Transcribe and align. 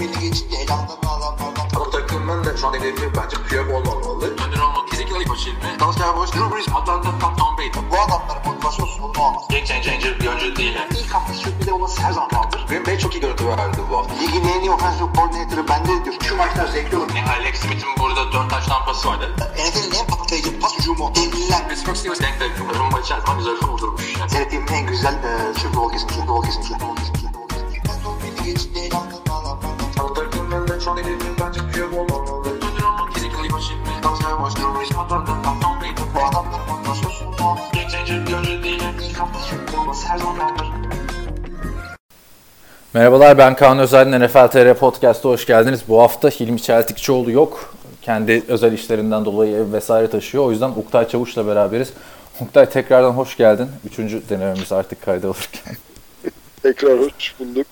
belli 0.00 0.20
geçince 0.20 0.56
elamdan 0.56 1.08
alanlardan. 1.08 1.66
Bu 1.76 1.90
takımın 1.90 2.44
da 2.44 2.56
şu 2.56 2.66
an 2.66 2.74
hedefi 2.74 3.10
bence 3.16 3.36
Piyok 3.48 3.70
olmamalı. 3.70 4.24
Önder 4.30 4.58
olmak 4.58 4.88
kesinlikle 4.90 5.18
ilk 5.20 5.30
başı 5.30 5.50
ilmi. 5.50 5.80
Dallas 5.80 5.98
Cowboys, 5.98 6.32
Drew 6.32 6.54
Brees, 6.54 6.68
Atlanta, 6.68 7.18
Tom, 7.18 7.36
Tom 7.36 7.56
Brady. 7.58 7.70
Bu 7.90 7.96
adamların 8.00 8.42
motivasyon 8.46 8.86
sorunu 8.86 9.22
olmaz. 9.24 9.42
Game 9.50 9.64
changer 9.64 10.20
bir 10.20 10.26
oyuncu 10.26 10.56
değil. 10.56 10.74
yani. 10.74 10.88
İlk 10.98 11.14
hafta 11.14 11.34
sürpriz 11.34 11.68
olması 11.68 12.02
her 12.02 12.12
zaman 12.12 12.30
vardır. 12.34 12.66
Green 12.68 12.86
Bay 12.86 12.98
çok 12.98 13.14
iyi 13.14 13.20
görüntü 13.20 13.46
verdi 13.46 13.78
bu 13.90 13.96
hafta. 13.96 14.14
Ligin 14.14 14.48
en 14.48 14.60
iyi 14.60 14.70
offensive 14.70 15.08
coordinator'ı 15.16 15.68
bende 15.68 16.04
diyor. 16.04 16.14
Şu 16.22 16.36
maçlar 16.36 16.66
zevkli 16.66 16.96
olur. 16.96 17.14
Yani 17.16 17.30
Alex 17.30 17.56
Smith'in 17.60 17.88
burada 18.00 18.32
4 18.32 18.50
taş 18.50 18.66
tampası 18.66 19.08
vardı. 19.08 19.34
NFL'in 19.58 19.98
en 20.00 20.06
patlayıcı 20.06 20.60
pas 20.60 20.78
hücumu. 20.78 21.12
Devliler. 21.14 21.68
Pittsburgh 21.68 21.96
Steelers 21.96 22.20
denk 22.20 22.40
denk. 22.40 22.52
Rumba 22.78 23.00
içerisinde 23.00 23.36
güzel 23.38 23.68
vurdurmuş. 23.68 24.16
Yani. 24.20 24.30
Seyrettiğim 24.30 24.66
en 24.72 24.86
güzel 24.86 25.14
e, 25.14 25.54
Super 25.58 25.76
Bowl 25.76 25.92
kesinlikle. 25.92 26.14
Super 26.14 26.28
Bowl 26.28 26.96
kesinlikle. 26.96 27.25
Şu 30.86 30.92
an 30.92 30.98
olmamalı. 31.92 32.60
Tom 32.60 33.08
Brady. 33.14 33.28
Bu 36.14 36.20
değil. 38.62 38.82
her 40.08 40.18
zaman. 40.18 40.56
Merhabalar 42.94 43.38
ben 43.38 43.56
Kaan 43.56 43.78
Özel, 43.78 44.18
NFL 44.18 44.48
TR 44.48 44.74
Podcast'a 44.74 45.28
hoş 45.28 45.46
geldiniz. 45.46 45.80
Bu 45.88 46.02
hafta 46.02 46.28
Hilmi 46.28 46.62
Çeltikçioğlu 46.62 47.30
yok. 47.30 47.74
Kendi 48.02 48.42
özel 48.48 48.72
işlerinden 48.72 49.24
dolayı 49.24 49.56
ev 49.56 49.72
vesaire 49.72 50.10
taşıyor. 50.10 50.44
O 50.44 50.50
yüzden 50.50 50.70
Uktay 50.70 51.08
Çavuş'la 51.08 51.46
beraberiz. 51.46 51.92
Uktay 52.40 52.70
tekrardan 52.70 53.10
hoş 53.10 53.36
geldin. 53.36 53.68
Üçüncü 53.90 54.22
denememiz 54.28 54.72
artık 54.72 55.02
kayda 55.02 55.28
alırken. 55.28 55.76
Tekrar 56.62 56.98
hoş 56.98 57.34
bulduk. 57.40 57.66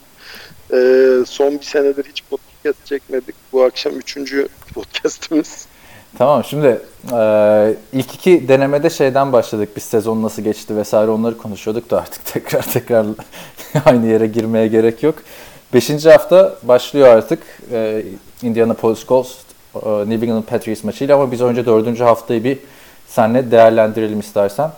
Ee, 0.73 1.25
son 1.27 1.53
bir 1.53 1.65
senedir 1.65 2.05
hiç 2.05 2.23
podcast 2.65 2.87
çekmedik. 2.87 3.35
Bu 3.53 3.63
akşam 3.63 3.93
üçüncü 3.99 4.49
podcastimiz. 4.75 5.67
Tamam 6.19 6.45
şimdi 6.45 6.81
e, 7.13 7.75
ilk 7.93 8.15
iki 8.15 8.49
denemede 8.49 8.91
şeyden 8.91 9.33
başladık. 9.33 9.69
Biz 9.77 9.83
sezon 9.83 10.23
nasıl 10.23 10.43
geçti 10.43 10.77
vesaire 10.77 11.11
onları 11.11 11.39
konuşuyorduk 11.39 11.91
da 11.91 11.99
artık 11.99 12.27
tekrar 12.33 12.63
tekrar 12.63 13.07
aynı 13.85 14.07
yere 14.07 14.27
girmeye 14.27 14.67
gerek 14.67 15.03
yok. 15.03 15.15
Beşinci 15.75 16.11
hafta 16.11 16.57
başlıyor 16.63 17.09
artık. 17.09 17.43
E, 17.73 18.05
Indianapolis 18.43 19.07
Colts, 19.07 19.33
e, 19.75 19.89
New 19.89 20.27
England 20.27 20.45
Patriots 20.45 20.85
maçıyla 20.85 21.15
ama 21.15 21.33
biz 21.33 21.41
önce 21.41 21.67
dördüncü 21.67 22.05
haftayı 22.05 22.45
bir 22.45 22.59
seninle 23.09 23.51
değerlendirelim 23.51 24.21
istersen. 24.21 24.71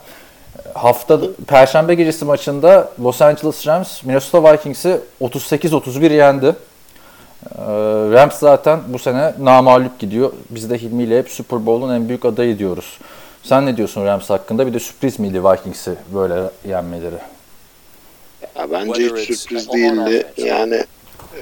Hafta 0.73 1.19
Perşembe 1.47 1.95
gecesi 1.95 2.25
maçında 2.25 2.89
Los 2.99 3.21
Angeles 3.21 3.67
Rams 3.67 4.03
Minnesota 4.03 4.53
Vikings'i 4.53 4.99
38-31 5.21 6.13
yendi. 6.13 6.55
Ee, 7.55 7.61
Rams 8.11 8.39
zaten 8.39 8.79
bu 8.87 8.99
sene 8.99 9.33
namağlup 9.39 9.99
gidiyor. 9.99 10.33
Biz 10.49 10.69
de 10.69 10.77
Hilmi 10.77 11.03
ile 11.03 11.19
hep 11.19 11.29
Super 11.29 11.65
Bowl'un 11.65 11.93
en 11.93 12.09
büyük 12.09 12.25
adayı 12.25 12.59
diyoruz. 12.59 12.97
Sen 13.43 13.65
ne 13.65 13.77
diyorsun 13.77 14.05
Rams 14.05 14.29
hakkında? 14.29 14.67
Bir 14.67 14.73
de 14.73 14.79
sürpriz 14.79 15.19
miydi 15.19 15.43
Vikings'i 15.43 15.95
böyle 16.13 16.49
yenmeleri? 16.67 17.15
Ya 18.55 18.71
bence 18.71 19.03
hiç 19.03 19.39
sürpriz 19.39 19.73
değildi. 19.73 20.27
Yani 20.37 20.85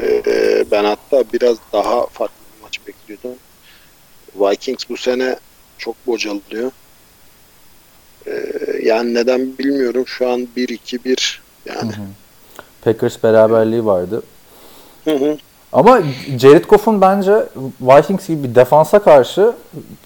e, 0.01 0.65
ben 0.71 0.83
hatta 0.83 1.23
biraz 1.33 1.57
daha 1.73 2.07
farklı 2.07 2.35
bir 2.57 2.63
maç 2.63 2.79
bekliyordum. 2.87 3.39
Vikings 4.35 4.89
bu 4.89 4.97
sene 4.97 5.35
çok 5.77 6.07
bocalıyor. 6.07 6.71
E, 8.27 8.31
yani 8.83 9.13
neden 9.13 9.57
bilmiyorum. 9.57 10.07
Şu 10.07 10.29
an 10.29 10.47
1-2-1 10.57 11.37
yani. 11.65 11.91
Packers 12.81 13.23
beraberliği 13.23 13.85
vardı. 13.85 14.23
Hı 15.03 15.15
hı. 15.15 15.37
Ama 15.75 16.01
Jared 16.39 16.65
Goff'un 16.65 17.01
bence 17.01 17.45
Vikings 17.81 18.27
gibi 18.27 18.43
bir 18.43 18.55
defansa 18.55 18.99
karşı 18.99 19.53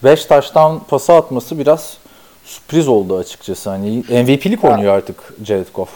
5 0.03 0.25
taştan 0.25 0.83
pası 0.83 1.13
atması 1.13 1.59
biraz 1.59 1.97
sürpriz 2.43 2.87
oldu 2.87 3.17
açıkçası. 3.17 3.69
Hani 3.69 4.03
MVP'lik 4.09 4.63
oynuyor 4.63 4.93
artık 4.93 5.33
Jared 5.43 5.67
Goff. 5.73 5.89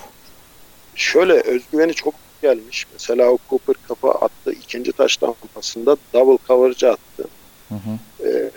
Şöyle 0.96 1.34
özgüveni 1.34 1.94
çok 1.94 2.14
gelmiş. 2.42 2.86
Mesela 2.94 3.30
o 3.30 3.38
Cooper 3.50 3.76
kafa 3.88 4.12
attı. 4.12 4.52
ikinci 4.52 4.92
taştan 4.92 5.36
pasında 5.56 5.98
double 6.14 6.38
coverage 6.48 6.88
attı. 6.88 7.28
Hı 7.70 7.76
hı. 7.76 8.28
Ee, 8.28 8.52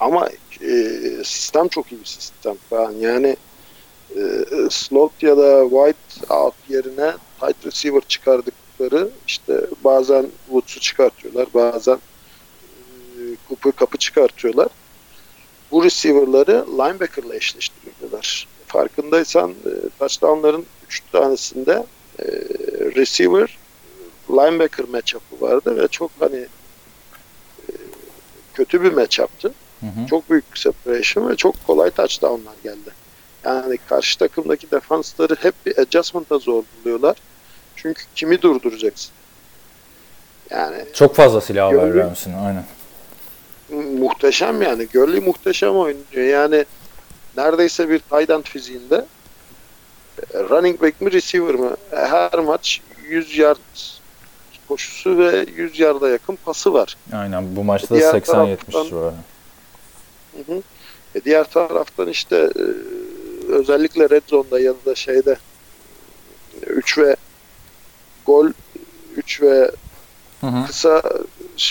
ama 0.00 0.28
e, 0.60 0.72
sistem 1.24 1.68
çok 1.68 1.92
iyi 1.92 2.00
bir 2.00 2.06
sistem 2.06 2.54
falan. 2.70 2.92
Yani 2.92 3.36
e, 4.16 4.20
slot 4.70 5.22
ya 5.22 5.36
da 5.36 5.62
wide 5.62 6.34
out 6.34 6.54
yerine 6.68 7.12
tight 7.40 7.66
receiver 7.66 8.00
çıkardıkları 8.80 9.10
işte 9.26 9.66
bazen 9.84 10.26
Woods'u 10.46 10.80
çıkartıyorlar. 10.80 11.48
Bazen 11.54 11.98
e, 13.16 13.20
Cooper 13.48 13.72
kapı 13.72 13.98
çıkartıyorlar. 13.98 14.68
Bu 15.70 15.84
receiver'ları 15.84 16.66
linebacker'la 16.68 17.36
eşleştiriyorlar. 17.36 18.48
Farkındaysan 18.66 19.50
e, 19.50 19.72
touchdown'ların 19.98 20.66
3 20.86 21.02
tanesinde 21.12 21.86
e, 22.18 22.24
receiver 22.96 23.58
linebacker 24.30 24.88
matchup'ı 24.88 25.40
vardı 25.40 25.76
ve 25.76 25.88
çok 25.88 26.10
hani 26.20 26.46
kötü 28.54 28.82
bir 28.82 28.92
matchup'tı. 28.92 29.52
Hı 29.80 29.86
hı. 29.86 30.06
Çok 30.10 30.30
büyük 30.30 30.52
bir 30.52 30.58
separation 30.58 31.28
ve 31.28 31.36
çok 31.36 31.66
kolay 31.66 31.90
touchdown'lar 31.90 32.54
geldi. 32.64 32.90
Yani 33.44 33.78
karşı 33.88 34.18
takımdaki 34.18 34.70
defansları 34.70 35.36
hep 35.40 35.54
bir 35.66 35.78
adjustment'a 35.78 36.38
zorluyorlar. 36.38 37.16
Çünkü 37.82 38.02
kimi 38.14 38.42
durduracaksın? 38.42 39.10
Yani 40.50 40.84
Çok 40.94 41.14
fazla 41.14 41.40
silah 41.40 41.66
var 41.66 41.72
Gördüm. 41.72 42.00
Rams'in 42.00 42.32
aynen. 42.32 42.64
muhteşem 43.98 44.62
yani. 44.62 44.86
Gurley 44.92 45.20
muhteşem 45.20 45.76
oynuyor. 45.76 46.04
Yani 46.14 46.64
neredeyse 47.36 47.88
bir 47.88 47.98
tight 47.98 48.30
end 48.30 48.44
fiziğinde 48.44 49.06
e, 50.34 50.38
running 50.38 50.82
back 50.82 51.00
mi 51.00 51.12
receiver 51.12 51.54
mı? 51.54 51.76
E, 51.92 51.96
Her 51.96 52.38
maç 52.38 52.80
100 53.08 53.38
yard 53.38 53.58
koşusu 54.68 55.18
ve 55.18 55.46
100 55.56 55.78
yarda 55.80 56.08
yakın 56.08 56.36
pası 56.44 56.72
var. 56.72 56.96
Aynen 57.12 57.56
bu 57.56 57.64
maçta 57.64 57.94
da 57.94 57.98
Diğer 57.98 58.14
80-70 58.14 58.24
taraftan- 58.24 58.92
var. 59.02 59.14
Hı 60.46 60.52
hı. 60.52 60.62
E 61.14 61.24
diğer 61.24 61.44
taraftan 61.44 62.08
işte 62.08 62.50
özellikle 63.48 64.10
red 64.10 64.22
zone'da 64.26 64.60
ya 64.60 64.72
da 64.86 64.94
şeyde 64.94 65.36
3 66.66 66.98
ve 66.98 67.16
gol 68.26 68.46
3 69.16 69.42
ve 69.42 69.70
Hı 70.40 70.46
hı. 70.46 70.66
kısa 70.66 71.02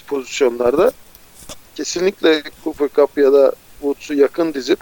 pozisyonlarda 0.07 0.91
kesinlikle 1.75 2.43
Cooper 2.63 2.89
Cup 2.95 3.17
ya 3.17 3.33
da 3.33 3.51
Woods'u 3.81 4.13
yakın 4.13 4.53
dizip 4.53 4.79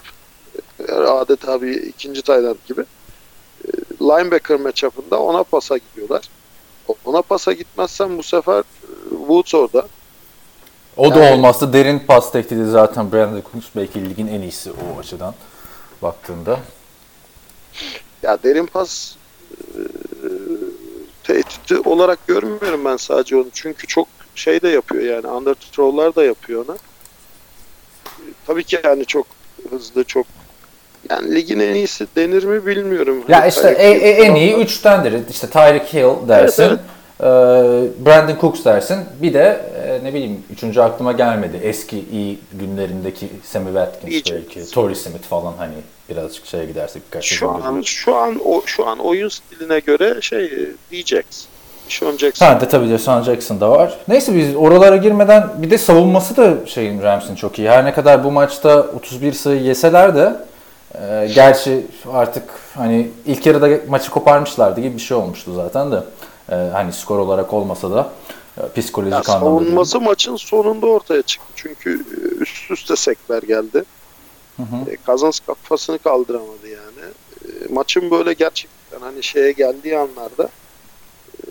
e, 0.88 0.92
adeta 0.92 1.62
bir 1.62 1.82
ikinci 1.82 2.22
Tayland 2.22 2.56
gibi 2.66 2.80
e, 3.64 3.68
linebacker 4.00 4.60
matchup'ında 4.60 5.20
ona 5.20 5.44
pasa 5.44 5.76
gidiyorlar. 5.78 6.28
Ona 7.04 7.22
pasa 7.22 7.52
gitmezsen 7.52 8.18
bu 8.18 8.22
sefer 8.22 8.58
e, 8.60 8.64
Woods 9.10 9.54
orada. 9.54 9.86
O 10.96 11.14
da 11.14 11.18
Yani- 11.24 11.34
olmazsa 11.34 11.72
derin 11.72 11.98
pas 11.98 12.32
tehdidi 12.32 12.64
zaten 12.70 13.12
Brandon 13.12 13.42
Cooks 13.52 13.66
belki 13.76 14.10
ligin 14.10 14.26
en 14.26 14.40
iyisi 14.40 14.70
o 14.72 14.98
açıdan 15.00 15.34
baktığında. 16.02 16.60
Ya 18.22 18.42
derin 18.42 18.66
pas 18.66 19.16
e, 21.28 21.42
tehdidi 21.42 21.88
olarak 21.88 22.26
görmüyorum 22.26 22.84
ben 22.84 22.96
sadece 22.96 23.36
onu. 23.36 23.46
Çünkü 23.52 23.86
çok 23.86 24.08
şey 24.34 24.62
de 24.62 24.68
yapıyor 24.68 25.02
yani 25.04 25.26
under 25.26 25.54
throw'lar 25.54 26.14
da 26.16 26.24
yapıyor 26.24 26.64
ona. 26.68 26.76
Tabii 28.46 28.64
ki 28.64 28.78
yani 28.84 29.06
çok 29.06 29.26
hızlı 29.70 30.04
çok 30.04 30.26
yani 31.10 31.34
ligin 31.34 31.60
en 31.60 31.74
iyisi 31.74 32.06
denir 32.16 32.44
mi 32.44 32.66
bilmiyorum. 32.66 33.24
Ya 33.28 33.40
Hani 33.40 33.48
işte 33.48 33.68
e- 33.78 33.90
e- 33.90 34.10
en 34.24 34.34
iyi 34.34 34.50
falan. 34.52 34.64
üçtendir. 34.64 35.28
İşte 35.30 35.50
Tyreek 35.50 35.94
Hill 35.94 36.28
dersin. 36.28 36.62
Evet, 36.62 36.78
e, 36.78 36.82
Brandon 38.04 38.36
Cooks 38.40 38.64
dersin. 38.64 38.98
Bir 39.22 39.34
de 39.34 39.60
e, 39.86 40.04
ne 40.04 40.14
bileyim 40.14 40.44
üçüncü 40.52 40.80
aklıma 40.80 41.12
gelmedi. 41.12 41.60
Eski 41.62 42.04
iyi 42.12 42.38
günlerindeki 42.52 43.28
Sammy 43.44 43.66
Watkins 43.66 44.12
İyi 44.12 44.22
belki. 44.34 44.70
Torrey 44.70 44.94
Smith 44.94 45.22
falan 45.22 45.52
hani 45.58 45.74
birazcık 46.10 46.46
şeye 46.46 46.66
gidersek 46.66 47.02
birkaç 47.06 47.24
Şu 47.24 47.50
an 47.50 47.82
şu 47.82 48.16
an 48.16 48.40
o 48.44 48.62
şu 48.66 48.86
an 48.86 48.98
oyun 48.98 49.28
stiline 49.28 49.78
göre 49.78 50.20
şey 50.20 50.50
diyeceksin. 50.90 51.48
Sean 51.88 52.16
Jackson. 52.16 52.46
Ha 52.46 52.60
de 52.60 52.68
tabii 52.68 52.90
Deshaun 52.90 53.22
Jackson 53.22 53.60
da 53.60 53.70
var. 53.70 53.98
Neyse 54.08 54.34
biz 54.34 54.56
oralara 54.56 54.96
girmeden 54.96 55.48
bir 55.56 55.70
de 55.70 55.78
savunması 55.78 56.36
da 56.36 56.66
şeyin 56.66 57.02
Rams'in 57.02 57.34
çok 57.34 57.58
iyi. 57.58 57.70
Her 57.70 57.84
ne 57.84 57.94
kadar 57.94 58.24
bu 58.24 58.30
maçta 58.30 58.86
31 58.96 59.32
sayı 59.32 59.62
yeseler 59.62 60.16
de 60.16 60.36
e, 60.94 61.28
gerçi 61.34 61.86
artık 62.12 62.44
hani 62.74 63.08
ilk 63.26 63.46
yarıda 63.46 63.68
maçı 63.88 64.10
koparmışlardı 64.10 64.80
gibi 64.80 64.96
bir 64.96 65.02
şey 65.02 65.16
olmuştu 65.16 65.54
zaten 65.54 65.92
de. 65.92 65.96
E, 66.50 66.54
hani 66.54 66.92
skor 66.92 67.18
olarak 67.18 67.52
olmasa 67.52 67.90
da 67.90 68.12
e, 68.56 68.80
psikolojik 68.80 69.12
Ya 69.28 69.34
anlamda. 69.34 69.40
savunması 69.60 70.00
maçın 70.00 70.36
sonunda 70.36 70.86
ortaya 70.86 71.22
çıktı. 71.22 71.52
Çünkü 71.56 71.94
e, 71.94 72.42
üst 72.42 72.70
üste 72.70 72.96
sekler 72.96 73.42
geldi. 73.42 73.84
Hı 74.56 74.62
hı. 74.62 74.90
E, 74.90 74.96
Kazans 74.96 75.40
kafasını 75.40 75.98
kaldıramadı 75.98 76.68
yani. 76.68 77.12
E, 77.44 77.72
Maçın 77.72 78.10
böyle 78.10 78.32
gerçekten 78.32 79.00
hani 79.00 79.22
şeye 79.22 79.52
geldiği 79.52 79.98
anlarda 79.98 80.48
e, 81.46 81.50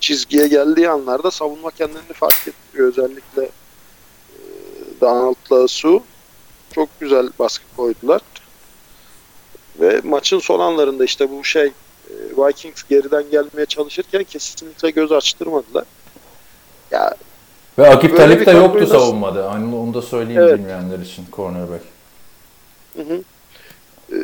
çizgiye 0.00 0.48
geldiği 0.48 0.90
anlarda 0.90 1.30
savunma 1.30 1.70
kendini 1.70 2.12
fark 2.14 2.48
ettiriyor. 2.48 2.88
Özellikle 2.88 3.42
e, 3.42 3.50
Donald'la 5.00 5.68
Su 5.68 6.02
çok 6.74 7.00
güzel 7.00 7.28
baskı 7.38 7.64
koydular. 7.76 8.20
Ve 9.80 10.00
maçın 10.04 10.38
son 10.38 10.60
anlarında 10.60 11.04
işte 11.04 11.30
bu 11.30 11.44
şey 11.44 11.72
Vikings 12.36 12.82
geriden 12.88 13.30
gelmeye 13.30 13.66
çalışırken 13.66 14.24
kesinlikle 14.24 14.90
göz 14.90 15.12
açtırmadılar. 15.12 15.84
Ya 16.90 17.14
Ve 17.78 17.88
Akip 17.88 18.16
Talip 18.16 18.46
de 18.46 18.50
yoktu 18.50 18.80
nasıl- 18.82 18.92
savunmada. 18.92 19.52
Hani 19.52 19.74
onu 19.76 19.94
da 19.94 20.02
söyleyeyim 20.02 20.42
Evet. 20.42 20.58
bilmeyenler 20.58 20.98
için 20.98 21.24
cornerback. 21.32 21.84
Hı 22.96 23.02
hı. 23.02 23.22
Ee, 24.12 24.16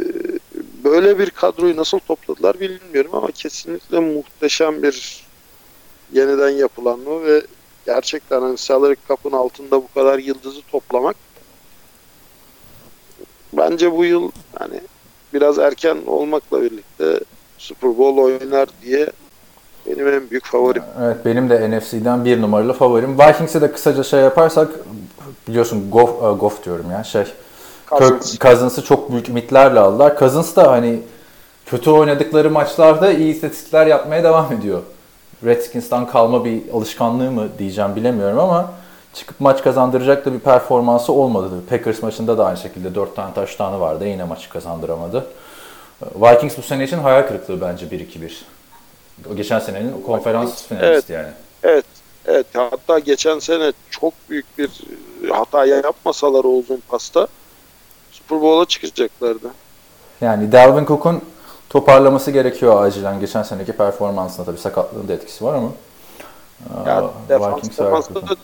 böyle 0.85 1.19
bir 1.19 1.31
kadroyu 1.31 1.77
nasıl 1.77 1.99
topladılar 1.99 2.61
bilmiyorum 2.61 3.15
ama 3.15 3.31
kesinlikle 3.31 3.99
muhteşem 4.01 4.83
bir 4.83 5.27
yeniden 6.13 6.49
yapılanma 6.51 7.23
ve 7.25 7.43
gerçekten 7.87 8.41
hani 8.41 8.59
salary 8.59 8.95
cap'ın 9.09 9.33
altında 9.33 9.77
bu 9.77 9.89
kadar 9.95 10.19
yıldızı 10.19 10.63
toplamak 10.63 11.17
bence 13.53 13.93
bu 13.93 14.05
yıl 14.05 14.31
hani 14.59 14.81
biraz 15.35 15.59
erken 15.59 15.99
olmakla 16.07 16.63
birlikte 16.63 17.21
Super 17.61 17.99
Bowl 17.99 18.19
oynar 18.19 18.69
diye 18.83 19.07
benim 19.87 20.09
en 20.09 20.31
büyük 20.31 20.47
favorim. 20.47 20.83
Evet 21.03 21.17
benim 21.25 21.51
de 21.51 21.71
NFC'den 21.71 22.25
bir 22.25 22.43
numaralı 22.43 22.73
favorim. 22.73 23.19
Vikings'e 23.19 23.61
de 23.61 23.73
kısaca 23.73 24.03
şey 24.03 24.21
yaparsak 24.21 24.69
biliyorsun 25.49 25.91
Goff, 25.91 26.11
e, 26.11 26.37
Goff 26.37 26.65
diyorum 26.65 26.91
ya 26.91 27.05
şey 27.05 27.25
Cousins. 27.89 28.31
Kirk 28.31 28.41
Cousins'ı 28.41 28.85
çok 28.85 29.13
büyük 29.13 29.29
ümitlerle 29.29 29.81
aldılar. 29.81 30.19
Cousins 30.19 30.57
da 30.57 30.73
hani 30.73 31.01
kötü 31.67 31.91
oynadıkları 31.91 32.51
maçlarda 32.51 33.13
iyi 33.13 33.35
istatistikler 33.35 33.87
yapmaya 33.87 34.25
devam 34.25 34.53
ediyor. 34.53 34.83
Redskins'tan 35.45 36.07
kalma 36.07 36.45
bir 36.45 36.63
alışkanlığı 36.73 37.31
mı 37.31 37.49
diyeceğim 37.59 37.97
bilemiyorum 37.97 38.39
ama 38.39 38.73
çıkıp 39.15 39.41
maç 39.41 39.63
kazandıracak 39.63 40.27
da 40.27 40.33
bir 40.33 40.39
performansı 40.39 41.13
olmadı. 41.13 41.51
Packers 41.71 42.03
maçında 42.03 42.39
da 42.39 42.47
aynı 42.47 42.57
şekilde 42.57 42.95
4 42.95 43.17
tane 43.17 43.35
taştanı 43.35 43.81
vardı. 43.81 44.07
Yine 44.07 44.25
maçı 44.25 44.51
kazandıramadı. 44.51 45.27
Vikings 46.03 46.59
bu 46.59 46.63
sene 46.63 46.85
için 46.85 46.99
hayal 46.99 47.23
kırıklığı 47.23 47.61
bence 47.61 47.87
1-2-1. 47.87 48.33
O 49.33 49.37
geçen 49.37 49.59
senenin 49.59 50.03
konferans 50.03 50.67
finalisti 50.67 51.13
yani. 51.13 51.29
Evet. 51.63 51.85
Evet. 52.27 52.47
Hatta 52.55 52.99
geçen 52.99 53.39
sene 53.39 53.73
çok 53.91 54.15
büyük 54.31 54.59
bir 54.59 54.71
hata 55.31 55.67
yapmasalar 55.67 56.45
o 56.45 56.49
uzun 56.49 56.83
pasta 56.89 57.27
Super 58.13 58.41
Bowl'a 58.41 58.65
çıkacaklardı. 58.65 59.51
Yani 60.21 60.53
Dalvin 60.53 60.87
Cook'un 60.87 61.23
toparlaması 61.71 62.31
gerekiyor 62.31 62.85
acilen. 62.85 63.21
Geçen 63.21 63.43
seneki 63.43 63.73
performansında 63.73 64.47
tabii 64.47 64.59
sakatlığın 64.59 65.09
da 65.09 65.13
etkisi 65.13 65.45
var 65.45 65.55
ama. 65.55 65.71
Ya 66.87 66.97
Aa, 66.99 67.11
defans, 67.29 67.79
defansta 67.79 68.15
da 68.15 68.37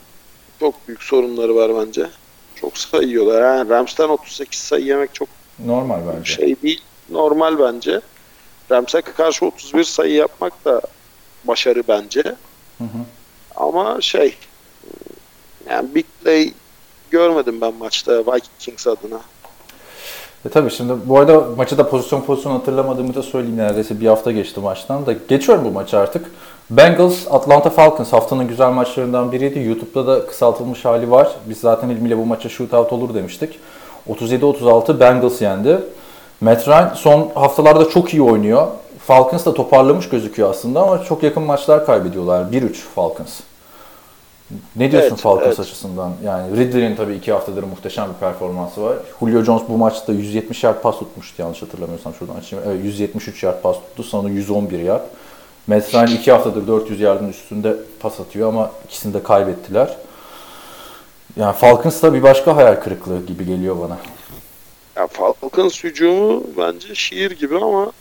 çok 0.60 0.88
büyük 0.88 1.02
sorunları 1.02 1.56
var 1.56 1.86
bence. 1.86 2.06
Çok 2.54 2.78
sayı 2.78 3.08
yiyorlar. 3.08 3.42
Yani 3.42 3.70
Rams'ten 3.70 4.08
38 4.08 4.60
sayı 4.60 4.84
yemek 4.84 5.14
çok 5.14 5.28
Normal 5.64 6.00
bence. 6.14 6.32
şey 6.32 6.62
değil. 6.62 6.82
Normal 7.10 7.58
bence. 7.58 8.00
Rams'e 8.70 9.00
karşı 9.00 9.46
31 9.46 9.84
sayı 9.84 10.12
yapmak 10.12 10.64
da 10.64 10.80
başarı 11.44 11.82
bence. 11.88 12.22
Hı 12.78 12.84
hı. 12.84 13.04
Ama 13.56 14.00
şey 14.00 14.36
yani 15.70 15.94
big 15.94 16.06
play 16.24 16.52
görmedim 17.10 17.60
ben 17.60 17.74
maçta 17.74 18.18
Vikings 18.18 18.86
adına. 18.86 19.20
E 20.46 20.48
tabii 20.48 20.70
şimdi 20.70 20.92
bu 21.04 21.18
arada 21.18 21.40
maçı 21.56 21.78
da 21.78 21.88
pozisyon 21.88 22.20
pozisyon 22.20 22.52
hatırlamadığımı 22.52 23.14
da 23.14 23.22
söyleyeyim 23.22 23.56
neredeyse 23.56 24.00
bir 24.00 24.06
hafta 24.06 24.32
geçti 24.32 24.60
maçtan 24.60 25.06
da. 25.06 25.12
Geçiyorum 25.28 25.64
bu 25.64 25.70
maçı 25.70 25.98
artık. 25.98 26.30
Bengals 26.70 27.26
Atlanta 27.30 27.70
Falcons 27.70 28.12
haftanın 28.12 28.48
güzel 28.48 28.70
maçlarından 28.70 29.32
biriydi. 29.32 29.58
YouTube'da 29.58 30.06
da 30.06 30.26
kısaltılmış 30.26 30.84
hali 30.84 31.10
var. 31.10 31.36
Biz 31.46 31.60
zaten 31.60 31.88
ilmiyle 31.88 32.18
bu 32.18 32.26
maça 32.26 32.48
shootout 32.48 32.92
olur 32.92 33.14
demiştik. 33.14 33.58
37-36 34.08 35.00
Bengals 35.00 35.42
yendi. 35.42 35.78
Matt 36.40 36.68
Ryan 36.68 36.94
son 36.94 37.30
haftalarda 37.34 37.88
çok 37.88 38.14
iyi 38.14 38.22
oynuyor. 38.22 38.66
Falcons 39.06 39.46
da 39.46 39.54
toparlamış 39.54 40.08
gözüküyor 40.08 40.50
aslında 40.50 40.82
ama 40.82 41.04
çok 41.04 41.22
yakın 41.22 41.42
maçlar 41.42 41.86
kaybediyorlar. 41.86 42.44
1-3 42.44 42.72
Falcons. 42.72 43.40
Ne 44.76 44.92
diyorsun 44.92 45.08
Evet, 45.10 45.20
Falcons 45.20 45.46
evet. 45.46 45.60
açısından? 45.60 46.12
Yani 46.24 46.56
Ridley'in 46.56 46.96
tabii 46.96 47.14
iki 47.14 47.32
haftadır 47.32 47.62
muhteşem 47.62 48.08
bir 48.08 48.14
performansı 48.14 48.82
var. 48.82 48.96
Julio 49.20 49.42
Jones 49.42 49.62
bu 49.68 49.76
maçta 49.76 50.12
170 50.12 50.64
yard 50.64 50.80
pas 50.82 50.98
tutmuştu 50.98 51.42
yanlış 51.42 51.62
hatırlamıyorsam 51.62 52.14
şuradan 52.14 52.34
açayım. 52.34 52.64
Evet 52.68 52.84
173 52.84 53.42
yard 53.42 53.62
pas 53.62 53.76
tuttu. 53.76 54.02
Sonra 54.02 54.28
111 54.28 54.78
yard. 54.78 55.02
Matt 55.66 55.94
Ryan 55.94 56.06
iki 56.06 56.32
haftadır 56.32 56.66
400 56.66 57.00
yardın 57.00 57.28
üstünde 57.28 57.76
pas 58.00 58.20
atıyor 58.20 58.48
ama 58.48 58.70
ikisini 58.84 59.14
de 59.14 59.22
kaybettiler. 59.22 59.96
Yani 61.36 61.56
Falcons 61.56 62.02
da 62.02 62.14
bir 62.14 62.22
başka 62.22 62.56
hayal 62.56 62.74
kırıklığı 62.74 63.26
gibi 63.26 63.46
geliyor 63.46 63.76
bana. 63.80 63.96
Ya 64.96 65.06
Falcons 65.06 65.84
hücumu 65.84 66.44
bence 66.56 66.94
şiir 66.94 67.30
gibi 67.30 67.56
ama 67.56 67.92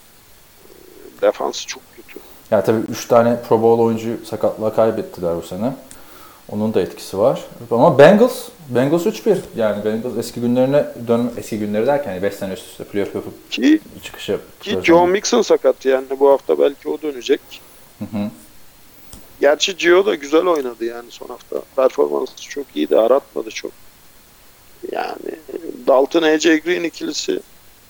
defansı 1.22 1.68
çok 1.68 1.84
kötü. 1.96 2.20
Yani 2.52 2.64
tabii 2.64 2.82
3 2.92 3.08
tane 3.08 3.42
Pro 3.50 3.62
Bowl 3.62 3.84
oyuncuyu 3.84 4.26
sakatlığa 4.26 4.76
kaybettiler 4.76 5.36
bu 5.38 5.42
sene. 5.42 5.74
Onun 6.50 6.74
da 6.74 6.82
etkisi 6.82 7.18
var. 7.18 7.44
Ama 7.72 7.98
Bengals, 7.98 8.50
Bengals 8.70 9.06
3-1. 9.06 9.38
Yani 9.56 9.86
Bengals 9.86 10.18
eski 10.18 10.42
günlerine 10.42 10.86
dön 11.08 11.32
eski 11.38 11.60
günleri 11.60 11.88
derken 11.88 12.24
5 12.24 12.34
sene 12.34 12.54
üst 12.54 12.68
üste 12.72 12.84
playoff 12.84 13.16
yapıp 13.16 13.52
Ki, 13.52 13.80
çıkış 14.04 14.30
yap. 14.30 14.40
ki 14.62 14.80
John 14.84 15.10
Mixon 15.10 15.42
sakat 15.42 15.86
yani 15.86 16.06
bu 16.20 16.30
hafta 16.30 16.60
belki 16.60 16.90
o 16.90 17.02
dönecek. 17.02 17.42
Hı 18.00 18.06
hı. 18.06 18.30
Gerçi 19.42 19.78
Gio 19.78 20.06
da 20.06 20.16
güzel 20.16 20.46
oynadı 20.46 20.86
yani 20.86 21.12
son 21.12 21.28
hafta. 21.28 21.62
Performansı 21.76 22.50
çok 22.50 22.76
iyiydi. 22.76 22.98
Aratmadı 22.98 23.50
çok. 23.50 23.72
Yani 24.92 25.36
Dalton 25.88 26.22
AJ 26.22 26.44
Green 26.44 26.84
ikilisi 26.84 27.40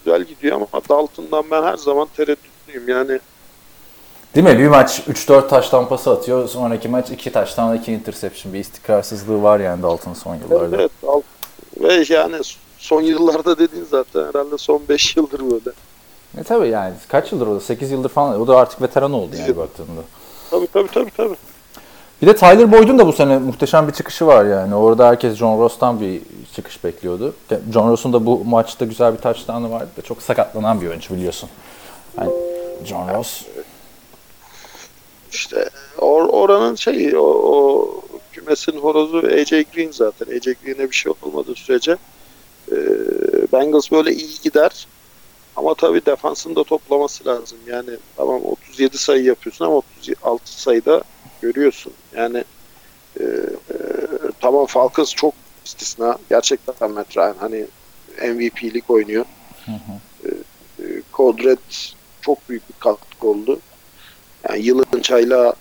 güzel 0.05 0.23
gidiyor 0.23 0.55
ama 0.55 0.67
Dalton'dan 0.89 1.43
ben 1.51 1.63
her 1.63 1.77
zaman 1.77 2.07
tereddütlüyüm. 2.17 2.89
Yani 2.89 3.19
Değil 4.35 4.47
mi? 4.47 4.59
Bir 4.59 4.67
maç 4.67 4.99
3-4 5.09 5.47
taş 5.47 5.69
tampası 5.69 6.11
atıyor. 6.11 6.47
Sonraki 6.49 6.87
maç 6.87 7.09
2 7.09 7.31
taştan 7.31 7.75
2 7.77 7.93
interception. 7.93 8.53
Bir 8.53 8.59
istikrarsızlığı 8.59 9.43
var 9.43 9.59
yani 9.59 9.83
Dalton 9.83 10.13
son 10.13 10.35
evet, 10.35 10.49
yıllarda. 10.49 10.75
evet 10.75 10.91
Dal- 11.03 11.21
ve 11.81 12.05
yani 12.09 12.35
son 12.77 13.01
yıllarda 13.01 13.57
dediğin 13.57 13.85
zaten 13.85 14.25
herhalde 14.25 14.57
son 14.57 14.81
5 14.89 15.17
yıldır 15.17 15.39
böyle. 15.39 15.69
E 16.37 16.43
tabii 16.43 16.67
yani 16.67 16.93
kaç 17.07 17.31
yıldır 17.31 17.47
o 17.47 17.55
da? 17.55 17.59
8 17.59 17.91
yıldır 17.91 18.09
falan. 18.09 18.41
O 18.41 18.47
da 18.47 18.57
artık 18.57 18.81
veteran 18.81 19.13
oldu 19.13 19.35
yani 19.39 19.57
baktığında. 19.57 20.01
Tabii 20.51 20.67
tabii 20.67 20.89
tabii 20.91 21.11
tabii. 21.17 21.35
Bir 22.25 22.29
de 22.29 22.35
Tyler 22.35 22.71
Boyd'un 22.71 22.99
da 22.99 23.07
bu 23.07 23.13
sene 23.13 23.37
muhteşem 23.37 23.87
bir 23.87 23.93
çıkışı 23.93 24.27
var 24.27 24.45
yani. 24.45 24.75
Orada 24.75 25.07
herkes 25.07 25.35
John 25.35 25.59
Ross'tan 25.59 26.01
bir 26.01 26.21
çıkış 26.55 26.83
bekliyordu. 26.83 27.33
John 27.73 27.91
Ross'un 27.91 28.13
da 28.13 28.25
bu 28.25 28.45
maçta 28.45 28.85
güzel 28.85 29.13
bir 29.13 29.17
touchdown'ı 29.17 29.71
vardı 29.71 29.89
da 29.97 30.01
çok 30.01 30.21
sakatlanan 30.21 30.81
bir 30.81 30.87
oyuncu 30.87 31.15
biliyorsun. 31.15 31.49
Yani 32.17 32.31
John 32.85 33.09
Ross 33.15 33.41
İşte 35.31 35.69
or, 35.97 36.29
oranın 36.29 36.75
şeyi 36.75 37.17
o, 37.17 37.25
o 37.25 37.91
kümesin 38.31 38.77
horozu 38.77 39.17
AJ 39.17 39.49
Green 39.49 39.91
zaten. 39.91 40.37
AJ 40.37 40.43
Green'e 40.43 40.89
bir 40.89 40.95
şey 40.95 41.13
olmadığı 41.21 41.55
sürece 41.55 41.97
e, 42.71 42.75
Bengals 43.53 43.91
böyle 43.91 44.13
iyi 44.13 44.41
gider. 44.43 44.87
Ama 45.55 45.73
tabii 45.73 46.05
defansın 46.05 46.55
da 46.55 46.63
toplaması 46.63 47.25
lazım. 47.25 47.57
Yani 47.67 47.89
tamam 48.17 48.41
37 48.45 48.97
sayı 48.97 49.23
yapıyorsun 49.23 49.65
ama 49.65 49.75
36 49.75 50.61
sayıda 50.61 51.03
görüyorsun. 51.45 51.93
Yani 52.15 52.43
e, 53.19 53.23
e, 53.23 53.77
tamam 54.39 54.65
Falcons 54.65 55.15
çok 55.15 55.33
istisna. 55.65 56.17
Gerçekten 56.29 56.91
Matt 56.91 57.17
Ryan 57.17 57.35
hani 57.39 57.65
MVP'lik 58.21 58.89
oynuyor. 58.89 59.25
E, 59.67 60.29
e, 60.79 61.01
Kodret 61.11 61.93
çok 62.21 62.49
büyük 62.49 62.69
bir 62.69 62.75
katkı 62.79 63.27
oldu. 63.27 63.59
Yani 64.49 64.65
yılın 64.65 65.01
çaylağı 65.01 65.53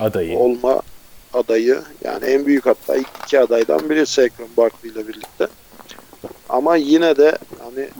adayı. 0.00 0.38
olma 0.38 0.82
adayı. 1.32 1.82
Yani 2.04 2.24
en 2.24 2.46
büyük 2.46 2.66
hatta 2.66 2.96
ilk 2.96 3.08
iki 3.24 3.40
adaydan 3.40 3.90
biri 3.90 4.06
Saquon 4.06 4.48
Barkley 4.56 4.92
ile 4.92 5.08
birlikte. 5.08 5.48
Ama 6.48 6.76
yine 6.76 7.16
de 7.16 7.38
hani 7.58 7.80
e, 7.80 7.90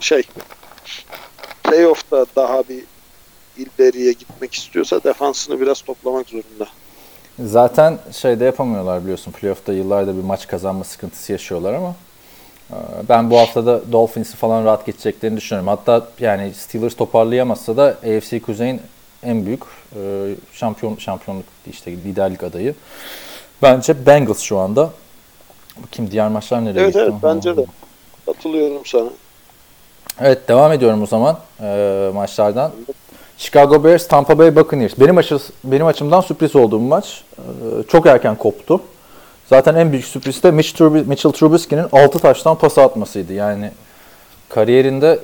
şey 0.00 0.22
playoff'ta 1.64 2.26
daha 2.36 2.68
bir 2.68 2.84
ileriye 3.58 4.12
gitmek 4.12 4.54
istiyorsa 4.54 5.04
defansını 5.04 5.60
biraz 5.60 5.82
toplamak 5.82 6.28
zorunda. 6.28 6.66
Zaten 7.38 7.98
şeyde 8.12 8.44
yapamıyorlar 8.44 9.02
biliyorsun. 9.02 9.32
Playoff'ta 9.32 9.72
yıllarda 9.72 10.16
bir 10.16 10.22
maç 10.22 10.46
kazanma 10.46 10.84
sıkıntısı 10.84 11.32
yaşıyorlar 11.32 11.74
ama 11.74 11.94
e, 12.70 12.76
ben 13.08 13.30
bu 13.30 13.38
haftada 13.38 13.92
Dolphins'i 13.92 14.36
falan 14.36 14.64
rahat 14.64 14.86
geçeceklerini 14.86 15.36
düşünüyorum. 15.36 15.68
Hatta 15.68 16.06
yani 16.20 16.54
Steelers 16.54 16.94
toparlayamazsa 16.96 17.76
da 17.76 17.84
AFC 17.84 18.40
Kuzey'in 18.40 18.80
en 19.22 19.46
büyük 19.46 19.62
e, 19.96 20.34
şampiyon 20.52 20.96
şampiyonluk 20.96 21.44
işte 21.70 21.90
liderlik 21.92 22.42
adayı. 22.42 22.74
Bence 23.62 24.06
Bengals 24.06 24.40
şu 24.40 24.58
anda. 24.58 24.90
Bakayım 25.76 26.10
diğer 26.12 26.28
maçlar 26.28 26.64
nereye 26.64 26.80
Evet 26.80 26.94
gitti? 26.94 27.04
evet 27.04 27.14
bence 27.22 27.56
de. 27.56 27.66
Katılıyorum 28.26 28.86
sana. 28.86 29.10
Evet 30.20 30.48
devam 30.48 30.72
ediyorum 30.72 31.02
o 31.02 31.06
zaman 31.06 31.38
e, 31.60 32.10
maçlardan. 32.14 32.72
Chicago 33.38 33.84
Bears, 33.84 34.08
Tampa 34.08 34.38
Bay 34.38 34.56
Buccaneers. 34.56 35.00
Benim, 35.00 35.18
açı, 35.18 35.38
benim 35.64 35.86
açımdan 35.86 36.20
sürpriz 36.20 36.56
olduğum 36.56 36.78
maç. 36.80 37.22
Ee, 37.38 37.42
çok 37.88 38.06
erken 38.06 38.36
koptu. 38.36 38.80
Zaten 39.46 39.74
en 39.74 39.92
büyük 39.92 40.04
sürpriz 40.04 40.42
de 40.42 40.50
Mitch 40.50 40.68
Trubis- 40.70 41.06
Mitchell 41.06 41.32
Trubisky'nin 41.32 41.86
6 41.92 42.18
taştan 42.18 42.58
pas 42.58 42.78
atmasıydı. 42.78 43.32
Yani 43.32 43.70
kariyerinde 44.48 45.18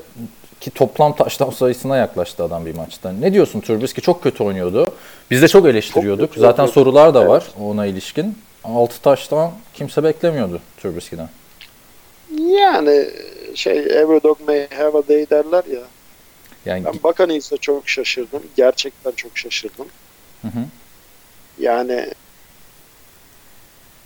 ki 0.61 0.71
toplam 0.71 1.17
taştan 1.17 1.51
sayısına 1.51 1.97
yaklaştı 1.97 2.45
adam 2.45 2.67
bir 2.67 2.75
maçta. 2.75 3.13
Ne 3.13 3.33
diyorsun 3.33 3.61
Trubisky 3.61 4.05
çok 4.05 4.23
kötü 4.23 4.45
oynuyordu. 4.45 4.87
Biz 5.31 5.43
de 5.43 5.49
çok 5.49 5.67
eleştiriyorduk. 5.67 6.21
Çok 6.21 6.31
kötü 6.31 6.41
Zaten 6.41 6.63
oynuyordu. 6.63 6.73
sorular 6.81 7.15
da 7.15 7.19
Evet. 7.21 7.31
var 7.31 7.45
ona 7.61 7.87
ilişkin. 7.87 8.39
6 8.65 9.03
taştan 9.03 9.51
kimse 9.75 10.05
beklemiyordu 10.05 10.61
Trubisky'den. 10.83 11.29
Yani 12.39 13.07
şey 13.55 13.79
every 13.79 14.23
dog 14.23 14.39
may 14.47 14.69
have 14.71 14.99
a 14.99 15.09
day 15.09 15.31
derler 15.31 15.65
ya. 15.73 15.81
Yani 16.67 16.85
Ben 16.85 17.03
Buccaneers'e 17.03 17.57
çok 17.57 17.89
şaşırdım. 17.89 18.43
Gerçekten 18.57 19.11
çok 19.11 19.39
şaşırdım. 19.39 19.87
Hı 20.43 20.49
hı. 20.49 20.67
Yani 21.59 22.11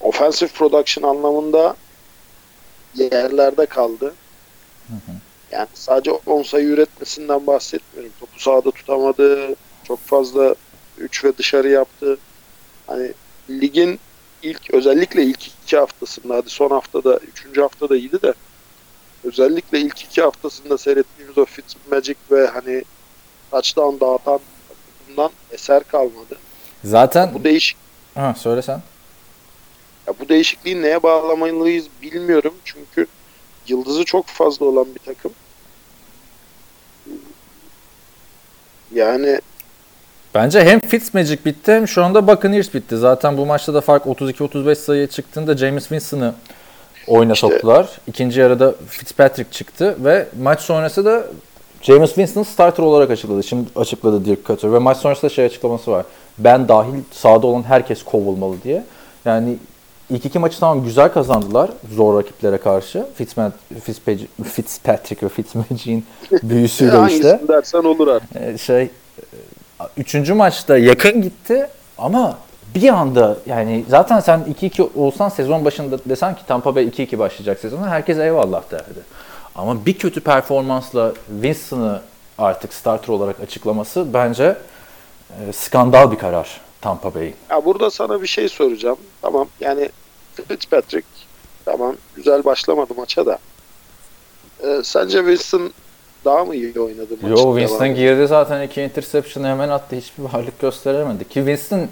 offensive 0.00 0.50
production 0.50 1.10
anlamında 1.10 1.76
yerlerde 2.94 3.66
kaldı. 3.66 4.14
Yani 5.50 5.68
sadece 5.74 6.10
10 6.10 6.42
sayı 6.42 6.66
üretmesinden 6.66 7.46
bahsetmiyorum. 7.46 8.12
Topu 8.20 8.40
sahada 8.40 8.70
tutamadı. 8.70 9.54
Çok 9.84 10.00
fazla 10.00 10.54
3 10.98 11.24
ve 11.24 11.36
dışarı 11.38 11.68
yaptı. 11.68 12.18
Hani 12.86 13.12
ligin 13.50 14.00
ilk 14.42 14.74
özellikle 14.74 15.22
ilk 15.22 15.46
iki 15.46 15.76
haftasında 15.76 16.34
hadi 16.34 16.50
son 16.50 16.70
haftada 16.70 17.16
üçüncü 17.16 17.60
haftada 17.60 17.96
iyiydi 17.96 18.22
de 18.22 18.34
özellikle 19.24 19.80
ilk 19.80 20.02
iki 20.02 20.22
haftasında 20.22 20.78
seyrettiğimiz 20.78 21.38
o 21.38 21.44
Fitzmagic 21.44 22.16
ve 22.30 22.46
hani 22.46 22.82
touchdown 23.50 24.00
dağıtan 24.04 24.40
takımdan 25.06 25.30
eser 25.50 25.84
kalmadı. 25.84 26.38
zaten 26.84 27.34
Bu 27.34 27.44
değişik 27.44 27.76
ha 28.14 28.34
söyle 28.38 28.62
sen. 28.62 28.82
ya 30.06 30.14
bu 30.20 30.28
değişikliği 30.28 30.82
neye 30.82 31.02
bağlamalıyız 31.02 31.86
bilmiyorum 32.02 32.54
çünkü 32.64 33.06
yıldızı 33.68 34.04
çok 34.04 34.26
fazla 34.26 34.66
olan 34.66 34.86
bir 34.94 35.00
takım. 35.14 35.32
Yani 38.94 39.40
Bence 40.34 40.64
hem 40.64 40.80
Fitzmagic 40.80 41.44
bitti 41.44 41.72
hem 41.72 41.88
şu 41.88 42.04
anda 42.04 42.26
Buccaneers 42.26 42.74
bitti. 42.74 42.96
Zaten 42.96 43.36
bu 43.36 43.46
maçta 43.46 43.74
da 43.74 43.80
fark 43.80 44.04
32-35 44.06 44.74
sayıya 44.74 45.06
çıktığında 45.06 45.56
James 45.56 45.82
Winston'ı 45.82 46.34
oyuna 47.08 47.32
İşte- 47.32 47.48
soktular. 47.48 47.88
İkinci 48.06 48.40
yarıda 48.40 48.74
Fitzpatrick 48.88 49.50
çıktı 49.50 49.96
ve 50.04 50.26
maç 50.42 50.60
sonrası 50.60 51.04
da 51.04 51.22
James 51.82 52.08
Winston 52.08 52.42
starter 52.42 52.82
olarak 52.82 53.10
açıkladı. 53.10 53.42
Şimdi 53.42 53.70
açıkladı 53.76 54.24
Dirk 54.24 54.46
Cutter 54.46 54.72
ve 54.72 54.78
maç 54.78 54.96
sonrası 54.96 55.22
da 55.22 55.28
şey 55.28 55.44
açıklaması 55.44 55.90
var. 55.90 56.04
Ben 56.38 56.68
dahil 56.68 56.94
sahada 57.12 57.46
olan 57.46 57.62
herkes 57.62 58.02
kovulmalı 58.02 58.54
diye. 58.64 58.84
Yani 59.24 59.56
ilk 60.10 60.24
iki 60.24 60.38
maçı 60.38 60.60
tamam 60.60 60.84
güzel 60.84 61.12
kazandılar 61.12 61.70
zor 61.94 62.18
rakiplere 62.18 62.58
karşı. 62.58 63.06
Fitzman, 63.14 63.52
Fitzpatrick, 63.84 64.26
Fitzpatrick 64.44 65.26
ve 65.26 65.30
Fitzmagic'in 65.30 66.04
büyüsüyle 66.42 66.90
işte. 66.90 66.98
hangisini 67.28 67.48
dersen 67.48 67.78
olur 67.84 68.08
artık. 68.08 68.36
Ee, 68.36 68.58
şey 68.58 68.82
e, 68.82 68.90
üçüncü 69.96 70.34
maçta 70.34 70.78
yakın 70.78 71.22
gitti 71.22 71.66
ama 71.98 72.38
bir 72.74 72.88
anda 72.88 73.36
yani 73.46 73.84
zaten 73.88 74.20
sen 74.20 74.54
2-2 74.60 74.88
olsan 74.96 75.28
sezon 75.28 75.64
başında 75.64 75.98
desen 76.04 76.36
ki 76.36 76.42
Tampa 76.46 76.74
Bay 76.74 76.84
2-2 76.84 77.18
başlayacak 77.18 77.58
sezona 77.60 77.88
herkes 77.90 78.18
eyvallah 78.18 78.70
derdi. 78.70 79.00
Ama 79.54 79.86
bir 79.86 79.98
kötü 79.98 80.20
performansla 80.20 81.12
Winston'ı 81.26 82.02
artık 82.38 82.74
starter 82.74 83.08
olarak 83.12 83.40
açıklaması 83.40 84.14
bence 84.14 84.56
e, 85.30 85.52
skandal 85.52 86.12
bir 86.12 86.18
karar 86.18 86.60
Tampa 86.80 87.14
Bay'in. 87.14 87.34
Ya 87.50 87.64
burada 87.64 87.90
sana 87.90 88.22
bir 88.22 88.26
şey 88.26 88.48
soracağım. 88.48 88.98
Tamam 89.22 89.48
yani 89.60 89.88
Fitzpatrick 90.48 91.06
tamam 91.64 91.96
güzel 92.16 92.44
başlamadı 92.44 92.94
maça 92.94 93.26
da. 93.26 93.38
Ee, 94.62 94.80
sence 94.84 95.18
Wilson 95.18 95.70
daha 96.24 96.44
mı 96.44 96.54
iyi 96.54 96.80
oynadı 96.80 97.16
maçın 97.22 97.36
Yo 97.36 97.58
Winston 97.58 97.94
girdi 97.94 98.26
zaten 98.26 98.62
iki 98.62 98.82
interception 98.82 99.44
hemen 99.44 99.68
attı. 99.68 99.96
Hiçbir 99.96 100.22
varlık 100.22 100.60
gösteremedi. 100.60 101.24
Ki 101.24 101.34
Winston 101.34 101.88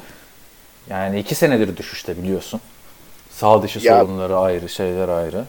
yani 0.91 1.21
iki 1.21 1.35
senedir 1.35 1.77
düşüşte 1.77 2.23
biliyorsun. 2.23 2.61
Sağ 3.31 3.63
dışı 3.63 3.79
Ya- 3.83 4.01
sorunları 4.01 4.39
ayrı, 4.39 4.69
şeyler 4.69 5.09
ayrı. 5.09 5.45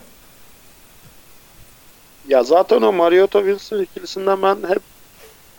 Ya 2.28 2.42
zaten 2.42 2.82
o 2.82 2.92
Mariota 2.92 3.38
Wilson 3.38 3.82
ikilisinden 3.82 4.42
ben 4.42 4.56
hep 4.68 4.82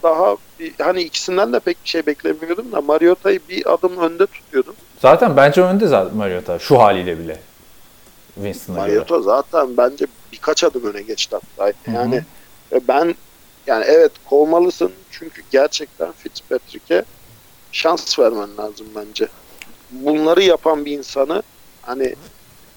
daha 0.03 0.35
bir, 0.59 0.73
hani 0.81 1.01
ikisinden 1.01 1.53
de 1.53 1.59
pek 1.59 1.83
bir 1.83 1.89
şey 1.89 2.05
beklemiyordum 2.05 2.71
da 2.71 2.81
Mariota'yı 2.81 3.39
bir 3.49 3.73
adım 3.73 3.97
önde 3.97 4.25
tutuyordum. 4.25 4.75
Zaten 5.01 5.37
bence 5.37 5.61
önde 5.61 5.87
zaten 5.87 6.17
Mariota 6.17 6.59
şu 6.59 6.79
haliyle 6.79 7.19
bile. 7.19 7.39
Winston'a 8.35 8.77
göre. 8.77 8.87
Mariota 8.87 9.21
zaten 9.21 9.77
bence 9.77 10.05
birkaç 10.31 10.63
adım 10.63 10.83
öne 10.85 11.01
geçti 11.01 11.35
hatta. 11.57 11.73
Yani 11.91 12.23
ve 12.71 12.79
ben 12.87 13.15
yani 13.67 13.85
evet 13.87 14.11
kovmalısın 14.25 14.91
çünkü 15.11 15.43
gerçekten 15.51 16.11
Fitzpatrick'e 16.11 17.03
şans 17.71 18.19
vermen 18.19 18.57
lazım 18.57 18.87
bence. 18.95 19.27
Bunları 19.91 20.43
yapan 20.43 20.85
bir 20.85 20.97
insanı 20.97 21.43
hani 21.81 22.15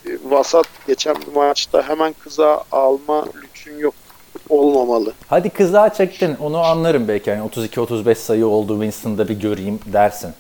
e, 0.07 0.11
vasat 0.25 0.67
geçen 0.87 1.17
bir 1.17 1.33
maçta 1.37 1.89
hemen 1.89 2.13
kıza 2.13 2.65
alma 2.73 3.27
lüksün 3.43 3.79
yok 3.79 3.95
olmamalı. 4.49 5.13
Hadi 5.29 5.51
kızağa 5.51 5.95
çektin 5.95 6.37
onu 6.41 6.59
anlarım 6.59 7.09
belki. 7.09 7.31
Yani 7.31 7.49
32-35 7.49 8.15
sayı 8.15 8.47
oldu 8.47 8.73
Winston'da 8.73 9.29
bir 9.29 9.41
göreyim 9.41 9.81
dersin. 9.87 10.31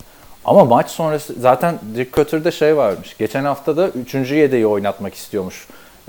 Ama 0.44 0.64
maç 0.64 0.90
sonrası 0.90 1.34
zaten 1.40 1.78
Dirk 1.94 2.12
Cutter'da 2.12 2.50
şey 2.50 2.76
varmış. 2.76 3.16
Geçen 3.18 3.44
hafta 3.44 3.76
da 3.76 3.88
3. 3.88 4.14
yedeği 4.14 4.66
oynatmak 4.66 5.14
istiyormuş. 5.14 5.66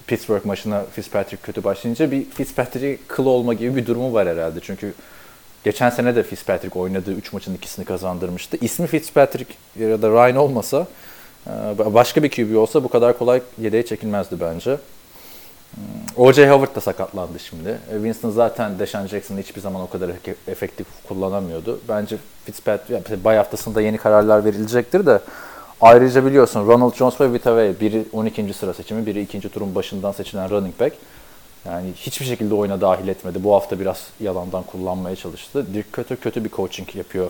Pittsburgh 0.07 0.45
maçına 0.45 0.83
Fitzpatrick 0.91 1.43
kötü 1.43 1.63
başlayınca 1.63 2.11
bir 2.11 2.29
Fitzpatrick 2.29 3.03
kıl 3.07 3.25
olma 3.25 3.53
gibi 3.53 3.75
bir 3.75 3.85
durumu 3.85 4.13
var 4.13 4.27
herhalde. 4.27 4.59
Çünkü 4.61 4.93
geçen 5.63 5.89
sene 5.89 6.15
de 6.15 6.23
Fitzpatrick 6.23 6.79
oynadığı 6.79 7.11
3 7.11 7.33
maçın 7.33 7.55
ikisini 7.55 7.85
kazandırmıştı. 7.85 8.57
İsmi 8.61 8.87
Fitzpatrick 8.87 9.53
ya 9.79 10.01
da 10.01 10.09
Ryan 10.09 10.35
olmasa 10.35 10.87
e, 11.47 11.51
başka 11.93 12.23
bir 12.23 12.31
QB 12.31 12.57
olsa 12.57 12.83
bu 12.83 12.87
kadar 12.87 13.17
kolay 13.17 13.41
yedeğe 13.61 13.85
çekilmezdi 13.85 14.35
bence. 14.39 14.77
O.J. 16.17 16.49
Howard 16.49 16.75
da 16.75 16.81
sakatlandı 16.81 17.39
şimdi. 17.39 17.69
E, 17.69 17.93
Winston 17.93 18.29
zaten 18.29 18.79
Deshaun 18.79 19.07
Jackson'ı 19.07 19.39
hiçbir 19.39 19.61
zaman 19.61 19.81
o 19.81 19.89
kadar 19.89 20.09
ef- 20.09 20.35
efektif 20.47 20.87
kullanamıyordu. 21.07 21.79
Bence 21.89 22.17
Fitzpatrick, 22.45 22.93
yani 22.93 23.23
bay 23.23 23.37
haftasında 23.37 23.81
yeni 23.81 23.97
kararlar 23.97 24.45
verilecektir 24.45 25.05
de 25.05 25.19
ayrıca 25.81 26.25
biliyorsun 26.25 26.67
Ronald 26.67 26.93
Jones 26.93 27.21
ve 27.21 27.33
Vita 27.33 27.57
Vea 27.57 27.79
biri 27.79 28.05
12. 28.13 28.53
sıra 28.53 28.73
seçimi, 28.73 29.05
biri 29.05 29.21
ikinci 29.21 29.49
turun 29.49 29.75
başından 29.75 30.11
seçilen 30.11 30.49
running 30.49 30.79
back. 30.79 30.95
Yani 31.65 31.93
hiçbir 31.95 32.25
şekilde 32.25 32.53
oyuna 32.53 32.81
dahil 32.81 33.07
etmedi. 33.07 33.43
Bu 33.43 33.53
hafta 33.53 33.79
biraz 33.79 34.07
yalandan 34.19 34.63
kullanmaya 34.63 35.15
çalıştı. 35.15 35.73
Dirk 35.73 35.93
kötü 35.93 36.15
kötü 36.19 36.43
bir 36.45 36.49
coaching 36.49 36.95
yapıyor 36.95 37.29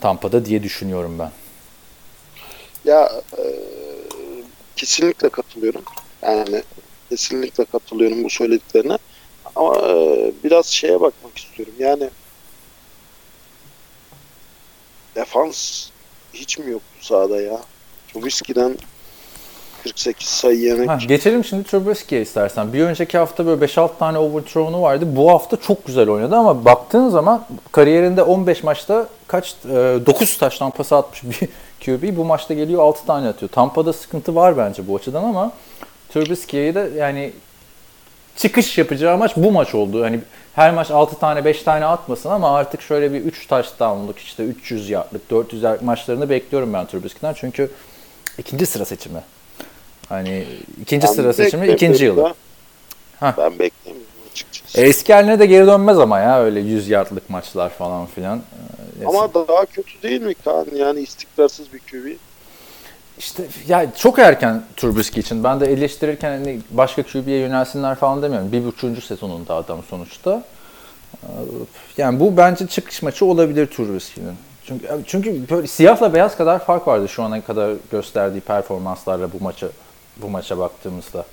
Tampa'da 0.00 0.44
diye 0.44 0.62
düşünüyorum 0.62 1.18
ben. 1.18 1.30
Ya 2.84 3.12
e, 3.38 3.42
kesinlikle 4.76 5.28
katılıyorum. 5.28 5.82
Yani 6.22 6.62
kesinlikle 7.10 7.64
katılıyorum 7.64 8.24
bu 8.24 8.30
söylediklerine. 8.30 8.98
Ama 9.56 9.76
e, 9.76 10.32
biraz 10.44 10.66
şeye 10.66 11.00
bakmak 11.00 11.38
istiyorum. 11.38 11.74
Yani 11.78 12.10
defans 15.14 15.88
hiç 16.34 16.58
mi 16.58 16.70
yoktu 16.70 16.86
sahada 17.00 17.40
ya? 17.40 17.60
Trubisky'den 18.12 18.78
48 19.82 20.28
sayı 20.28 20.58
yemek. 20.58 20.88
Ha, 20.88 20.98
geçelim 21.08 21.44
şimdi 21.44 21.64
Trubisky'ye 21.64 22.22
istersen. 22.22 22.72
Bir 22.72 22.80
önceki 22.80 23.18
hafta 23.18 23.46
böyle 23.46 23.64
5-6 23.64 23.90
tane 23.98 24.18
overthrow'unu 24.18 24.82
vardı. 24.82 25.04
Bu 25.08 25.30
hafta 25.30 25.56
çok 25.56 25.86
güzel 25.86 26.08
oynadı 26.08 26.36
ama 26.36 26.64
baktığın 26.64 27.08
zaman 27.08 27.46
kariyerinde 27.72 28.22
15 28.22 28.62
maçta 28.62 29.08
kaç 29.26 29.54
e, 29.64 29.68
9 30.06 30.38
taştan 30.38 30.70
pas 30.70 30.92
atmış 30.92 31.22
bir 31.24 31.48
QB. 31.84 32.16
Bu 32.16 32.24
maçta 32.24 32.54
geliyor 32.54 32.82
6 32.82 33.06
tane 33.06 33.28
atıyor. 33.28 33.50
Tampa'da 33.50 33.92
sıkıntı 33.92 34.34
var 34.34 34.56
bence 34.56 34.88
bu 34.88 34.96
açıdan 34.96 35.24
ama 35.24 35.52
Trubisky'ye 36.12 36.74
de 36.74 36.90
yani 36.96 37.32
çıkış 38.36 38.78
yapacağı 38.78 39.18
maç 39.18 39.32
bu 39.36 39.52
maç 39.52 39.74
oldu. 39.74 40.02
Hani 40.04 40.20
her 40.54 40.74
maç 40.74 40.90
6 40.90 41.18
tane 41.18 41.44
5 41.44 41.62
tane 41.62 41.84
atmasın 41.84 42.30
ama 42.30 42.56
artık 42.56 42.82
şöyle 42.82 43.12
bir 43.12 43.20
3 43.20 43.46
touchdown'luk 43.46 44.18
işte 44.18 44.44
300 44.44 44.90
yardlık 44.90 45.30
400 45.30 45.62
yardlık 45.62 45.82
maçlarını 45.82 46.30
bekliyorum 46.30 46.72
ben 46.72 46.86
Trubisky'den. 46.86 47.34
Çünkü 47.34 47.70
ikinci 48.38 48.66
sıra 48.66 48.84
seçimi. 48.84 49.22
Hani 50.12 50.44
ikinci 50.82 51.06
Ben 51.06 51.12
sıra 51.12 51.32
seçimi 51.32 51.68
ikinci 51.68 52.04
yılı. 52.04 52.34
Ben 53.22 53.58
beklemiyorum 53.58 54.12
açıkçası. 54.30 54.80
Eski 54.80 55.14
haline 55.14 55.38
de 55.38 55.46
geri 55.46 55.66
dönmez 55.66 55.98
ama 55.98 56.20
ya 56.20 56.42
öyle 56.42 56.60
100 56.60 56.88
yardlık 56.88 57.30
maçlar 57.30 57.70
falan 57.70 58.06
filan. 58.06 58.42
Ee, 59.02 59.06
Ama 59.06 59.34
daha 59.34 59.66
kötü 59.66 60.02
değil 60.02 60.22
mi 60.22 60.34
Kaan? 60.34 60.66
Yani 60.76 61.00
istikrarsız 61.00 61.72
bir 61.72 61.78
QB. 61.78 62.16
İşte 63.18 63.42
ya 63.68 63.94
çok 63.96 64.18
erken 64.18 64.62
Trubisky 64.76 65.20
için. 65.20 65.44
Ben 65.44 65.60
de 65.60 65.72
eleştirirken 65.72 66.30
hani 66.30 66.60
başka 66.70 67.02
QB'ye 67.02 67.38
yönelsinler 67.38 67.94
falan 67.94 68.22
demiyorum. 68.22 68.52
Bir 68.52 68.64
buçuğuncu 68.64 69.00
sezonunda 69.00 69.54
adam 69.54 69.80
sonuçta. 69.90 70.42
Yani 71.96 72.20
bu 72.20 72.36
bence 72.36 72.66
çıkış 72.66 73.02
maçı 73.02 73.24
olabilir 73.24 73.66
Trubisky'nin. 73.66 74.34
Çünkü 74.64 74.88
çünkü 75.06 75.48
böyle 75.50 75.66
siyahla 75.66 76.14
beyaz 76.14 76.36
kadar 76.36 76.64
fark 76.64 76.88
vardı 76.88 77.08
şu 77.08 77.22
ana 77.22 77.40
kadar 77.40 77.74
gösterdiği 77.90 78.40
performanslarla 78.40 79.32
bu 79.32 79.44
maça 79.44 79.68
bu 80.16 80.28
maça 80.28 80.58
baktığımızda. 80.58 81.26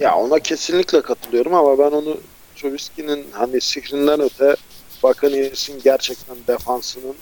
Ya 0.00 0.16
ona 0.16 0.38
kesinlikle 0.38 1.02
katılıyorum 1.02 1.54
ama 1.54 1.78
ben 1.78 1.90
onu 1.90 2.16
Trubisky'nin 2.56 3.26
hani 3.32 3.60
sihrinden 3.60 4.20
öte 4.20 4.56
Buccaneers'in 5.02 5.80
gerçekten 5.84 6.36
defansının 6.46 7.14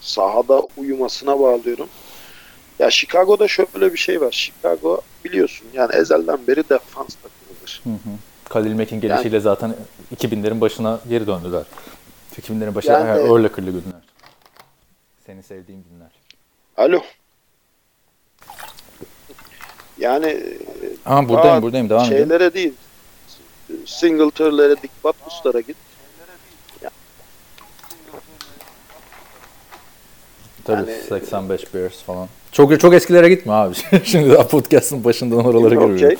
sahada 0.00 0.62
uyumasına 0.76 1.40
bağlıyorum. 1.40 1.88
Ya 2.78 2.90
Chicago'da 2.90 3.48
şöyle 3.48 3.92
bir 3.92 3.98
şey 3.98 4.20
var. 4.20 4.30
Chicago 4.32 5.00
biliyorsun 5.24 5.66
yani 5.72 5.94
ezelden 5.94 6.46
beri 6.46 6.68
defans 6.68 7.14
takımıdır. 7.14 7.80
Hı 7.84 7.90
hı. 7.90 8.16
Khalil 8.48 8.74
Mack'in 8.74 9.00
gelişiyle 9.00 9.40
zaten 9.40 9.74
2000'lerin 10.16 10.60
başına 10.60 11.00
geri 11.08 11.26
döndüler. 11.26 11.64
2000'lerin 12.40 12.74
başına 12.74 12.92
Yani- 12.92 13.08
yani, 13.08 13.30
Urlacher'lı 13.30 13.70
günler. 13.70 14.02
Seni 15.26 15.42
sevdiğim 15.42 15.84
günler. 15.90 16.10
Alo. 16.76 17.02
Yani 19.98 20.40
Aa 21.06 21.28
buradayım 21.28 21.62
buradayım 21.62 21.90
devam 21.90 22.04
edin. 22.04 22.16
şeylere 22.16 22.54
değil. 22.54 22.72
Singleton'lara, 23.86 24.76
Dick 24.82 25.04
Butkus'lara 25.04 25.60
git. 25.60 25.76
Tabii 30.64 30.90
yani- 30.90 31.02
85 31.08 31.74
Bears 31.74 32.02
falan. 32.02 32.28
Çok 32.52 32.80
çok 32.80 32.94
eskilere 32.94 33.28
gitme 33.28 33.52
abi. 33.52 33.74
Şimdi 34.04 34.30
daha 34.30 34.48
podcast'ın 34.48 35.04
başından 35.04 35.44
oralara 35.44 35.74
Okey. 35.80 35.88
giriyorum. 35.94 36.18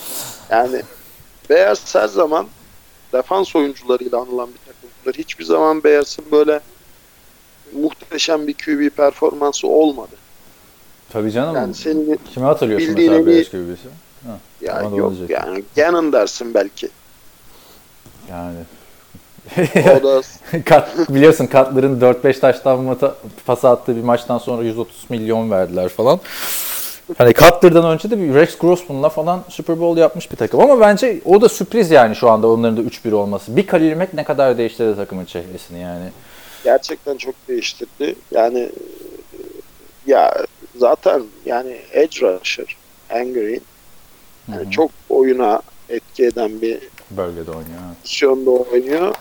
Yani 0.51 0.83
Beyaz 1.51 1.95
her 1.95 2.09
zaman 2.09 2.47
defans 3.13 3.57
oyuncularıyla 3.57 4.19
anılan 4.19 4.49
bir 4.55 4.73
takımdır. 4.73 5.19
Hiçbir 5.19 5.45
zaman 5.45 5.85
Beyaz'ın 5.85 6.25
böyle 6.33 6.61
muhteşem 7.73 8.47
bir 8.47 8.55
QB 8.55 8.97
performansı 8.97 9.67
olmadı. 9.69 10.17
Tabii 11.15 11.33
canım. 11.33 11.57
Yani 11.57 11.75
senin 11.75 12.21
Kimi 12.35 12.47
hatırlıyorsun 12.47 12.95
mesela 12.95 13.17
iyi- 13.19 13.27
Bears 13.27 13.51
gibi 13.51 13.69
birisi? 13.69 13.89
Ha, 14.27 14.39
ya 14.61 14.83
yok 14.83 14.93
olacak. 15.11 15.31
yani 15.31 15.65
Gannon 15.77 16.13
dersin 16.13 16.55
belki. 16.55 16.89
Yani. 18.31 18.59
O 19.99 20.03
da 20.03 20.23
Kat, 20.65 21.09
biliyorsun 21.09 21.47
Katlar'ın 21.47 22.01
4-5 22.01 22.41
taştan 22.41 22.99
pas 23.47 23.65
attığı 23.65 23.97
bir 23.97 24.03
maçtan 24.03 24.39
sonra 24.39 24.63
130 24.63 25.11
milyon 25.11 25.51
verdiler 25.51 25.89
falan. 25.89 26.21
Hani 27.19 27.35
Cutler'dan 27.35 27.85
önce 27.85 28.11
de 28.11 28.19
bir 28.21 28.35
Rex 28.35 28.59
Grossman'la 28.59 29.09
falan 29.09 29.45
Super 29.49 29.81
Bowl 29.81 30.01
yapmış 30.01 30.31
bir 30.31 30.37
takım. 30.37 30.61
Ama 30.61 30.81
bence 30.81 31.21
o 31.25 31.41
da 31.41 31.49
sürpriz 31.49 31.91
yani 31.91 32.17
şu 32.17 32.31
anda 32.31 32.49
onların 32.49 32.77
da 32.77 32.81
3-1 32.81 33.13
olması. 33.13 33.57
Bir 33.57 33.67
Khalil 33.67 33.97
Mack 33.97 34.15
ne 34.15 34.25
kadar 34.25 34.59
değiştirdi 34.59 34.97
takımın 34.97 35.25
çehresini 35.25 35.81
yani. 35.81 36.05
gerçekten 36.65 37.17
çok 37.17 37.35
değiştirdi. 37.49 38.15
Yani 38.31 38.71
ya 40.07 40.35
zaten 40.77 41.23
yani 41.47 41.77
edge 41.93 42.21
rusher 42.21 42.77
Angry 43.11 43.59
yani 44.53 44.71
çok 44.71 44.91
oyuna 45.09 45.63
etki 45.89 46.25
eden 46.27 46.63
bir 46.63 46.79
Bölgede 47.11 47.51
oynuyor. 47.51 47.79
pozisyonda 48.03 48.51
oynuyor 48.51 49.15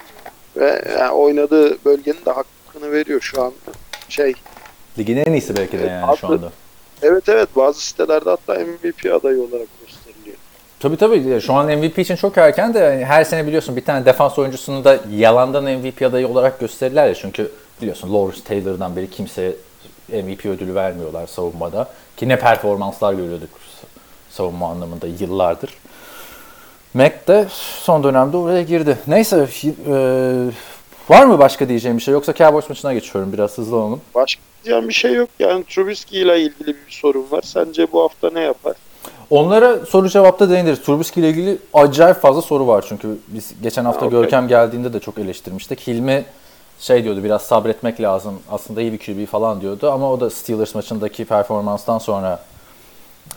ve 0.56 0.84
yani 1.00 1.12
oynadığı 1.12 1.86
bölgenin 1.86 2.26
de 2.26 2.32
hakkını 2.32 2.92
veriyor 2.92 3.22
şu 3.22 3.44
an. 3.44 3.54
Şey, 4.10 4.34
Ligin 4.98 5.18
en 5.18 5.32
iyisi 5.34 5.58
belki 5.58 5.80
de 5.80 5.86
yani 5.86 6.02
şu 6.18 6.28
Haklı. 6.28 6.36
anda. 6.36 6.52
evet 7.02 7.30
evet 7.30 7.50
bazı 7.56 7.82
sitelerde 7.86 8.30
hatta 8.30 8.54
MVP 8.54 9.06
adayı 9.14 9.42
olarak 9.42 9.68
gösteriliyor. 9.86 10.38
Tabii 10.80 10.98
tabii. 10.98 11.42
Şu 11.42 11.54
an 11.54 11.78
MVP 11.78 12.00
için 12.00 12.16
çok 12.16 12.38
erken 12.38 12.74
de 12.74 12.80
yani 12.80 13.06
her 13.06 13.24
sene 13.24 13.48
biliyorsun 13.48 13.76
bir 13.76 13.86
tane 13.86 14.06
defans 14.06 14.40
oyuncusunu 14.40 14.84
da 14.84 15.00
yalandan 15.12 15.64
MVP 15.64 16.02
adayı 16.02 16.28
olarak 16.28 16.60
gösterirler 16.60 17.08
ya. 17.08 17.16
Çünkü 17.16 17.52
biliyorsun 17.82 18.14
Lawrence 18.14 18.44
Taylor'dan 18.44 18.96
beri 18.96 19.10
kimseye 19.10 19.56
MVP 20.10 20.46
ödülü 20.46 20.76
vermiyorlar 20.76 21.28
savunmada. 21.28 21.90
Ki 22.18 22.30
ne 22.30 22.40
performanslar 22.40 23.14
görüyorduk 23.14 23.50
savunma 24.30 24.70
anlamında 24.70 25.08
yıllardır. 25.08 25.70
Mac 26.94 27.14
de 27.28 27.48
son 27.84 28.04
dönemde 28.04 28.38
oraya 28.38 28.62
girdi. 28.62 28.98
Neyse 29.08 29.48
e, 29.88 29.94
var 31.10 31.26
mı 31.26 31.40
başka 31.40 31.70
diyeceğim 31.70 31.98
bir 31.98 32.04
şey 32.04 32.12
yoksa 32.12 32.34
Cowboys 32.34 32.70
maçına 32.70 32.94
geçiyorum 32.94 33.34
biraz 33.34 33.58
hızlı 33.58 33.76
olalım. 33.76 34.02
Başka 34.16 34.42
diyeceğim 34.64 34.90
bir 34.90 34.94
şey 34.94 35.14
yok. 35.14 35.30
Yani 35.40 35.64
Trubisky 35.64 36.22
ile 36.22 36.40
ilgili 36.42 36.68
bir 36.68 36.92
sorun 36.92 37.26
var. 37.32 37.42
Sence 37.42 37.92
bu 37.92 38.04
hafta 38.04 38.30
ne 38.30 38.40
yapar? 38.40 38.74
Onlara 39.30 39.86
soru 39.86 40.10
cevapta 40.10 40.50
değiniriz. 40.50 40.82
Trubisky 40.82 41.26
ile 41.26 41.32
ilgili 41.32 41.58
acayip 41.74 42.18
fazla 42.22 42.42
soru 42.42 42.68
var 42.68 42.86
çünkü 42.90 43.18
biz 43.28 43.52
geçen 43.64 43.86
hafta 43.86 44.02
Ha, 44.02 44.06
okey. 44.06 44.20
Görkem 44.20 44.48
geldiğinde 44.48 44.94
de 44.94 45.00
çok 45.00 45.18
eleştirmiştik. 45.18 45.88
Hilmi 45.88 46.26
şey 46.84 47.04
diyordu 47.04 47.24
biraz 47.24 47.42
sabretmek 47.42 48.02
lazım. 48.02 48.40
Aslında 48.52 48.82
iyi 48.82 48.94
bir 48.94 48.98
QB 48.98 49.32
falan 49.32 49.62
diyordu 49.62 49.92
ama 49.92 50.12
o 50.12 50.20
da 50.20 50.30
Steelers 50.30 50.76
maçındaki 50.76 51.26
performanstan 51.26 51.98
sonra 51.98 52.40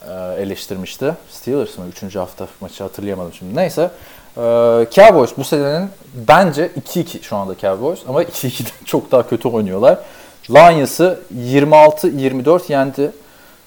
e, 0.09 0.43
eleştirmişti. 0.43 1.15
Steelers 1.31 1.79
mı? 1.79 1.85
Üçüncü 1.91 2.19
hafta 2.19 2.47
maçı 2.61 2.83
hatırlayamadım 2.83 3.33
şimdi. 3.33 3.57
Neyse. 3.57 3.91
E, 4.37 4.41
Cowboys 4.95 5.31
bu 5.37 5.45
senenin 5.45 5.91
bence 6.15 6.71
2-2 6.89 7.23
şu 7.23 7.37
anda 7.37 7.59
Cowboys 7.59 7.99
ama 8.09 8.23
2-2'den 8.23 8.71
çok 8.85 9.13
daha 9.13 9.29
kötü 9.29 9.49
oynuyorlar. 9.49 9.99
Lions'ı 10.51 11.21
26-24 11.37 12.73
yendi. 12.73 13.13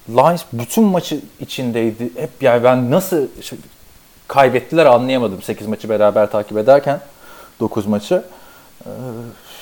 Lions 0.10 0.44
bütün 0.54 0.84
maçı 0.84 1.20
içindeydi. 1.40 2.04
Hep 2.16 2.30
yani 2.42 2.64
ben 2.64 2.92
nasıl 2.92 3.28
kaybettiler 4.28 4.86
anlayamadım 4.86 5.42
8 5.42 5.68
maçı 5.68 5.90
beraber 5.90 6.32
takip 6.32 6.58
ederken 6.58 7.02
9 7.60 7.86
maçı. 7.86 8.24
Ee, 8.86 8.90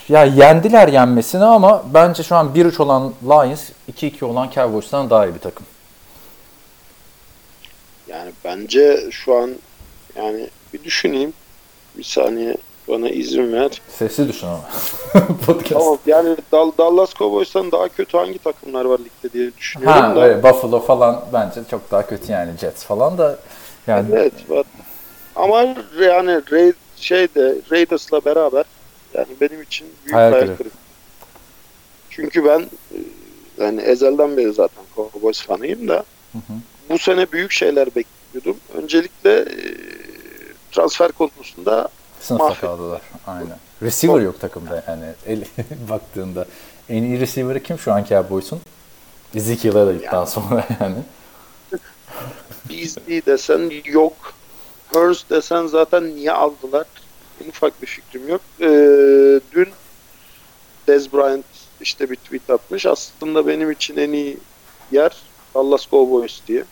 ya 0.10 0.24
yendiler 0.26 0.88
yenmesine 0.88 1.44
ama 1.46 1.84
bence 1.94 2.24
şu 2.24 2.36
an 2.36 2.50
1-3 2.56 2.82
olan 2.82 3.14
Lions 3.24 3.70
2-2 3.98 4.26
olan 4.26 4.50
Cowboys'tan 4.56 5.10
daha 5.10 5.26
iyi 5.28 5.34
bir 5.36 5.40
takım. 5.40 5.66
Yani 8.08 8.32
bence 8.46 9.12
şu 9.12 9.36
an 9.36 9.52
yani 10.16 10.50
bir 10.74 10.84
düşüneyim. 10.84 11.34
Bir 11.98 12.04
saniye 12.04 12.58
bana 12.88 13.10
izin 13.10 13.54
ver. 13.54 13.82
Sessiz 13.90 14.30
düşün 14.30 14.48
ama. 14.48 14.62
Podcast. 15.46 15.70
Tamam 15.74 15.98
yani 16.06 16.38
Dal- 16.52 16.72
Dallas 16.78 17.14
Cowboys'tan 17.14 17.72
daha 17.72 17.88
kötü 17.90 18.18
hangi 18.18 18.38
takımlar 18.40 18.86
var 18.86 19.00
ligde 19.00 19.34
diye 19.34 19.52
düşünüyorum 19.58 20.02
Ha, 20.02 20.16
da. 20.16 20.22
öyle 20.24 20.44
Buffalo 20.44 20.80
falan 20.80 21.26
bence 21.34 21.62
çok 21.72 21.92
daha 21.92 22.06
kötü 22.08 22.32
yani 22.32 22.52
Jets 22.62 22.84
falan 22.84 23.18
da 23.18 23.38
yani 23.88 24.06
Evet 24.14 24.34
var. 24.50 24.66
Ama 25.36 25.58
yani 26.02 26.32
Ra- 26.32 26.74
şeyde 26.98 27.56
Raiders'la 27.72 28.26
beraber 28.26 28.66
yani 29.18 29.28
benim 29.42 29.62
için 29.62 29.88
büyük 30.06 30.16
Hayal 30.16 30.32
hayal, 30.32 30.48
kırıklığı. 30.48 30.70
Çünkü 32.10 32.46
ben 32.46 32.60
e, 32.60 32.98
yani 33.64 33.82
ezelden 33.82 34.38
beri 34.38 34.54
zaten 34.54 34.84
Cowboys 34.96 35.42
fanıyım 35.42 35.88
da 35.88 36.04
bu 36.90 36.98
sene 36.98 37.32
büyük 37.32 37.52
şeyler 37.52 37.88
bekliyordum. 37.96 38.58
Öncelikle 38.74 39.40
e, 39.40 39.76
transfer 40.72 41.12
konusunda 41.12 41.88
sınıfta 42.22 42.54
kaldılar. 42.54 43.02
Aynen. 43.28 43.58
Receiver 43.82 44.22
yok 44.22 44.42
takımda 44.42 44.84
yani 44.88 45.06
el, 45.26 45.44
baktığında. 45.90 46.46
En 46.90 47.04
iyi 47.04 47.20
receiver'ı 47.20 47.64
kim 47.64 47.80
şu 47.80 47.94
an 47.94 48.04
Cowboys'un? 48.04 48.62
Ezekiel 49.36 49.76
Elliott'tan 49.76 50.26
sonra 50.26 50.68
yani. 50.82 50.96
Beasley 52.70 53.26
desen 53.26 53.72
yok. 53.86 54.34
Hurst 54.94 55.30
desen 55.30 55.68
zaten 55.68 56.16
niye 56.16 56.32
aldılar? 56.32 56.86
En 57.46 57.50
ufak 57.50 57.82
bir 57.82 57.88
fikrim 57.88 58.30
yok. 58.30 58.42
Ee, 58.62 58.66
dün 59.52 59.68
Dez 60.88 61.14
Bryant 61.14 61.46
işte 61.82 62.10
bir 62.10 62.16
tweet 62.16 62.50
atmış. 62.50 62.86
Aslında 62.86 63.48
benim 63.48 63.72
için 63.72 63.98
en 63.98 64.12
iyi 64.12 64.38
yer 64.92 65.18
Dallas 65.56 65.90
Cowboys 65.90 66.40
diye. 66.48 66.64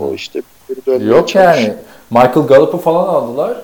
O 0.00 0.14
işte 0.14 0.42
bir 0.68 0.76
dönmeye 0.86 1.10
Yok 1.10 1.28
çalışıyor. 1.28 1.68
yani. 1.68 1.74
Michael 2.10 2.46
Gallup'u 2.46 2.78
falan 2.78 3.06
aldılar. 3.08 3.62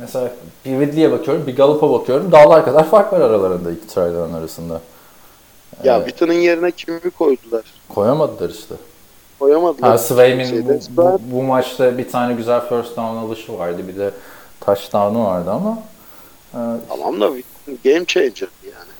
Mesela 0.00 0.32
bir 0.64 0.80
Ridley'e 0.80 1.12
bakıyorum, 1.12 1.46
bir 1.46 1.56
Gallup'a 1.56 1.90
bakıyorum. 1.90 2.32
Dağlar 2.32 2.64
kadar 2.64 2.88
fark 2.90 3.12
var 3.12 3.20
aralarında 3.20 3.72
iki 3.72 3.86
tryların 3.86 4.32
arasında. 4.32 4.80
Ya 5.84 5.96
Evet. 5.96 6.06
Witten'ın 6.06 6.38
yerine 6.38 6.70
kimi 6.70 7.10
koydular? 7.10 7.62
Koyamadılar 7.94 8.50
işte. 8.50 8.74
Koyamadılar. 9.38 9.90
Ha, 9.90 9.98
Swaim'in 9.98 10.44
Şey, 10.44 10.66
bu, 10.68 10.78
bu, 10.96 11.20
bu 11.22 11.42
maçta 11.42 11.98
bir 11.98 12.08
tane 12.08 12.34
güzel 12.34 12.60
first 12.60 12.90
down 12.96 13.00
alışı 13.16 13.58
vardı. 13.58 13.88
Bir 13.88 13.96
de 13.98 14.10
touchdown'u 14.66 15.24
vardı 15.24 15.50
ama 15.50 15.78
e, 16.54 16.60
Tamam 16.88 17.20
da 17.20 17.30
game 17.84 18.04
changer 18.06 18.48
yani. 18.64 18.92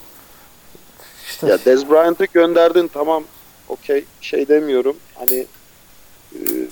işte 1.26 1.46
Ya 1.46 1.58
Dez 1.64 1.90
Bryant'ı 1.90 2.24
gönderdin 2.24 2.88
tamam 2.94 3.24
okey 3.68 4.04
şey 4.20 4.48
demiyorum 4.48 4.96
hani 5.14 5.46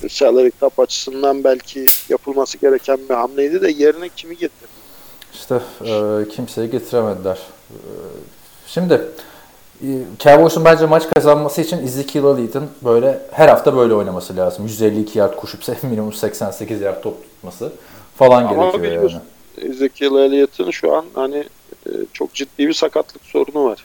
e, 0.02 0.08
salary 0.08 0.50
cap 0.60 0.80
açısından 0.80 1.44
belki 1.44 1.86
yapılması 2.08 2.58
gereken 2.58 2.98
bir 3.08 3.14
hamleydi 3.14 3.62
de 3.62 3.70
yerine 3.70 4.08
kimi 4.08 4.36
getir? 4.36 4.68
İşte 5.34 5.60
e, 5.84 6.28
kimseyi 6.28 6.70
getiremediler. 6.70 7.38
E, 7.70 7.76
şimdi 8.66 8.94
e, 9.82 9.88
Cowboys'un 10.18 10.64
bence 10.64 10.86
maç 10.86 11.02
kazanması 11.14 11.60
için 11.60 11.78
Ezekiel 11.86 12.24
Elliott'ın 12.24 12.70
böyle 12.84 13.20
her 13.30 13.48
hafta 13.48 13.76
böyle 13.76 13.94
oynaması 13.94 14.36
lazım. 14.36 14.66
152 14.66 15.18
yard 15.18 15.36
koşup 15.36 15.82
minimum 15.82 16.12
88 16.12 16.80
yard 16.80 17.02
top 17.02 17.22
tutması 17.22 17.72
falan 18.14 18.44
Ama 18.44 18.54
gerekiyor 18.54 18.82
biliyorsun, 18.82 19.22
yani. 19.58 19.70
Ezekiel 19.70 20.12
Elliott'ın 20.12 20.70
şu 20.70 20.96
an 20.96 21.04
hani 21.14 21.44
e, 21.86 21.90
çok 22.12 22.34
ciddi 22.34 22.68
bir 22.68 22.72
sakatlık 22.72 23.24
sorunu 23.24 23.64
var. 23.64 23.84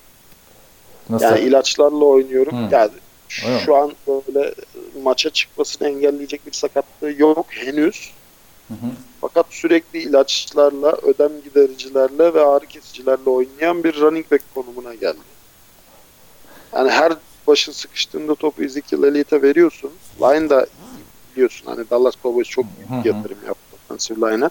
Nasıl? 1.09 1.25
Yani 1.25 1.39
ilaçlarla 1.39 2.05
oynuyorum. 2.05 2.57
Hı. 2.57 2.69
Yani 2.71 2.91
Öyle 3.45 3.55
mi? 3.55 3.61
şu 3.65 3.75
an 3.75 3.91
böyle 4.07 4.53
maça 5.03 5.29
çıkmasını 5.29 5.87
engelleyecek 5.87 6.45
bir 6.45 6.51
sakatlığı 6.51 7.11
yok 7.17 7.45
henüz. 7.49 8.11
Hı 8.67 8.73
hı. 8.73 8.87
Fakat 9.21 9.45
sürekli 9.49 9.99
ilaçlarla, 9.99 10.91
ödem 10.91 11.31
gidericilerle 11.43 12.33
ve 12.33 12.45
ağrı 12.45 12.65
kesicilerle 12.65 13.29
oynayan 13.29 13.83
bir 13.83 13.99
running 14.01 14.31
back 14.31 14.43
konumuna 14.53 14.93
geldi. 14.93 15.37
Yani 16.75 16.89
her 16.89 17.13
başın 17.47 17.71
sıkıştığında 17.71 18.35
topu 18.35 18.63
Ezekiel 18.63 19.03
Elliott'a 19.03 19.41
veriyorsun. 19.41 19.91
Line 20.21 20.49
da 20.49 20.67
biliyorsun 21.35 21.65
hani 21.65 21.89
Dallas 21.89 22.13
Cowboys 22.23 22.47
çok 22.47 22.65
büyük 22.65 23.05
yatırım 23.05 23.37
yaptı 23.47 23.66
line'a. 23.91 24.49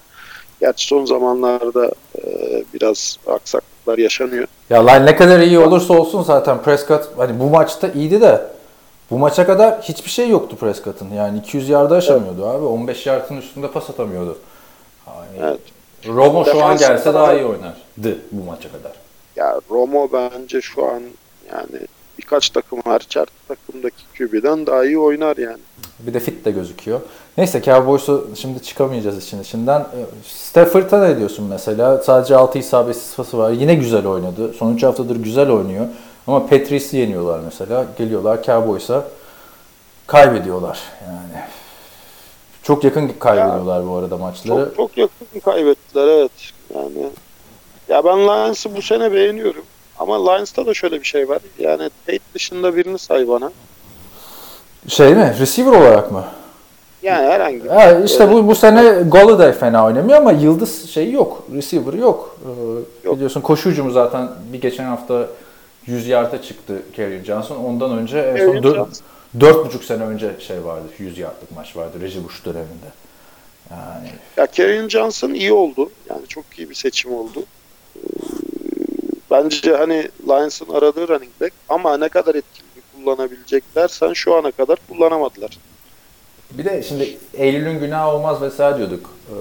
Gerçi 0.60 0.86
son 0.86 1.04
zamanlarda 1.04 1.90
e, 2.24 2.64
biraz 2.74 3.16
aksaklıklar 3.26 3.98
yaşanıyor. 3.98 4.46
Ya 4.70 4.86
line 4.86 5.06
ne 5.06 5.16
kadar 5.16 5.40
iyi 5.40 5.58
olursa 5.58 5.94
olsun 5.94 6.22
zaten 6.22 6.62
Prescott 6.62 7.08
hani 7.16 7.40
bu 7.40 7.44
maçta 7.44 7.88
iyiydi 7.88 8.20
de 8.20 8.44
bu 9.10 9.18
maça 9.18 9.46
kadar 9.46 9.80
hiçbir 9.82 10.10
şey 10.10 10.28
yoktu 10.28 10.56
Prescott'ın. 10.56 11.10
Yani 11.10 11.38
200 11.38 11.68
yarda 11.68 11.96
aşamıyordu 11.96 12.46
abi. 12.46 12.64
15 12.64 13.06
yardın 13.06 13.36
üstünde 13.36 13.70
pas 13.70 13.90
atamıyordu. 13.90 14.38
Yani 15.06 15.26
Evet. 15.40 15.60
Romo 16.06 16.44
şu 16.44 16.64
an 16.64 16.76
gelse 16.76 17.14
daha 17.14 17.34
iyi 17.34 17.44
oynardı 17.44 18.18
bu 18.32 18.44
maça 18.44 18.72
kadar. 18.72 18.92
Ya 19.36 19.60
Romo 19.70 20.08
bence 20.12 20.60
şu 20.60 20.86
an 20.86 21.02
yani 21.52 21.86
birkaç 22.18 22.50
takım 22.50 22.80
her 22.84 22.98
takımdaki 23.48 24.02
QB'den 24.18 24.66
daha 24.66 24.84
iyi 24.84 24.98
oynar 24.98 25.36
yani. 25.36 25.58
Bir 26.00 26.14
de 26.14 26.20
fit 26.20 26.44
de 26.44 26.50
gözüküyor. 26.50 27.00
Neyse 27.38 27.62
Cowboys'u 27.62 28.28
şimdi 28.34 28.62
çıkamayacağız 28.62 29.24
işin 29.24 29.42
içinden. 29.42 29.80
Ee, 29.80 30.04
Stafford'a 30.28 31.06
ne 31.06 31.18
diyorsun 31.18 31.44
mesela? 31.44 32.02
Sadece 32.02 32.36
6 32.36 32.58
isabetsiz 32.58 33.16
pası 33.16 33.38
var. 33.38 33.50
Yine 33.50 33.74
güzel 33.74 34.06
oynadı. 34.06 34.52
Son 34.52 34.74
3 34.74 34.82
haftadır 34.82 35.16
güzel 35.16 35.50
oynuyor. 35.50 35.86
Ama 36.26 36.46
Patrice'i 36.46 36.96
yeniyorlar 37.00 37.40
mesela. 37.44 37.84
Geliyorlar 37.98 38.42
Cowboys'a 38.42 39.04
kaybediyorlar 40.06 40.78
yani. 41.06 41.44
Çok 42.62 42.84
yakın 42.84 43.08
kaybediyorlar 43.08 43.88
bu 43.88 43.96
arada 43.96 44.16
maçları. 44.16 44.64
Çok 44.64 44.76
çok 44.76 44.98
yakın 44.98 45.40
kaybettiler 45.44 46.06
evet. 46.08 46.30
Yani 46.74 47.10
ya 47.88 48.04
ben 48.04 48.18
Lions'ı 48.18 48.76
bu 48.76 48.82
sene 48.82 49.12
beğeniyorum. 49.12 49.64
Ama 49.98 50.32
Lions'ta 50.32 50.66
da 50.66 50.74
şöyle 50.74 51.00
bir 51.00 51.06
şey 51.06 51.28
var. 51.28 51.38
Yani 51.58 51.90
Tate 52.06 52.18
dışında 52.34 52.76
birini 52.76 52.98
say 52.98 53.28
bana. 53.28 53.52
Şey 54.88 55.14
mi? 55.14 55.36
Receiver 55.40 55.72
olarak 55.72 56.12
mı? 56.12 56.24
Yani 57.06 57.26
herhangi 57.26 57.64
bir. 57.64 57.68
Ha, 57.68 58.00
işte 58.04 58.32
bu 58.32 58.46
bu 58.46 58.54
sene 58.54 59.02
Golladay 59.02 59.52
fena 59.52 59.86
oynamıyor 59.86 60.18
ama 60.18 60.32
yıldız 60.32 60.90
şeyi 60.90 61.12
yok. 61.12 61.44
Receiver 61.54 61.92
yok. 61.92 62.38
Ee, 62.44 63.06
Yok. 63.06 63.14
Biliyorsun 63.16 63.40
koşu 63.40 63.70
hücumu 63.70 63.90
zaten 63.90 64.28
bir 64.52 64.60
geçen 64.60 64.84
hafta 64.84 65.26
100 65.86 66.06
yarda 66.08 66.42
çıktı 66.42 66.82
Kerry 66.96 67.24
Johnson. 67.24 67.56
Ondan 67.56 67.98
önce 67.98 68.18
en 68.18 68.36
son 68.36 68.46
Kerryon 68.46 68.62
dört- 68.62 68.76
Johnson. 68.76 69.06
dört 69.40 69.66
buçuk 69.66 69.84
sene 69.84 70.04
önce 70.04 70.30
şey 70.38 70.64
vardı. 70.64 70.82
100 70.98 71.18
yardlık 71.18 71.56
maç 71.56 71.76
vardı 71.76 71.98
Reggie 72.00 72.24
Bush 72.24 72.44
döneminde. 72.44 72.86
Yani 73.70 74.08
Ya 74.36 74.46
Kerryon 74.46 74.88
Johnson 74.88 75.30
iyi 75.30 75.52
oldu. 75.52 75.90
Yani 76.10 76.26
çok 76.28 76.44
iyi 76.58 76.70
bir 76.70 76.74
seçim 76.74 77.12
oldu. 77.14 77.44
Ee, 77.96 78.00
Bence 79.30 79.76
hani 79.76 80.08
Lions'ın 80.28 80.68
aradığı 80.74 81.08
running 81.08 81.32
back 81.40 81.52
ama 81.68 81.96
ne 81.96 82.08
kadar 82.08 82.34
etkili 82.34 82.66
kullanabileceklersen 82.96 84.12
şu 84.12 84.34
ana 84.34 84.50
kadar 84.50 84.78
kullanamadılar. 84.88 85.58
Bir 86.58 86.64
de 86.64 86.82
şimdi 86.82 87.18
Eylül'ün 87.34 87.78
günahı 87.80 88.10
olmaz 88.10 88.42
vesaire 88.42 88.78
diyorduk. 88.78 89.10
Ee, 89.30 89.34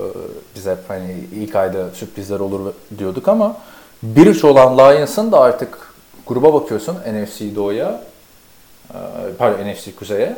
Biz 0.55 0.65
hep 0.65 0.77
hani 0.87 1.15
ilk 1.35 1.55
ayda 1.55 1.89
sürprizler 1.93 2.39
olur 2.39 2.73
diyorduk 2.97 3.27
ama 3.27 3.57
1-3 4.15 4.47
olan 4.47 4.77
Lions'ın 4.77 5.31
da 5.31 5.39
artık 5.39 5.93
gruba 6.27 6.53
bakıyorsun 6.53 6.95
NFC 6.95 7.55
Doğu'ya 7.55 8.01
Ee, 8.93 8.97
pardon 9.37 9.67
NFC 9.71 9.95
Kuzey'e. 9.95 10.37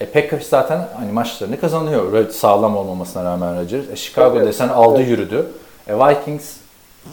E 0.00 0.06
Packers 0.06 0.48
zaten 0.48 0.88
hani 0.98 1.12
maçlarını 1.12 1.60
kazanıyor. 1.60 2.12
Böyle 2.12 2.30
sağlam 2.32 2.76
olmamasına 2.76 3.24
rağmen 3.24 3.60
Rodgers. 3.60 3.84
E 3.92 3.96
Chicago 3.96 4.36
Evet. 4.36 4.46
desen 4.48 4.68
aldı 4.68 5.02
yürüdü. 5.02 5.46
E 5.88 5.94
Vikings 5.94 6.44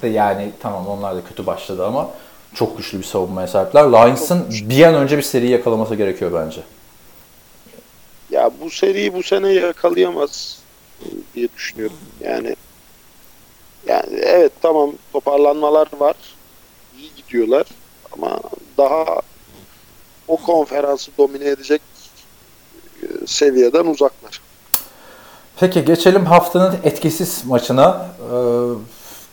de 0.01 0.07
yani 0.07 0.51
tamam 0.61 0.87
onlar 0.87 1.15
da 1.15 1.19
kötü 1.29 1.45
başladı 1.45 1.85
ama 1.85 2.09
çok 2.53 2.77
güçlü 2.77 2.97
bir 2.97 3.03
savunmaya 3.03 3.47
sahipler. 3.47 3.83
Lions'ın 3.83 4.45
bir 4.69 4.83
an 4.83 4.95
önce 4.95 5.17
bir 5.17 5.21
seri 5.21 5.47
yakalaması 5.49 5.95
gerekiyor 5.95 6.31
bence. 6.45 6.61
Ya 8.35 8.51
bu 8.61 8.69
seriyi 8.69 9.13
bu 9.13 9.23
sene 9.23 9.51
yakalayamaz 9.51 10.59
diye 11.35 11.47
düşünüyorum. 11.55 11.97
Yani 12.23 12.55
yani 13.87 14.15
evet 14.15 14.51
tamam 14.61 14.91
toparlanmalar 15.13 15.87
var. 15.99 16.15
İyi 16.97 17.11
gidiyorlar 17.15 17.65
ama 18.11 18.39
daha 18.77 19.05
o 20.27 20.37
konferansı 20.37 21.11
domine 21.17 21.45
edecek 21.45 21.81
e, 23.01 23.27
seviyeden 23.27 23.85
uzaklar. 23.85 24.41
Peki 25.59 25.85
geçelim 25.85 26.25
haftanın 26.25 26.75
etkisiz 26.83 27.45
maçına. 27.45 28.07
Ee, 28.19 28.33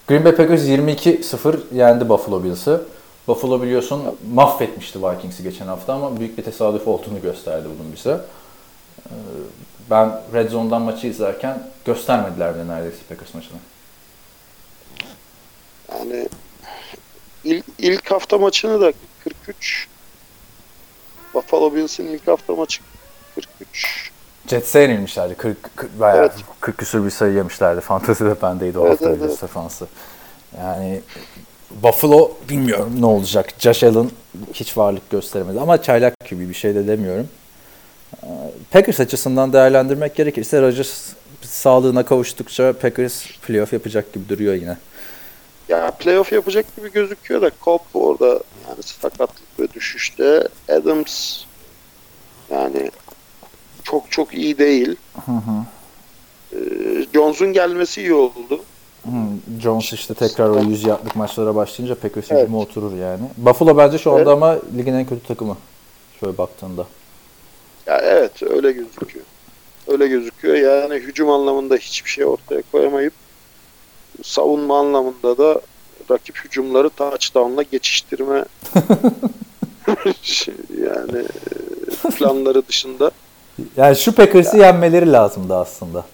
Green 0.08 0.24
Bay 0.24 0.36
Packers 0.36 0.62
22-0 0.62 1.56
yendi 1.74 2.08
Buffalo 2.08 2.44
Bills'ı. 2.44 2.84
Buffalo 3.28 3.62
biliyorsun 3.62 4.02
mahvetmişti 4.34 5.02
Vikings'i 5.02 5.42
geçen 5.42 5.66
hafta 5.66 5.92
ama 5.92 6.20
büyük 6.20 6.38
bir 6.38 6.42
tesadüf 6.42 6.88
olduğunu 6.88 7.22
gösterdi 7.22 7.68
bunun 7.78 7.92
bize. 7.92 8.20
Ee, 9.06 9.12
Ben 9.90 10.20
Red 10.34 10.50
Zone'dan 10.50 10.82
maçı 10.82 11.06
izlerken 11.06 11.68
göstermediler 11.84 12.54
bile 12.54 12.68
neredeyse 12.68 12.96
Packers 13.08 13.34
maçını. 13.34 13.58
Yani 15.92 16.28
ilk, 17.44 17.64
ilk 17.78 18.10
hafta 18.10 18.38
maçını 18.38 18.80
da 18.80 18.92
43 19.24 19.88
Buffalo 21.34 21.74
Bills'in 21.74 22.06
ilk 22.06 22.28
hafta 22.28 22.54
maçı 22.54 22.82
43 23.34 24.10
Jets'e 24.48 24.80
yenilmişlerdi. 24.80 25.34
40, 25.34 25.76
40 25.76 26.00
bayağı 26.00 26.18
Evet. 26.18 26.32
40 26.60 26.78
küsur 26.78 27.04
bir 27.04 27.10
sayı 27.10 27.34
yemişlerdi. 27.34 27.80
Fantasy'de 27.80 28.42
bendeydi 28.42 28.78
o 28.78 28.82
Evet, 28.86 28.92
hafta 28.92 29.08
evet, 29.10 29.20
evet. 29.24 29.42
defansı. 29.42 29.86
Yani 30.58 31.00
Buffalo 31.70 32.32
bilmiyorum 32.48 32.96
ne 33.00 33.06
olacak. 33.06 33.54
Josh 33.58 33.84
Allen 33.84 34.10
hiç 34.54 34.76
varlık 34.76 35.10
gösteremedi 35.10 35.60
ama 35.60 35.82
çaylak 35.82 36.14
gibi 36.30 36.48
bir 36.48 36.54
şey 36.54 36.74
de 36.74 36.86
demiyorum. 36.86 37.28
Packers 38.70 39.00
açısından 39.00 39.52
değerlendirmek 39.52 40.14
gerekirse 40.16 40.62
Rodgers 40.62 41.12
sağlığına 41.42 42.04
kavuştukça 42.04 42.72
Packers 42.72 43.26
playoff 43.46 43.72
yapacak 43.72 44.12
gibi 44.12 44.28
duruyor 44.28 44.54
yine. 44.54 44.76
Ya 45.68 45.90
playoff 45.90 46.32
yapacak 46.32 46.76
gibi 46.76 46.92
gözüküyor 46.92 47.42
da 47.42 47.50
Cobb 47.64 47.80
orada 47.94 48.26
yani 48.68 48.82
sakatlık 48.82 49.60
ve 49.60 49.72
düşüşte 49.72 50.48
Adams 50.68 51.44
yani 52.50 52.90
çok 53.82 54.10
çok 54.10 54.34
iyi 54.34 54.58
değil. 54.58 54.96
Ee, 56.52 56.56
Jones'un 57.14 57.52
gelmesi 57.52 58.00
iyi 58.00 58.14
oldu. 58.14 58.60
Hmm, 59.02 59.60
Jones 59.60 59.92
işte 59.92 60.14
tekrar 60.14 60.48
o 60.48 60.60
100 60.60 60.84
yardlık 60.84 61.16
maçlara 61.16 61.54
başlayınca 61.54 61.94
Packers 61.94 62.26
Evet. 62.30 62.48
oturur 62.54 62.96
yani. 62.96 63.22
Buffalo 63.36 63.76
bence 63.78 63.98
şu 63.98 64.10
anda 64.10 64.20
Evet. 64.20 64.32
ama 64.32 64.58
ligin 64.76 64.94
en 64.94 65.06
kötü 65.06 65.26
takımı. 65.26 65.56
Şöyle 66.20 66.38
baktığında. 66.38 66.86
Ya 67.86 67.98
evet 68.02 68.42
öyle 68.42 68.72
gözüküyor. 68.72 69.24
Öyle 69.86 70.08
gözüküyor. 70.08 70.54
Yani 70.54 70.94
hücum 70.94 71.30
anlamında 71.30 71.76
hiçbir 71.76 72.10
şey 72.10 72.24
ortaya 72.24 72.62
koyamayıp 72.72 73.12
savunma 74.22 74.78
anlamında 74.80 75.38
da 75.38 75.60
rakip 76.10 76.36
hücumları 76.44 76.90
touchdown'la 76.90 77.62
geçiştirme 77.62 78.44
şey, 80.22 80.54
yani 80.84 81.18
e, 82.04 82.10
planları 82.10 82.68
dışında 82.68 83.10
Yani 83.76 83.96
şu 83.96 84.14
Packers'ı 84.14 84.56
yenmeleri 84.58 85.12
lazımdı 85.12 85.56
aslında. 85.56 86.04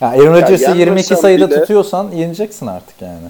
Ya 0.00 0.08
Aaron 0.08 0.34
Rodgers'ı 0.34 0.62
yenmesen 0.62 0.74
22 0.76 1.16
sayıda 1.16 1.50
bile- 1.50 1.60
tutuyorsan 1.60 2.10
yeneceksin 2.10 2.66
artık 2.66 3.02
yani. 3.02 3.28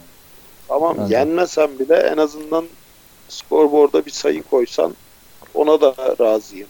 Tamam 0.69 0.97
Bence. 0.99 1.15
yenmesen 1.15 1.79
bile 1.79 1.95
en 1.95 2.17
azından 2.17 2.65
scoreboard'a 3.29 4.07
bir 4.07 4.11
sayı 4.11 4.43
koysan 4.43 4.95
ona 5.55 5.81
da 5.81 5.95
razıyım. 6.21 6.69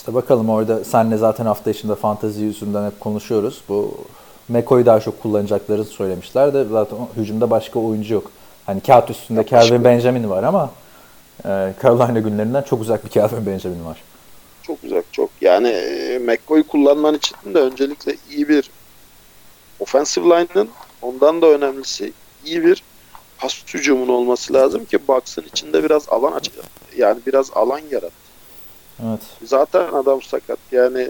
İşte 0.00 0.14
bakalım 0.14 0.50
orada 0.50 0.84
senle 0.84 1.16
zaten 1.16 1.46
hafta 1.46 1.70
içinde 1.70 1.94
fantezi 1.94 2.42
yüzünden 2.42 2.86
hep 2.86 3.00
konuşuyoruz. 3.00 3.60
Bu 3.68 3.94
McCoy'u 4.48 4.86
daha 4.86 5.00
çok 5.00 5.22
kullanacaklarını 5.22 5.84
söylemişler 5.84 6.54
de 6.54 6.64
zaten 6.64 6.98
hücumda 7.16 7.50
başka 7.50 7.78
oyuncu 7.78 8.14
yok. 8.14 8.30
Hani 8.66 8.80
kağıt 8.80 9.10
üstünde 9.10 9.46
Calvin 9.46 9.84
Benjamin 9.84 10.30
var 10.30 10.42
ama 10.42 10.70
e, 11.44 11.74
Carolina 11.82 12.18
günlerinden 12.18 12.62
çok 12.62 12.80
uzak 12.80 13.04
bir 13.04 13.10
Calvin 13.10 13.46
Benjamin 13.46 13.84
var. 13.84 14.02
Çok 14.62 14.84
uzak 14.84 15.12
çok. 15.12 15.30
Yani 15.40 15.68
e, 15.68 16.18
McCoy'u 16.18 16.66
kullanman 16.66 17.14
için 17.14 17.36
de 17.54 17.58
öncelikle 17.58 18.16
iyi 18.30 18.48
bir 18.48 18.70
offensive 19.80 20.24
line'ın 20.24 20.68
ondan 21.02 21.42
da 21.42 21.46
önemlisi 21.46 22.12
iyi 22.44 22.64
bir 22.64 22.82
pas 23.38 23.64
hücumun 23.74 24.08
olması 24.08 24.52
lazım 24.54 24.84
ki 24.84 25.08
box'ın 25.08 25.44
içinde 25.52 25.84
biraz 25.84 26.08
alan 26.08 26.32
aç 26.32 26.50
yani 26.96 27.20
biraz 27.26 27.50
alan 27.54 27.80
yarat. 27.90 28.29
Evet. 29.08 29.20
Zaten 29.44 29.92
adam 29.92 30.22
sakat. 30.22 30.58
Yani 30.72 31.08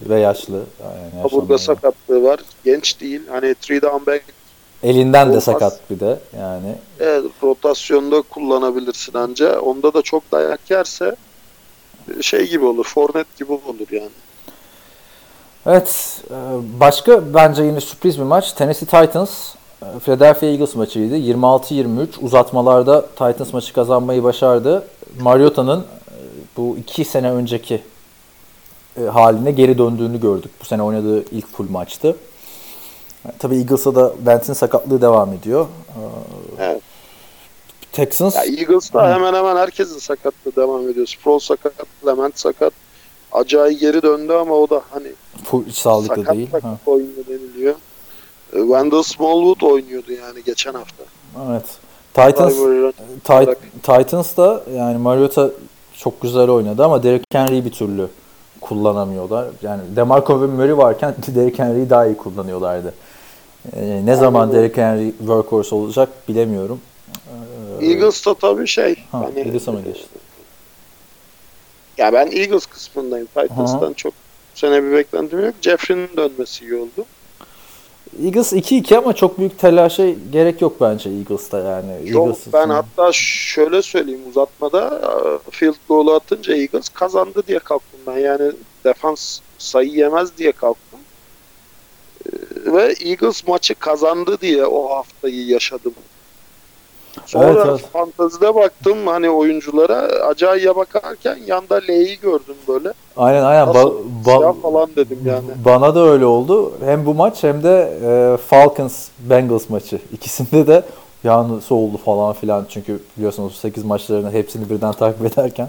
Ve 0.00 0.20
yaşlı. 0.20 0.62
Yani 0.84 1.22
kaburga 1.22 1.58
sakatlığı 1.58 2.22
var. 2.22 2.40
Genç 2.64 3.00
değil. 3.00 3.20
Hani 3.30 3.54
three 3.54 3.82
down 3.82 4.06
back 4.06 4.24
Elinden 4.82 5.26
de 5.26 5.30
Olmaz. 5.30 5.44
sakat 5.44 5.90
bir 5.90 6.00
de 6.00 6.18
yani. 6.38 6.74
Evet, 7.00 7.24
rotasyonda 7.42 8.22
kullanabilirsin 8.22 9.14
anca. 9.14 9.60
Onda 9.60 9.94
da 9.94 10.02
çok 10.02 10.32
dayak 10.32 10.70
yerse 10.70 11.16
şey 12.20 12.48
gibi 12.48 12.64
olur, 12.64 12.84
Fornet 12.84 13.36
gibi 13.38 13.52
olur 13.52 13.88
yani. 13.90 14.08
Evet, 15.66 16.20
e, 16.30 16.34
başka 16.80 17.34
bence 17.34 17.62
yine 17.62 17.80
sürpriz 17.80 18.18
bir 18.18 18.24
maç. 18.24 18.52
Tennessee 18.52 18.86
Titans, 18.86 19.54
e, 19.82 19.98
Philadelphia 20.04 20.46
Eagles 20.46 20.74
maçıydı. 20.74 21.16
26-23 21.16 22.08
uzatmalarda 22.20 23.06
Titans 23.06 23.52
maçı 23.52 23.72
kazanmayı 23.72 24.22
başardı. 24.24 24.86
Mariota'nın 25.20 25.84
bu 26.56 26.76
iki 26.80 27.04
sene 27.04 27.30
önceki 27.32 27.82
e, 29.00 29.02
haline 29.04 29.50
geri 29.50 29.78
döndüğünü 29.78 30.20
gördük. 30.20 30.50
Bu 30.60 30.64
sene 30.64 30.82
oynadığı 30.82 31.24
ilk 31.30 31.46
full 31.56 31.70
maçtı. 31.70 32.16
E, 33.26 33.28
Tabii 33.38 33.56
Eagles'a 33.56 33.94
da 33.94 34.12
Bentz'in 34.26 34.52
sakatlığı 34.52 35.00
devam 35.02 35.32
ediyor. 35.32 35.66
E, 35.68 36.00
Evet. 36.58 36.80
Texans 37.92 38.34
Ya 38.36 38.42
Eagles'ta 38.44 39.14
hemen 39.14 39.34
hemen 39.34 39.56
herkesin 39.56 39.98
sakatlığı 39.98 40.56
devam 40.56 40.88
ediyor. 40.88 41.06
Sproul 41.06 41.38
sakat, 41.38 41.72
Clement 42.02 42.38
sakat. 42.38 42.72
Acayip 43.32 43.80
geri 43.80 44.02
döndü 44.02 44.32
ama 44.32 44.54
o 44.54 44.70
da 44.70 44.82
hani 44.90 45.08
full 45.44 45.70
sağlıklı 45.70 46.16
sakat 46.16 46.34
değil. 46.36 46.48
sakat 46.50 46.78
oynuyor 46.86 47.26
deniliyor. 47.28 47.74
E, 48.52 48.58
Wendell 48.58 49.02
Smallwood 49.02 49.60
oynuyordu 49.60 50.12
yani 50.12 50.44
geçen 50.46 50.72
hafta. 50.74 51.04
Evet. 51.50 51.64
Titans. 52.14 52.54
Titans 53.82 54.36
da 54.36 54.62
yani 54.76 54.98
Mariota 54.98 55.50
çok 56.04 56.20
güzel 56.20 56.48
oynadı 56.48 56.84
ama 56.84 57.02
Derrick 57.02 57.24
Henry'i 57.32 57.64
bir 57.64 57.72
türlü 57.72 58.08
kullanamıyorlar. 58.60 59.46
Yani 59.62 59.82
DeMarco 59.96 60.42
ve 60.42 60.46
Murray 60.46 60.76
varken 60.76 61.14
Derrick 61.34 61.62
Henry'i 61.62 61.90
daha 61.90 62.06
iyi 62.06 62.16
kullanıyorlardı. 62.16 62.94
Ee, 63.76 64.02
ne 64.04 64.16
zaman. 64.16 64.52
Derrick 64.52 64.82
Henry 64.82 65.10
workhorse 65.18 65.74
olacak 65.74 66.08
bilemiyorum. 66.28 66.80
Ee, 67.80 67.86
Eagles'ta 67.86 68.34
tabii 68.34 68.66
şey. 68.66 68.96
ha, 69.12 69.20
hani, 69.20 69.38
Eagles'a 69.38 69.72
mı 69.72 69.80
geçti? 69.82 70.08
Ya 71.98 72.12
ben 72.12 72.26
Eagles 72.26 72.66
kısmındayım. 72.66 73.26
Titans'tan 73.26 73.92
çok 73.92 74.14
sene 74.54 74.82
bir 74.82 74.92
beklentim 74.92 75.44
yok. 75.44 75.54
Jeffrey'nin 75.62 76.08
dönmesi 76.16 76.64
iyi 76.64 76.74
oldu. 76.74 77.04
Eagles 78.24 78.52
2-2 78.52 78.96
ama 78.96 79.12
çok 79.12 79.38
büyük 79.38 79.58
telaşa 79.58 80.04
gerek 80.32 80.60
yok 80.62 80.76
bence 80.80 81.10
Eagles'ta 81.10 81.58
yani. 81.58 82.10
Yok 82.10 82.26
Eagles 82.26 82.52
ben 82.52 82.68
hatta 82.68 83.10
şöyle 83.12 83.82
söyleyeyim 83.82 84.20
uzatmada 84.28 85.00
e, 85.46 85.50
field 85.50 85.74
goal'u 85.88 86.12
atınca 86.14 86.56
Eagles 86.56 86.88
kazandı 86.88 87.42
diye 87.46 87.58
kalktım 87.58 88.00
ben. 88.06 88.18
Yani 88.18 88.52
defans 88.84 89.40
sayı 89.58 89.90
yemez 89.90 90.38
diye 90.38 90.52
kalktım. 90.52 90.98
E, 92.26 92.30
Ve 92.72 92.94
Eagles 93.00 93.46
maçı 93.48 93.74
kazandı 93.74 94.38
diye 94.40 94.66
o 94.66 94.88
haftayı 94.96 95.46
yaşadım. 95.46 95.94
Sonra 97.26 97.46
Evet, 97.46 97.62
evet. 97.68 97.80
fantazide 97.92 98.54
baktım 98.54 99.06
hani 99.06 99.30
oyunculara 99.30 99.96
acayip 100.26 100.76
bakarken 100.76 101.38
yanda 101.46 101.74
L'yi 101.88 102.20
gördüm 102.20 102.54
böyle. 102.68 102.92
Aynen 103.16 103.42
aynen. 103.42 103.68
Nasıl 103.68 103.94
Ba- 104.24 104.42
ba- 104.44 104.60
falan 104.60 104.88
dedim 104.96 105.18
yani. 105.26 105.44
Bana 105.64 105.94
da 105.94 106.00
öyle 106.00 106.26
oldu. 106.26 106.72
Hem 106.84 107.06
bu 107.06 107.14
maç 107.14 107.42
hem 107.42 107.62
de 107.62 107.98
e, 108.04 108.36
Falcons 108.36 109.08
Bengals 109.18 109.70
maçı. 109.70 109.98
İkisinde 110.12 110.66
de 110.66 110.82
yanlısı 111.24 111.74
oldu 111.74 111.96
falan 112.04 112.32
filan. 112.32 112.66
Çünkü 112.68 113.00
biliyorsunuz 113.16 113.56
8 113.56 113.84
maçlarını 113.84 114.30
hepsini 114.32 114.70
birden 114.70 114.92
takip 114.92 115.26
ederken. 115.26 115.68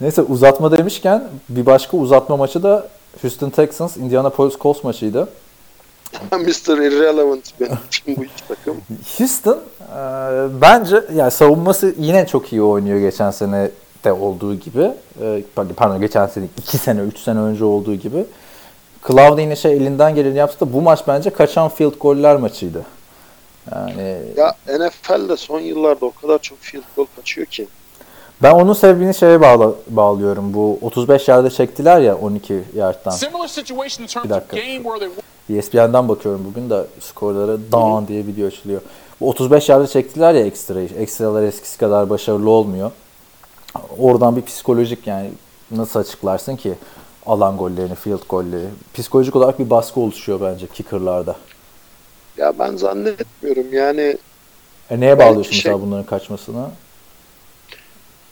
Neyse 0.00 0.22
uzatma 0.22 0.78
demişken 0.78 1.24
bir 1.48 1.66
başka 1.66 1.96
uzatma 1.96 2.36
maçı 2.36 2.62
da 2.62 2.86
Houston 3.22 3.50
Texans 3.50 3.96
Indianapolis 3.96 4.58
Colts 4.58 4.84
maçıydı. 4.84 5.28
Mr. 6.32 6.78
Irrelevant 6.78 7.60
benim 7.60 7.72
için 7.88 8.16
bu 8.16 8.24
iki 8.24 8.48
takım. 8.48 8.76
Houston 9.18 9.58
e, 9.80 10.00
bence 10.60 11.04
yani 11.14 11.30
savunması 11.30 11.94
yine 11.98 12.26
çok 12.26 12.52
iyi 12.52 12.62
oynuyor 12.62 12.98
geçen 12.98 13.30
sene 13.30 13.70
de 14.04 14.12
olduğu 14.12 14.54
gibi. 14.54 14.90
E, 15.22 15.42
pardon 15.78 16.00
geçen 16.00 16.26
sene 16.26 16.44
2 16.58 16.78
sene 16.78 17.00
3 17.00 17.18
sene 17.18 17.38
önce 17.40 17.64
olduğu 17.64 17.94
gibi. 17.94 18.24
Cloud 19.06 19.38
yine 19.38 19.56
şey 19.56 19.72
elinden 19.72 20.14
geleni 20.14 20.38
yaptı 20.38 20.60
da 20.66 20.72
bu 20.72 20.82
maç 20.82 21.00
bence 21.08 21.30
kaçan 21.30 21.68
field 21.68 21.94
goller 22.00 22.36
maçıydı. 22.36 22.82
Yani 23.74 24.18
Ya 24.36 24.54
NFL'de 24.78 25.36
son 25.36 25.60
yıllarda 25.60 26.06
o 26.06 26.12
kadar 26.12 26.38
çok 26.38 26.58
field 26.60 26.82
goal 26.96 27.06
kaçıyor 27.16 27.46
ki. 27.46 27.66
ben 28.42 28.52
onun 28.52 28.72
sebebini 28.72 29.14
şeye 29.14 29.40
bağla, 29.40 29.72
bağlıyorum. 29.88 30.54
Bu 30.54 30.78
35 30.82 31.28
yerde 31.28 31.50
çektiler 31.50 32.00
ya 32.00 32.16
12 32.16 32.62
yardtan. 32.76 33.10
Bir 34.24 34.30
dakika. 34.30 34.56
ESPN'den 35.50 36.08
bakıyorum 36.08 36.44
bugün 36.50 36.70
de 36.70 36.86
skorlara 37.00 37.58
down 37.72 38.08
diye 38.08 38.26
video 38.26 38.46
açılıyor. 38.46 38.80
Bu 39.20 39.28
35 39.28 39.68
yerde 39.68 39.86
çektiler 39.86 40.34
ya 40.34 40.46
ekstrayı. 40.46 40.88
Ekstralar 40.98 41.42
eskisi 41.42 41.78
kadar 41.78 42.10
başarılı 42.10 42.50
olmuyor. 42.50 42.90
Oradan 43.98 44.36
bir 44.36 44.42
psikolojik 44.42 45.06
yani 45.06 45.30
nasıl 45.70 46.00
açıklarsın 46.00 46.56
ki 46.56 46.74
alan 47.26 47.56
gollerini, 47.56 47.94
field 47.94 48.28
golleri. 48.28 48.66
Psikolojik 48.94 49.36
olarak 49.36 49.58
bir 49.58 49.70
baskı 49.70 50.00
oluşuyor 50.00 50.40
bence 50.40 50.66
kicker'larda. 50.66 51.36
Ya 52.36 52.58
ben 52.58 52.76
zannetmiyorum 52.76 53.72
yani 53.72 54.16
E 54.90 55.00
neye 55.00 55.18
bağlıyorsun 55.18 55.52
şey- 55.52 55.72
mesela 55.72 55.86
bunların 55.86 56.06
kaçmasına? 56.06 56.70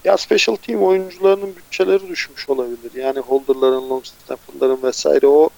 ya 0.05 0.17
special 0.17 0.57
team 0.57 0.83
oyuncularının 0.83 1.57
bütçeleri 1.57 2.09
düşmüş 2.09 2.49
olabilir. 2.51 2.95
Yani 2.97 3.19
holderların, 3.19 3.91
long 3.91 4.05
snapper'ların 4.05 4.83
vesaire 4.83 5.27
o 5.27 5.49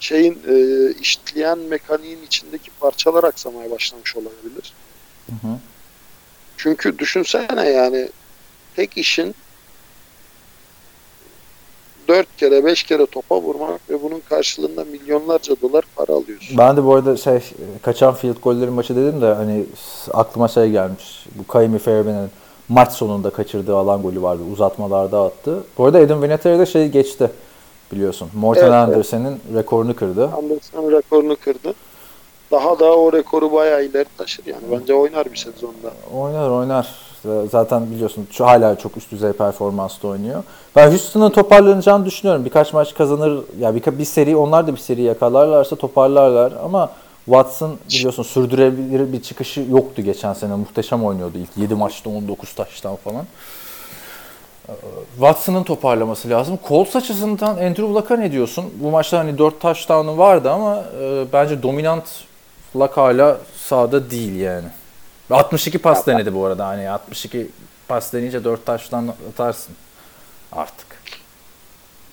şeyin 0.00 0.38
e, 0.48 0.90
işleyen 1.00 1.58
mekaniğin 1.58 2.22
içindeki 2.26 2.70
parçalar 2.80 3.24
aksamaya 3.24 3.70
başlamış 3.70 4.16
olabilir. 4.16 4.72
hı. 5.30 5.48
Çünkü 6.56 6.98
düşünsene 6.98 7.68
yani 7.68 8.08
tek 8.76 8.96
işin 8.98 9.34
dört 12.08 12.36
kere 12.36 12.64
beş 12.64 12.82
kere 12.82 13.06
topa 13.06 13.40
vurmak 13.40 13.90
ve 13.90 14.02
bunun 14.02 14.20
karşılığında 14.20 14.84
milyonlarca 14.84 15.54
dolar 15.62 15.84
para 15.96 16.12
alıyorsun. 16.12 16.58
Ben 16.58 16.76
de 16.76 16.84
bu 16.84 16.94
arada 16.94 17.16
şey 17.16 17.40
kaçan 17.82 18.14
field 18.14 18.40
golleri 18.42 18.70
maçı 18.70 18.96
dedim 18.96 19.22
de 19.22 19.34
hani 19.34 19.64
aklıma 20.12 20.48
şey 20.48 20.70
gelmiş. 20.70 21.26
Bu 21.34 21.46
Kaimi 21.46 21.78
Fairbairn'in 21.78 22.30
maç 22.68 22.92
sonunda 22.92 23.30
kaçırdığı 23.30 23.76
alan 23.76 24.02
golü 24.02 24.22
vardı. 24.22 24.42
Uzatmalarda 24.52 25.22
attı. 25.22 25.64
Bu 25.78 25.84
arada 25.84 25.98
Adam 25.98 26.22
Vinatieri 26.22 26.58
de 26.58 26.66
şey 26.66 26.88
geçti 26.88 27.30
biliyorsun. 27.92 28.28
Morten 28.34 28.62
Evet, 28.62 28.72
evet. 28.72 28.88
Anderson'ın 28.88 29.38
rekorunu 29.54 29.96
kırdı. 29.96 30.24
Anderson 30.24 30.92
rekorunu 30.92 31.36
kırdı. 31.36 31.74
Daha 32.50 32.78
da 32.78 32.96
o 32.96 33.12
rekoru 33.12 33.52
bayağı 33.52 33.84
ileri 33.84 34.06
taşır 34.18 34.46
yani. 34.46 34.62
Bence 34.70 34.94
oynar 34.94 35.32
bir 35.32 35.36
sezonda. 35.36 35.92
Oynar 36.14 36.50
oynar. 36.50 36.88
Zaten 37.50 37.90
biliyorsun 37.90 38.26
şu 38.30 38.46
hala 38.46 38.78
çok 38.78 38.96
üst 38.96 39.10
düzey 39.10 39.32
performansla 39.32 40.08
oynuyor. 40.08 40.42
Ben 40.76 40.88
Houston'ın 40.88 41.30
toparlanacağını 41.30 42.06
düşünüyorum. 42.06 42.44
Birkaç 42.44 42.72
maç 42.72 42.94
kazanır. 42.94 43.44
Ya 43.60 43.74
bir, 43.74 43.98
bir 43.98 44.04
seri 44.04 44.36
onlar 44.36 44.66
da 44.66 44.72
bir 44.72 44.80
seri 44.80 45.02
yakalarlarsa 45.02 45.76
toparlarlar 45.76 46.52
ama 46.64 46.90
Watson 47.24 47.76
biliyorsun 47.90 48.22
sürdürebilir 48.22 49.12
bir 49.12 49.22
çıkışı 49.22 49.60
yoktu 49.70 50.02
geçen 50.02 50.32
sene. 50.32 50.54
Muhteşem 50.54 51.04
oynuyordu 51.04 51.38
ilk 51.38 51.56
7 51.56 51.74
maçta 51.74 52.10
19 52.10 52.52
taştan 52.52 52.96
falan. 52.96 53.26
Watson'ın 55.16 55.62
toparlaması 55.64 56.30
lazım. 56.30 56.58
Colts 56.68 56.96
açısından 56.96 57.56
Andrew 57.56 57.82
Luck'a 57.82 58.16
ne 58.16 58.32
diyorsun? 58.32 58.72
Bu 58.74 58.90
maçta 58.90 59.18
hani 59.18 59.38
4 59.38 59.60
touchdown'u 59.60 60.18
vardı 60.18 60.50
ama 60.50 60.84
e, 61.00 61.24
bence 61.32 61.62
dominant 61.62 62.04
Luck 62.76 62.96
hala 62.96 63.38
sahada 63.56 64.10
değil 64.10 64.36
yani. 64.36 64.66
62 65.30 65.78
pas 65.78 66.06
denedi 66.06 66.34
bu 66.34 66.44
arada. 66.44 66.66
Hani 66.66 66.90
62 66.90 67.48
pas 67.88 68.12
deneyince 68.12 68.44
4 68.44 68.66
taştan 68.66 69.14
atarsın 69.32 69.74
artık. 70.52 70.86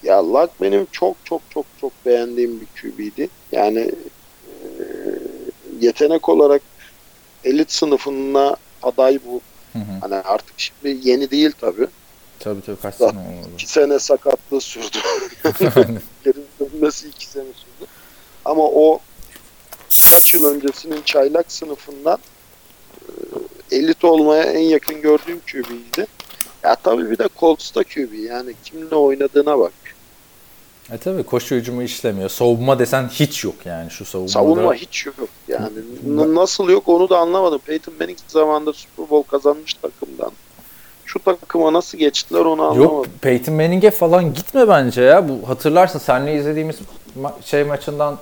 Ya 0.04 0.34
Luck 0.34 0.50
benim 0.62 0.88
çok 0.91 1.15
çok 1.24 1.41
çok 1.50 1.65
çok 1.82 1.91
beğendiğim 2.06 2.62
bir 2.62 2.82
QB'di. 2.82 3.30
Yani 3.52 3.80
e, 3.80 4.62
yetenek 5.80 6.30
olarak 6.30 6.62
elit 7.44 7.72
sınıfına 7.72 8.56
aday 8.84 9.20
bu. 9.28 9.41
Hı 9.74 9.80
hı. 9.80 10.00
Hani 10.02 10.15
artık 10.15 10.54
şimdi 10.58 11.10
yeni 11.10 11.32
değil 11.32 11.52
tabii. 11.62 11.88
Tabii 12.45 12.62
tabii 12.62 12.77
kaç 12.81 12.95
sene 12.95 13.10
oldu. 13.10 13.49
İki 13.53 13.67
sene 13.67 13.99
sakatlığı 13.99 14.62
sürdü. 14.62 14.97
Geri 16.25 16.38
dönmesi 16.60 17.08
iki 17.08 17.27
sene 17.27 17.43
sürdü. 17.43 17.89
Ama 18.45 18.63
o 18.63 18.99
kaç 20.13 20.34
yıl 20.34 20.45
öncesinin 20.45 21.01
çaylak 21.05 21.51
sınıfından 21.51 22.17
e, 23.71 23.75
elit 23.75 24.03
olmaya 24.03 24.43
en 24.43 24.60
yakın 24.60 25.01
gördüğüm 25.01 25.39
QB'ydi. 25.39 26.08
Ya 26.63 26.75
tabii 26.75 27.12
bir 27.12 27.17
de 27.17 27.29
Colts'ta 27.39 27.84
QB 27.84 28.13
yani 28.13 28.53
kimle 28.63 28.95
oynadığına 28.95 29.60
bak. 29.60 29.73
E 30.91 30.97
tabii 30.97 31.23
koşu 31.23 31.55
hücumu 31.55 31.84
işlemiyor. 31.84 32.29
Savunma 32.29 32.79
desen 32.79 33.08
hiç 33.08 33.43
yok 33.43 33.55
yani 33.65 33.91
şu 33.91 34.05
savunmada. 34.05 34.34
Savunma 34.34 34.73
hiç 34.73 35.05
yok 35.05 35.29
yani. 35.47 35.77
N- 36.08 36.36
nasıl 36.36 36.69
yok 36.69 36.89
onu 36.89 37.10
da 37.10 37.17
anlamadım. 37.17 37.60
Peyton 37.65 37.93
Manning 37.99 38.17
zamanında 38.27 38.73
Super 38.73 39.10
Bowl 39.10 39.29
kazanmış 39.31 39.73
takımdan. 39.73 40.31
Şu 41.06 41.20
takıma 41.20 41.74
nasıl 41.74 41.98
geçtiler 41.98 42.39
onu 42.39 42.62
anlamadım. 42.62 42.82
Yok 42.84 43.06
Peyton 43.22 43.56
Manning'e 43.56 43.91
falan 43.91 44.34
gitme 44.34 44.68
bence 44.68 45.02
ya. 45.02 45.30
Bu 45.30 45.50
hatırlarsın 45.50 46.00
seninle 46.00 46.36
izlediğimiz 46.36 46.76
ma- 47.22 47.44
şey 47.46 47.63
maçından 47.63 48.18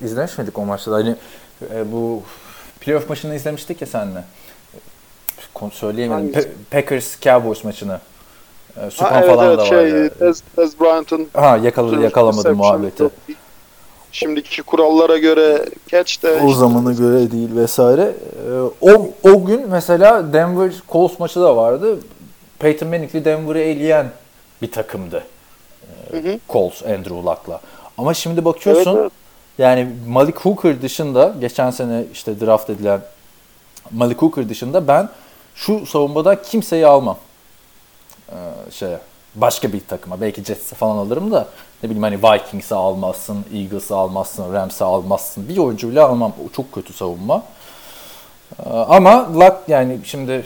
izlemiş 0.00 0.38
miydik 0.38 0.58
o 0.58 0.64
maçta? 0.64 0.92
Hani 0.92 1.14
e, 1.74 1.92
bu 1.92 2.22
playoff 2.80 3.08
maçını 3.08 3.34
izlemiştik 3.34 3.80
ya 3.80 3.86
seninle. 3.86 4.24
Kon- 5.54 5.70
Söyleyemedim. 5.70 6.32
Pe- 6.32 6.48
Packers 6.70 7.20
Cowboys 7.20 7.64
maçını. 7.64 8.00
Ee, 8.76 8.90
Süpan 8.90 9.12
Ha, 9.12 9.18
evet, 9.20 9.30
falan 9.30 9.46
evet, 9.46 9.58
da 9.58 9.64
şey, 9.64 9.78
vardı. 9.94 10.10
Tez, 10.18 10.42
Tez 10.56 10.80
Bryant'ın 10.80 11.28
Ha 11.34 11.56
yakaladı 11.56 12.02
yakalamadı 12.02 12.54
muhabbeti. 12.54 13.04
Şimdiki 14.12 14.62
kurallara 14.62 15.18
göre 15.18 15.64
catch 15.88 16.22
de 16.22 16.40
O 16.46 16.52
zamana 16.52 16.92
göre 16.92 17.30
değil 17.32 17.56
vesaire. 17.56 18.12
Ee, 18.82 18.90
O, 18.92 19.08
o 19.22 19.44
gün 19.44 19.68
mesela 19.68 20.32
Denver 20.32 20.72
Colts 20.92 21.18
maçı 21.18 21.40
da 21.40 21.56
vardı. 21.56 21.98
Peyton 22.58 22.88
Manning'li 22.88 23.24
Denver'ı 23.24 23.60
eleyen 23.60 24.10
bir 24.62 24.72
takımdı. 24.72 25.24
Hı 26.10 26.16
hı. 26.16 26.38
Colts 26.48 26.82
Andrew 26.82 27.14
Luck'la. 27.14 27.60
Ama 27.98 28.14
şimdi 28.14 28.44
bakıyorsun 28.44 28.90
Evet, 28.90 29.00
evet. 29.00 29.12
yani 29.58 29.88
Malik 30.08 30.40
Hooker 30.40 30.82
dışında 30.82 31.34
geçen 31.40 31.70
sene 31.70 32.04
işte 32.12 32.40
draft 32.40 32.70
edilen 32.70 33.00
Malik 33.90 34.22
Hooker 34.22 34.48
dışında 34.48 34.88
ben 34.88 35.08
şu 35.54 35.86
savunmada 35.86 36.42
kimseyi 36.42 36.86
almam. 36.86 37.18
Ee, 38.30 38.34
şeye 38.70 38.98
başka 39.34 39.72
bir 39.72 39.80
takıma 39.80 40.20
belki 40.20 40.44
Jets'e 40.44 40.76
falan 40.76 40.96
alırım 40.96 41.32
da 41.32 41.48
ne 41.82 41.90
bileyim 41.90 42.02
hani 42.02 42.18
Vikings'i 42.22 42.74
almazsın, 42.74 43.44
Eagles'ı 43.54 43.96
almazsın, 43.96 44.52
Rams'i 44.52 44.84
almazsın. 44.84 45.48
Bir 45.48 45.58
oyuncu 45.58 45.90
bile 45.90 46.00
almam. 46.00 46.32
O 46.46 46.52
çok 46.52 46.72
kötü 46.72 46.92
savunma. 46.92 47.42
Ee, 48.58 48.70
ama 48.70 49.34
Luck 49.34 49.56
yani 49.68 49.98
şimdi 50.04 50.44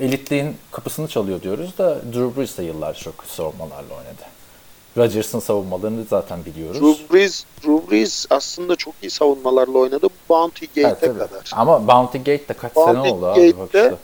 elitliğin 0.00 0.56
kapısını 0.72 1.08
çalıyor 1.08 1.42
diyoruz 1.42 1.78
da 1.78 1.96
Drew 2.12 2.40
Brees 2.40 2.58
de 2.58 2.62
yıllarca 2.62 3.00
çok 3.00 3.24
savunmalarla 3.24 3.94
oynadı. 3.94 4.22
Rodgers'ın 4.96 5.40
savunmalarını 5.40 6.04
zaten 6.10 6.44
biliyoruz. 6.44 6.80
Drew 6.80 7.14
Brees, 7.14 7.44
Drew 7.66 7.90
Brees 7.90 8.26
aslında 8.30 8.76
çok 8.76 8.94
iyi 9.02 9.10
savunmalarla 9.10 9.78
oynadı. 9.78 10.06
Bounty 10.28 10.64
Gate'e 10.66 10.82
Evet, 10.88 11.00
tabii. 11.00 11.18
kadar. 11.18 11.50
Ama 11.52 11.88
Bounty 11.88 12.18
Gate 12.18 12.48
de 12.48 12.52
kaç 12.54 12.76
Bounty 12.76 12.92
sene 12.92 13.12
oldu 13.14 13.26
abi 13.26 13.52
Gate'de- 13.52 13.64
işte. 13.64 13.94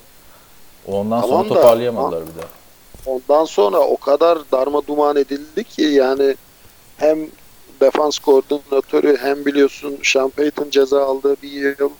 Ondan 0.86 1.20
Tamam 1.20 1.36
sonra 1.36 1.50
da- 1.50 1.54
toparlayamadılar 1.54 2.22
bir 2.22 2.26
de. 2.42 2.46
Ondan 3.06 3.44
sonra 3.44 3.78
o 3.80 3.96
kadar 3.96 4.38
darma 4.52 4.86
duman 4.86 5.16
edildi 5.16 5.64
ki 5.64 5.82
yani 5.82 6.34
hem 6.96 7.18
defans 7.80 8.18
koordinatörü 8.18 9.16
hem 9.20 9.44
biliyorsun 9.46 9.98
Sean 10.02 10.30
Payton 10.30 10.70
ceza 10.70 11.04
aldığı 11.06 11.36
bir 11.42 11.50
yıl 11.50 11.90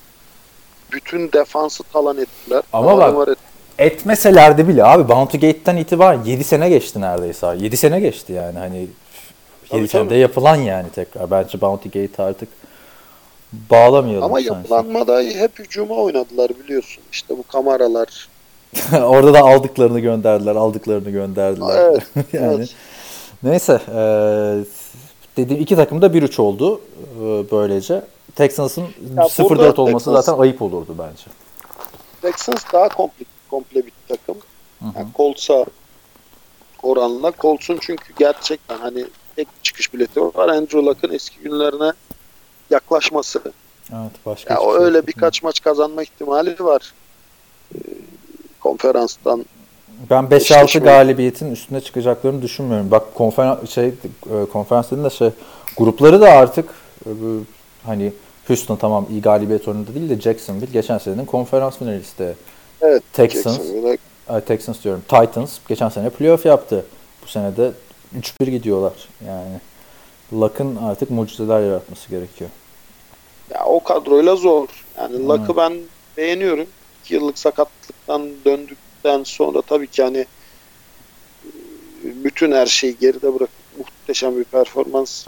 bütün 0.92 1.32
defansı 1.32 1.82
talan 1.82 2.18
ettiler. 2.18 2.62
Ama 2.72 2.96
bak- 2.98 3.28
ettiler. 3.28 3.36
Etmeselerdi 3.78 4.68
bile 4.68 4.84
abi 4.84 5.08
Bounty 5.08 5.36
Gate'den 5.36 5.76
itibaren 5.76 6.24
7 6.24 6.44
sene 6.44 6.68
geçti 6.68 7.00
neredeyse. 7.00 7.56
7 7.58 7.76
sene 7.76 8.00
geçti 8.00 8.32
yani 8.32 8.58
hani 8.58 8.78
7 8.78 8.88
Tabii, 9.70 9.88
senede 9.88 10.14
yapılan 10.14 10.56
yani 10.56 10.86
tekrar. 10.94 11.30
Bence 11.30 11.60
Bounty 11.60 11.88
Gate 11.88 12.22
artık 12.22 12.48
bağlamayalım 13.52 14.24
Ama 14.24 14.40
yapılanmada 14.40 15.20
hep 15.20 15.58
hücuma 15.58 15.94
oynadılar 15.94 16.50
biliyorsun. 16.64 17.02
İşte 17.12 17.38
bu 17.38 17.42
kameralar. 17.42 18.28
Orada 18.92 19.34
da 19.34 19.40
aldıklarını 19.40 20.00
gönderdiler, 20.00 20.56
aldıklarını 20.56 21.10
gönderdiler. 21.10 21.84
Evet, 21.90 22.02
yani 22.32 22.54
evet. 22.54 22.74
neyse 23.42 23.80
eee 23.88 24.64
dediğim 25.36 25.62
iki 25.62 25.76
takım 25.76 26.02
da 26.02 26.06
1-3 26.06 26.40
oldu 26.42 26.80
eee, 27.20 27.44
böylece. 27.52 28.02
Texans'ın 28.36 28.84
burada 29.00 29.68
0-4 29.68 29.80
olması 29.80 30.10
Texans- 30.10 30.24
zaten 30.24 30.42
ayıp 30.42 30.62
olurdu 30.62 30.96
bence. 30.98 31.24
Texans 32.22 32.62
daha 32.72 32.88
komple, 32.88 33.24
komple 33.52 33.86
bir 33.86 33.92
takım. 34.08 34.36
Yani 34.82 35.08
Colts'a 35.16 35.64
oranla. 36.82 37.32
Colts'un 37.38 37.78
çünkü 37.80 38.12
gerçekten 38.18 38.78
hani 38.78 39.04
tek 39.36 39.48
çıkış 39.62 39.94
bileti 39.94 40.20
var. 40.20 40.48
Andrew 40.48 40.78
Luck'ın 40.78 41.12
eski 41.12 41.40
günlerine 41.40 41.92
yaklaşması. 42.70 43.42
Evet, 43.90 44.12
başka 44.26 44.54
Ya 44.54 44.60
o 44.60 44.76
şey 44.76 44.84
öyle 44.84 45.06
birkaç 45.06 45.42
maç 45.42 45.60
kazanma 45.60 46.02
ihtimali 46.02 46.64
var. 46.64 46.92
Ee, 47.74 47.78
konferanstan. 48.60 49.44
Ben 50.10 50.24
5-6 50.24 50.34
Eşleşme. 50.36 50.80
galibiyetin 50.80 51.50
üstüne 51.50 51.80
çıkacaklarını 51.80 52.42
düşünmüyorum. 52.42 52.90
Bak 52.90 53.14
konferans 53.14 53.70
şey 53.70 53.86
e, 53.86 53.94
konferans 54.52 54.86
dediğin 54.90 55.04
de 55.04 55.10
şey 55.10 55.30
grupları 55.76 56.20
da 56.20 56.30
artık 56.30 56.70
e, 57.06 57.10
hani 57.86 58.12
Houston 58.48 58.76
tamam 58.76 59.06
iyi 59.10 59.22
galibiyet 59.22 59.68
oranında 59.68 59.94
değil 59.94 60.10
de 60.10 60.20
Jacksonville 60.20 60.72
geçen 60.72 60.98
senenin 60.98 61.24
konferans 61.24 61.78
finalisti. 61.78 62.36
Evet. 62.82 63.02
Texans. 63.12 63.58
Texans 64.46 64.82
diyorum. 64.84 65.02
Titans 65.08 65.58
geçen 65.68 65.88
sene 65.88 66.10
playoff 66.10 66.46
yaptı. 66.46 66.84
Bu 67.22 67.26
sene 67.26 67.56
de 67.56 67.72
3-1 68.20 68.50
gidiyorlar. 68.50 68.92
Yani 69.26 69.60
Luck'ın 70.32 70.76
artık 70.76 71.10
mucizeler 71.10 71.60
yaratması 71.60 72.10
gerekiyor. 72.10 72.50
Ya 73.50 73.64
o 73.64 73.82
kadroyla 73.82 74.36
zor. 74.36 74.68
Yani 74.98 75.28
Luck'ı 75.28 75.56
ben 75.56 75.72
beğeniyorum. 76.16 76.66
2 77.04 77.14
yıllık 77.14 77.38
sakatlıktan 77.38 78.30
döndükten 78.44 79.22
sonra 79.22 79.62
tabii 79.62 79.86
ki 79.86 80.02
hani 80.02 80.26
bütün 82.04 82.52
her 82.52 82.66
şeyi 82.66 82.98
geride 82.98 83.34
bırakıp 83.34 83.78
muhteşem 83.78 84.38
bir 84.38 84.44
performans 84.44 85.26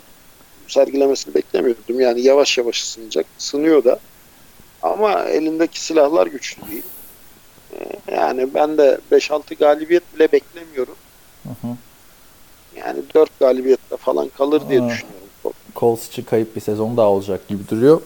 sergilemesini 0.68 1.34
beklemiyordum. 1.34 2.00
Yani 2.00 2.20
yavaş 2.20 2.58
yavaş 2.58 2.82
ısınacak. 2.82 3.26
Isınıyor 3.38 3.84
da. 3.84 3.98
Ama 4.82 5.22
elindeki 5.24 5.80
silahlar 5.80 6.26
güçlü 6.26 6.70
değil. 6.70 6.82
Yani 8.12 8.54
ben 8.54 8.78
de 8.78 8.98
5-6 9.12 9.54
galibiyet 9.54 10.14
bile 10.14 10.32
beklemiyorum. 10.32 10.94
hı. 11.44 11.66
Yani 12.76 12.98
4 13.14 13.38
galibiyetle 13.40 13.96
falan 13.96 14.28
kalır 14.28 14.62
diye 14.68 14.80
Aa. 14.82 14.88
düşünüyorum. 14.88 15.20
Colts 15.76 16.08
için 16.08 16.22
kayıp 16.22 16.56
bir 16.56 16.60
sezon 16.60 16.96
daha 16.96 17.06
olacak 17.06 17.48
gibi 17.48 17.68
duruyor. 17.68 18.00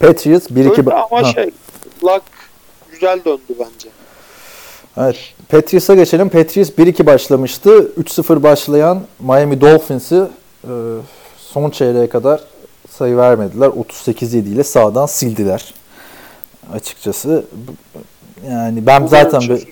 Patriots 0.00 0.50
1-2 0.50 0.70
Öyle 0.70 0.94
ama 0.94 1.22
Ha. 1.22 1.32
şey 1.32 1.50
Luck 2.04 2.22
güzel 2.92 3.24
döndü 3.24 3.40
bence. 3.58 3.88
Evet. 4.96 5.16
Patriots'a 5.48 5.94
geçelim. 5.94 6.28
Patriots 6.28 6.70
1-2 6.70 7.06
başlamıştı. 7.06 7.92
3-0 8.00 8.42
başlayan 8.42 9.02
Miami 9.20 9.60
Dolphins'i 9.60 10.22
e, 10.64 10.70
son 11.38 11.70
çeyreğe 11.70 12.08
kadar 12.08 12.40
sayı 12.90 13.16
vermediler. 13.16 13.66
38-7 13.68 14.36
ile 14.48 14.64
sağdan 14.64 15.06
sildiler. 15.06 15.74
Açıkçası 16.72 17.44
Bu- 17.52 18.00
yani 18.50 18.86
ben 18.86 19.04
Bu 19.04 19.08
zaten 19.08 19.40
bir, 19.40 19.68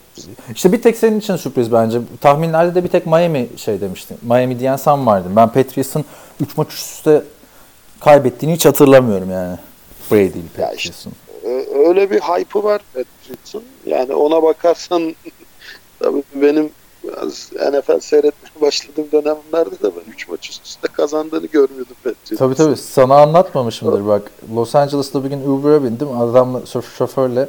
işte 0.54 0.72
bir 0.72 0.82
tek 0.82 0.96
senin 0.96 1.18
için 1.18 1.36
sürpriz 1.36 1.72
bence. 1.72 1.98
Tahminlerde 2.20 2.74
de 2.74 2.84
bir 2.84 2.88
tek 2.88 3.06
Miami 3.06 3.48
şey 3.56 3.80
demiştin. 3.80 4.18
Miami 4.22 4.58
diyen 4.58 4.76
sen 4.76 5.06
vardın. 5.06 5.36
Ben 5.36 5.48
Patriots'ın 5.48 6.04
3 6.40 6.56
maç 6.56 6.68
üst 6.72 6.90
üste 6.92 7.22
kaybettiğini 8.00 8.54
hiç 8.54 8.66
hatırlamıyorum 8.66 9.30
yani. 9.30 9.56
Brady 10.10 10.24
işte. 10.26 10.62
Patriots'ın. 10.62 11.12
Ee, 11.44 11.66
öyle 11.88 12.10
bir 12.10 12.20
hype'ı 12.20 12.62
var 12.62 12.80
Patriots'ın. 12.94 13.62
Yani 13.86 14.14
ona 14.14 14.42
bakarsan 14.42 15.14
tabii 15.98 16.22
benim 16.34 16.70
biraz 17.04 17.52
NFL 17.52 18.00
seyretmeye 18.00 18.60
başladığım 18.60 19.06
dönemlerde 19.12 19.70
de 19.82 19.82
ben 19.96 20.12
3 20.12 20.28
maç 20.28 20.50
üst 20.50 20.66
üste 20.66 20.88
kazandığını 20.88 21.46
görmüyordum 21.46 21.96
Patriots'ın. 22.04 22.36
Tabii 22.36 22.54
tabii 22.54 22.76
sana 22.76 23.14
anlatmamışımdır 23.22 24.06
bak. 24.06 24.30
Los 24.54 24.74
Angeles'ta 24.74 25.24
bir 25.24 25.28
gün 25.30 25.48
Uber'a 25.48 25.84
bindim. 25.84 26.20
Adamla 26.20 26.58
şof- 26.58 26.96
şoförle 26.98 27.48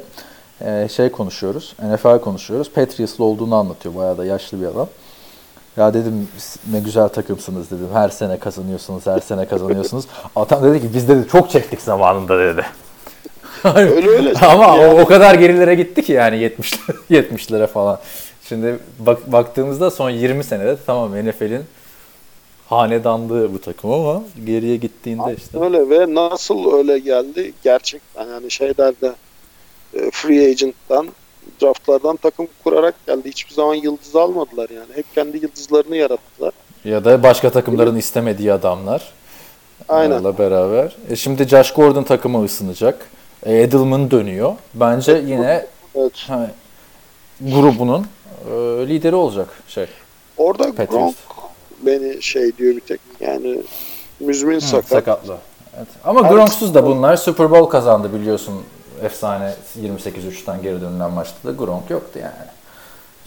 e, 0.64 0.88
şey 0.88 1.08
konuşuyoruz. 1.08 1.74
NFL 1.82 2.20
konuşuyoruz. 2.20 2.70
Patriots'lı 2.70 3.24
olduğunu 3.24 3.54
anlatıyor. 3.54 3.94
Bayağı 3.94 4.18
da 4.18 4.24
yaşlı 4.24 4.60
bir 4.60 4.66
adam. 4.66 4.88
Ya 5.76 5.94
dedim 5.94 6.28
ne 6.72 6.80
güzel 6.80 7.08
takımsınız 7.08 7.70
dedim. 7.70 7.88
Her 7.92 8.08
sene 8.08 8.38
kazanıyorsunuz, 8.38 9.06
her 9.06 9.20
sene 9.20 9.46
kazanıyorsunuz. 9.48 10.04
Adam 10.36 10.64
dedi 10.64 10.80
ki 10.80 10.94
biz 10.94 11.08
dedi 11.08 11.28
çok 11.32 11.50
çektik 11.50 11.80
zamanında 11.80 12.38
dedi. 12.38 12.62
Öyle 13.64 14.08
öyle. 14.08 14.32
Ama 14.32 14.74
o, 14.74 14.78
Yani- 14.78 15.00
o 15.00 15.04
kadar 15.06 15.34
gerilere 15.34 15.74
gitti 15.74 16.02
ki 16.02 16.12
yani 16.12 16.38
70 16.38 16.72
70'lere 17.10 17.66
falan. 17.72 17.98
Şimdi 18.48 18.78
bak, 18.98 19.32
baktığımızda 19.32 19.90
son 19.90 20.10
20 20.10 20.44
senede 20.44 20.76
tamam 20.86 21.10
NFL'in 21.26 21.64
hanedanlığı 22.68 23.54
bu 23.54 23.60
takım 23.60 23.92
ama 23.92 24.22
geriye 24.46 24.76
gittiğinde 24.76 25.34
işte. 25.36 25.58
Öyle 25.60 25.90
ve 25.90 26.14
nasıl 26.14 26.72
öyle 26.72 26.98
geldi 26.98 27.52
gerçekten 27.64 28.26
yani 28.26 28.50
şeylerde 28.50 29.12
e, 29.94 30.10
free 30.10 30.50
agent'tan 30.50 31.08
draftlardan 31.62 32.16
takım 32.16 32.48
kurarak 32.64 32.94
geldi. 33.06 33.28
Hiçbir 33.28 33.54
zaman 33.54 33.74
yıldız 33.74 34.16
almadılar 34.16 34.70
yani. 34.70 34.86
Hep 34.94 35.14
kendi 35.14 35.36
yıldızlarını 35.36 35.96
yarattılar. 35.96 36.52
Ya 36.84 37.04
da 37.04 37.22
başka 37.22 37.50
takımların 37.50 37.96
istemediği 37.96 38.52
adamlar. 38.52 39.12
Aynen. 39.88 40.10
Onlarla 40.10 40.38
beraber. 40.38 40.96
E 41.10 41.16
şimdi 41.16 41.44
Josh 41.48 41.72
Gordon 41.74 42.02
takımı 42.02 42.44
ısınacak. 42.44 43.08
E, 43.42 43.62
Edelman 43.62 44.10
dönüyor. 44.10 44.54
Bence 44.74 45.22
yine 45.26 45.66
Evet. 45.94 46.12
ha, 46.28 46.50
grubunun 47.40 48.06
e, 48.46 48.54
lideri 48.88 49.14
olacak 49.14 49.48
şey. 49.68 49.86
Orada 50.36 50.64
Patriots. 50.64 50.90
Gronk 50.90 51.16
beni 51.82 52.22
şey 52.22 52.56
diyor 52.56 52.76
bir 52.76 52.80
tek 52.80 53.00
yani 53.20 53.62
müzmin 54.20 54.58
sakat. 54.58 54.88
Sakatlı. 54.88 55.36
Evet. 55.76 55.88
Ama 56.04 56.20
Gronk'suz 56.20 56.74
da 56.74 56.86
bunlar 56.86 57.16
Super 57.16 57.50
Bowl 57.50 57.70
kazandı 57.70 58.14
biliyorsun. 58.14 58.54
Efsane 59.02 59.54
28-3'ten 59.82 60.62
geri 60.62 60.80
dönülen 60.80 61.10
maçta 61.10 61.48
da 61.48 61.52
Gronk 61.52 61.90
yoktu 61.90 62.18
yani. 62.18 62.50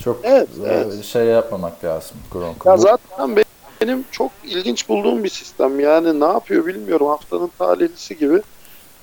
Çok 0.04 0.20
Evet, 0.24 0.50
e, 0.66 0.68
evet. 0.68 1.04
şey 1.04 1.26
yapmamak 1.26 1.84
lazım 1.84 2.18
Gronk'u. 2.32 2.70
Ya 2.70 2.78
zaten 2.78 3.36
benim 3.82 4.06
çok 4.12 4.32
ilginç 4.44 4.90
bulduğum 4.90 5.24
bir 5.24 5.30
sistem. 5.30 5.80
Yani 5.80 6.20
ne 6.20 6.26
yapıyor 6.26 6.66
bilmiyorum. 6.66 7.08
Haftanın 7.08 7.52
talihlisi 7.60 8.18
gibi. 8.18 8.42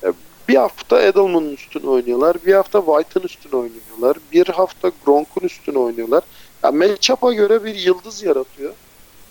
E, 0.04 0.12
bir 0.48 0.56
hafta 0.56 1.02
Edelman'ın 1.02 1.52
üstüne 1.54 1.90
oynuyorlar. 1.90 2.36
Bir 2.46 2.54
hafta 2.54 2.84
White'ın 2.84 3.24
üstüne 3.24 3.56
oynuyorlar. 3.56 4.16
Bir 4.32 4.48
hafta 4.48 4.90
Gronk'un 5.06 5.46
üstüne 5.46 5.78
oynuyorlar. 5.78 6.22
Ya 6.62 6.70
matchup'a 6.72 7.32
göre 7.32 7.64
bir 7.64 7.74
yıldız 7.74 8.22
yaratıyor. 8.22 8.72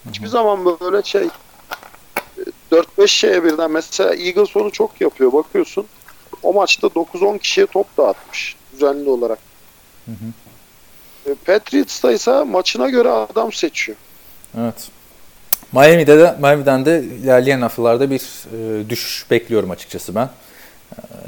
Hiçbir 0.10 0.28
zaman 0.28 0.80
böyle 0.82 1.04
şey 1.04 1.28
e, 2.72 2.76
4-5 2.76 3.08
şeye 3.08 3.44
birden 3.44 3.72
mesela 3.72 4.16
Eagles 4.16 4.58
onu 4.58 4.72
çok 4.72 5.02
yapıyor. 5.02 5.34
Bakıyorsun 5.34 5.86
o 6.48 6.54
maçta 6.54 6.88
9-10 6.88 7.40
kişiye 7.40 7.68
top 7.68 7.98
dağıtmış 7.98 8.56
düzenli 8.74 9.10
olarak. 9.10 9.40
E, 11.26 11.36
Patriots'ta 11.46 12.12
ise 12.12 12.44
maçına 12.44 12.90
göre 12.90 13.10
adam 13.10 13.54
seçiyor. 13.54 13.98
Evet. 14.58 14.90
Miami'de 15.72 16.20
de 16.20 16.36
Miami'den 16.40 16.86
de 16.86 17.04
ilerleyen 17.04 17.62
haftalarda 17.62 18.10
bir 18.10 18.22
e, 18.54 18.90
düşüş 18.90 19.32
bekliyorum 19.32 19.72
açıkçası 19.72 20.16
ben. 20.16 20.30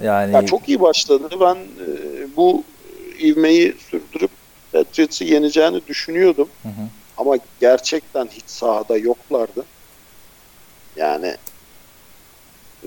E, 0.01 0.05
yani 0.05 0.34
Ya 0.34 0.45
çok 0.45 0.70
iyi 0.70 0.82
başladı. 0.82 1.30
Ben 1.41 1.55
e, 1.55 1.88
bu 2.36 2.63
ivmeyi 3.20 3.76
sürdürüp 3.89 4.32
Patriots'ı 4.72 5.24
yeneceğini 5.24 5.88
düşünüyordum. 5.88 6.49
Hı 6.63 6.70
hı. 6.70 6.88
Ama 7.17 7.38
gerçekten 7.61 8.28
hiç 8.32 8.43
sahada 8.47 8.97
yoklardı. 8.97 9.65
Yani 10.95 11.36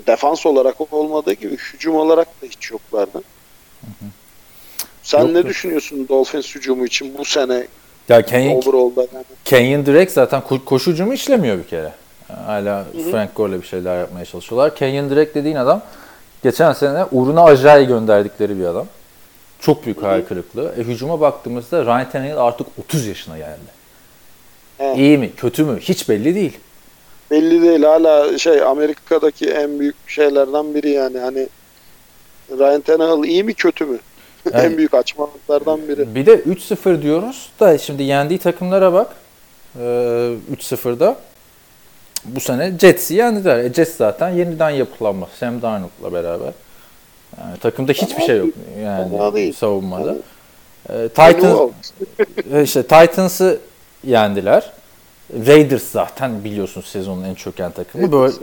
defans 0.06 0.46
olarak 0.46 0.92
olmadığı 0.92 1.32
gibi 1.32 1.56
hücum 1.56 1.96
olarak 1.96 2.42
da 2.42 2.46
hiç 2.46 2.70
yoklardı. 2.70 3.22
Sen 5.02 5.20
Yok, 5.20 5.30
ne 5.30 5.38
yok. 5.38 5.46
düşünüyorsun 5.46 6.08
Dolphins 6.08 6.54
hücumu 6.54 6.86
için 6.86 7.18
bu 7.18 7.24
sene 7.24 7.66
ya 8.08 8.22
Kenyon, 8.22 8.56
overall'da? 8.56 9.00
Yani? 9.14 9.24
Kenyon 9.44 9.86
Drake 9.86 10.10
zaten 10.10 10.40
ko- 10.40 10.64
koşucu 10.64 11.12
işlemiyor 11.12 11.58
bir 11.58 11.64
kere. 11.66 11.92
Hala 12.46 12.84
Frank 13.10 13.36
Gore'la 13.36 13.60
bir 13.62 13.66
şeyler 13.66 13.98
yapmaya 14.00 14.24
çalışıyorlar. 14.24 14.76
Kenyon 14.76 15.10
Drake 15.10 15.34
dediğin 15.34 15.56
adam 15.56 15.82
geçen 16.42 16.72
sene 16.72 17.04
uğruna 17.12 17.44
Ajay 17.44 17.86
gönderdikleri 17.86 18.58
bir 18.58 18.64
adam. 18.64 18.86
Çok 19.60 19.84
büyük 19.84 20.02
hayal 20.02 20.22
kırıklığı. 20.22 20.74
E, 20.78 20.80
hücuma 20.80 21.20
baktığımızda 21.20 21.84
Ryan 21.84 22.10
Tannehill 22.10 22.36
artık 22.38 22.66
30 22.84 23.06
yaşına 23.06 23.38
geldi. 23.38 23.82
Evet. 24.78 24.98
İyi 24.98 25.18
mi, 25.18 25.32
kötü 25.36 25.64
mü? 25.64 25.80
Hiç 25.80 26.08
belli 26.08 26.34
değil. 26.34 26.58
Belli 27.32 27.62
değil. 27.62 27.82
Hala 27.82 28.38
şey 28.38 28.62
Amerika'daki 28.62 29.50
en 29.50 29.80
büyük 29.80 29.96
şeylerden 30.06 30.74
biri 30.74 30.90
yani. 30.90 31.18
Hani 31.18 31.48
Ryan 32.50 32.80
Tannehill 32.80 33.24
iyi 33.24 33.44
mi 33.44 33.54
kötü 33.54 33.84
mü? 33.84 33.98
Yani- 34.52 34.66
en 34.66 34.76
büyük 34.76 34.94
açmalıklardan 34.94 35.88
biri. 35.88 36.14
Bir 36.14 36.26
de 36.26 36.34
3-0 36.34 37.02
diyoruz 37.02 37.50
da 37.60 37.78
şimdi 37.78 38.02
yendiği 38.02 38.38
takımlara 38.38 38.92
bak. 38.92 39.08
Ee, 39.78 40.34
3-0'da 40.54 41.16
bu 42.24 42.40
sene 42.40 42.72
Jets'i 42.80 43.14
yendiler. 43.14 43.58
E, 43.58 43.72
Jets 43.72 43.96
zaten 43.96 44.28
yeniden 44.28 44.70
yapılanma. 44.70 45.28
Sam 45.40 45.62
Darnold'la 45.62 46.12
beraber. 46.12 46.52
Yani 47.40 47.58
takımda 47.58 47.92
hiçbir 47.92 48.22
şey 48.22 48.36
yok 48.38 48.48
yani 48.82 49.52
savunmada. 49.52 50.16
Ee, 50.88 51.08
Titans. 51.08 51.34
Titans, 51.34 51.92
e, 52.54 52.62
işte 52.62 52.82
Titans'ı 52.82 53.58
yendiler. 54.04 54.72
Raiders 55.32 55.82
zaten 55.82 56.44
biliyorsun 56.44 56.80
sezonun 56.80 57.24
en 57.24 57.34
çöken 57.34 57.72
takımı. 57.72 58.12
Böyle 58.12 58.34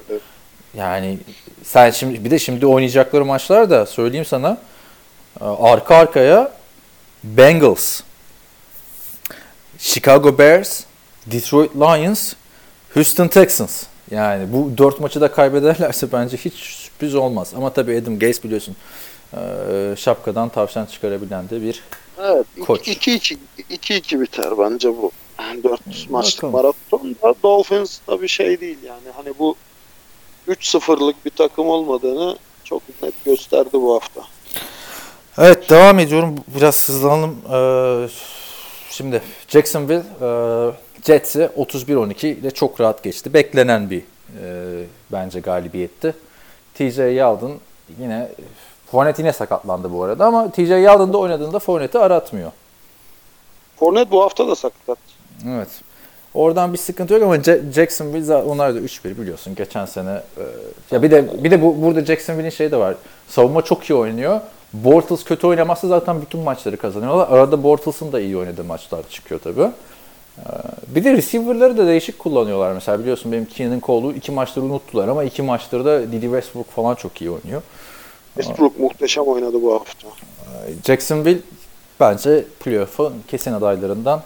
yani 0.73 1.17
sen 1.63 1.91
şimdi 1.91 2.25
bir 2.25 2.31
de 2.31 2.39
şimdi 2.39 2.65
oynayacakları 2.65 3.25
maçlar 3.25 3.69
da 3.69 3.85
söyleyeyim 3.85 4.25
sana 4.25 4.57
e, 5.41 5.43
arka 5.43 5.95
arkaya 5.95 6.51
Bengals, 7.23 8.01
Chicago 9.77 10.37
Bears, 10.37 10.83
Detroit 11.25 11.75
Lions, 11.75 12.33
Houston 12.93 13.27
Texans. 13.27 13.83
Yani 14.11 14.53
bu 14.53 14.77
dört 14.77 14.99
maçı 14.99 15.21
da 15.21 15.31
kaybederlerse 15.31 16.11
bence 16.11 16.37
hiç 16.37 16.53
sürpriz 16.53 17.15
olmaz. 17.15 17.53
Ama 17.55 17.73
tabii 17.73 17.97
Adam 17.97 18.19
Gase 18.19 18.43
biliyorsun 18.43 18.75
e, 19.33 19.95
şapkadan 19.97 20.49
tavşan 20.49 20.85
çıkarabilen 20.85 21.49
de 21.49 21.61
bir 21.61 21.83
Evet. 22.23 22.45
Koç. 22.65 22.87
2-2 22.87 23.37
2-2 23.71 24.21
biter 24.21 24.57
bence 24.59 24.89
bu. 24.89 25.11
4 25.63 26.09
maçlık 26.09 26.43
Bakalım. 26.43 26.53
maraton 26.53 27.15
da 27.23 27.33
Dolphins 27.43 27.99
da 28.07 28.21
bir 28.21 28.27
şey 28.27 28.61
değil 28.61 28.77
yani. 28.83 29.09
Hani 29.15 29.33
bu 29.39 29.55
3-0'lık 30.47 31.25
bir 31.25 31.31
takım 31.31 31.67
olmadığını 31.67 32.37
çok 32.63 32.81
net 33.03 33.25
gösterdi 33.25 33.69
bu 33.73 33.95
hafta. 33.95 34.21
Evet 35.37 35.69
devam 35.69 35.99
ediyorum. 35.99 36.35
Biraz 36.55 36.89
hızlanalım. 36.89 37.37
Ee, 37.53 38.09
şimdi 38.89 39.21
Jacksonville 39.47 40.03
e, 40.21 40.29
Jets'i 41.05 41.49
31-12 41.57 42.27
ile 42.27 42.51
çok 42.51 42.81
rahat 42.81 43.03
geçti. 43.03 43.33
Beklenen 43.33 43.89
bir 43.89 44.01
e, 44.43 44.83
bence 45.11 45.39
galibiyetti. 45.39 46.15
TJ 46.73 46.97
Yeldon 46.97 47.59
yine 47.99 48.29
Fournette 48.91 49.21
yine 49.21 49.33
sakatlandı 49.33 49.93
bu 49.93 50.03
arada 50.03 50.25
ama 50.25 50.51
TJ 50.51 50.69
Yeldon 50.69 51.13
da 51.13 51.17
oynadığında 51.17 51.59
Fournette'i 51.59 52.01
aratmıyor. 52.01 52.51
Fournette 53.79 54.11
bu 54.11 54.23
hafta 54.23 54.47
da 54.47 54.55
sakat. 54.55 54.97
Evet. 55.47 55.67
Oradan 56.33 56.73
bir 56.73 56.77
sıkıntı 56.77 57.13
yok 57.13 57.23
ama 57.23 57.35
Ja- 57.35 57.71
Jacksonville 57.73 58.35
onlar 58.35 58.75
da 58.75 58.79
3-1 58.79 59.17
biliyorsun 59.21 59.55
geçen 59.55 59.85
sene. 59.85 60.09
e, 60.37 60.43
ya 60.91 61.01
bir 61.03 61.11
de 61.11 61.43
bir 61.43 61.51
de 61.51 61.61
bu 61.61 61.81
burada 61.81 62.05
Jacksonville'in 62.05 62.49
şeyi 62.49 62.71
de 62.71 62.77
var. 62.77 62.95
Savunma 63.27 63.61
çok 63.61 63.89
iyi 63.89 63.93
oynuyor. 63.93 64.41
Bortles 64.73 65.23
kötü 65.23 65.47
oynamazsa 65.47 65.87
zaten 65.87 66.21
bütün 66.21 66.39
maçları 66.39 66.77
kazanıyorlar. 66.77 67.27
Arada 67.31 67.63
Bortles'ın 67.63 68.11
da 68.11 68.19
iyi 68.19 68.37
oynadığı 68.37 68.63
maçlar 68.63 69.09
çıkıyor 69.09 69.41
tabii. 69.43 69.61
E, 69.61 70.43
Bir 70.87 71.03
de 71.03 71.13
receiver'ları 71.13 71.77
da 71.77 71.87
değişik 71.87 72.19
kullanıyorlar. 72.19 72.73
Mesela 72.73 72.99
biliyorsun 72.99 73.31
benim 73.31 73.45
Keenan 73.45 73.79
Cole'u 73.85 74.11
iki 74.13 74.31
maçları 74.31 74.65
unuttular 74.65 75.07
ama 75.07 75.23
iki 75.23 75.41
maçları 75.41 75.85
da 75.85 76.11
Didi 76.11 76.21
Westbrook 76.21 76.67
falan 76.71 76.95
çok 76.95 77.21
iyi 77.21 77.29
oynuyor. 77.31 77.61
Westbrook 78.35 78.79
muhteşem 78.79 79.23
oynadı 79.23 79.61
bu 79.61 79.73
hafta. 79.73 80.07
Jacksonville 80.87 81.39
bence 81.99 82.45
playoff'un 82.59 83.13
kesin 83.27 83.53
adaylarından 83.53 84.21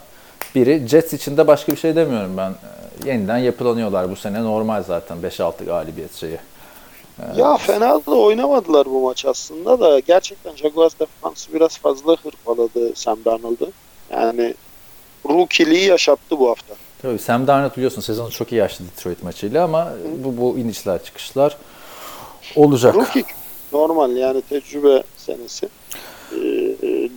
biri. 0.56 0.88
Jets 0.88 1.14
için 1.14 1.38
de 1.38 1.48
başka 1.48 1.72
bir 1.72 1.78
şey 1.78 1.96
demiyorum 1.96 2.38
ben. 2.38 2.52
Ee, 2.52 2.84
Yeniden 3.10 3.38
yapılanıyorlar 3.38 4.12
bu 4.12 4.16
sene. 4.16 4.44
Normal 4.44 4.84
zaten 4.84 5.18
5-6 5.18 5.66
galibiyet 5.66 6.16
şeyi. 6.16 6.38
Ya 7.36 7.58
fena 7.58 8.06
da 8.06 8.12
oynamadılar 8.12 8.86
bu 8.86 9.02
maç 9.02 9.26
aslında 9.26 9.80
da 9.80 10.00
gerçekten 10.00 10.56
Jaguars 10.56 11.00
defansı 11.00 11.54
biraz 11.54 11.78
fazla 11.78 12.16
hırpaladı 12.24 12.96
Sam 12.96 13.20
Darnold'u. 13.26 13.72
Yani 14.12 14.54
rookie'liği 15.30 15.86
yaşattı 15.86 16.40
bu 16.40 16.50
hafta. 16.50 16.76
Tabii 17.02 17.20
Sam 17.20 17.48
Darnold 17.48 17.76
biliyorsun 17.76 18.02
sezonu 18.02 18.32
çok 18.32 18.52
iyi 18.52 18.56
yaşlı 18.56 18.86
Detroit 18.86 19.24
maçıyla 19.24 19.64
ama 19.64 19.94
bu, 20.24 20.38
bu 20.38 20.58
inişler 20.58 21.04
çıkışlar 21.04 21.58
olacak. 22.56 22.96
Rookie 22.96 23.24
normal 23.74 24.16
yani 24.18 24.42
tecrübe 24.42 25.04
senesi. 25.18 25.70
Ee, 26.32 26.38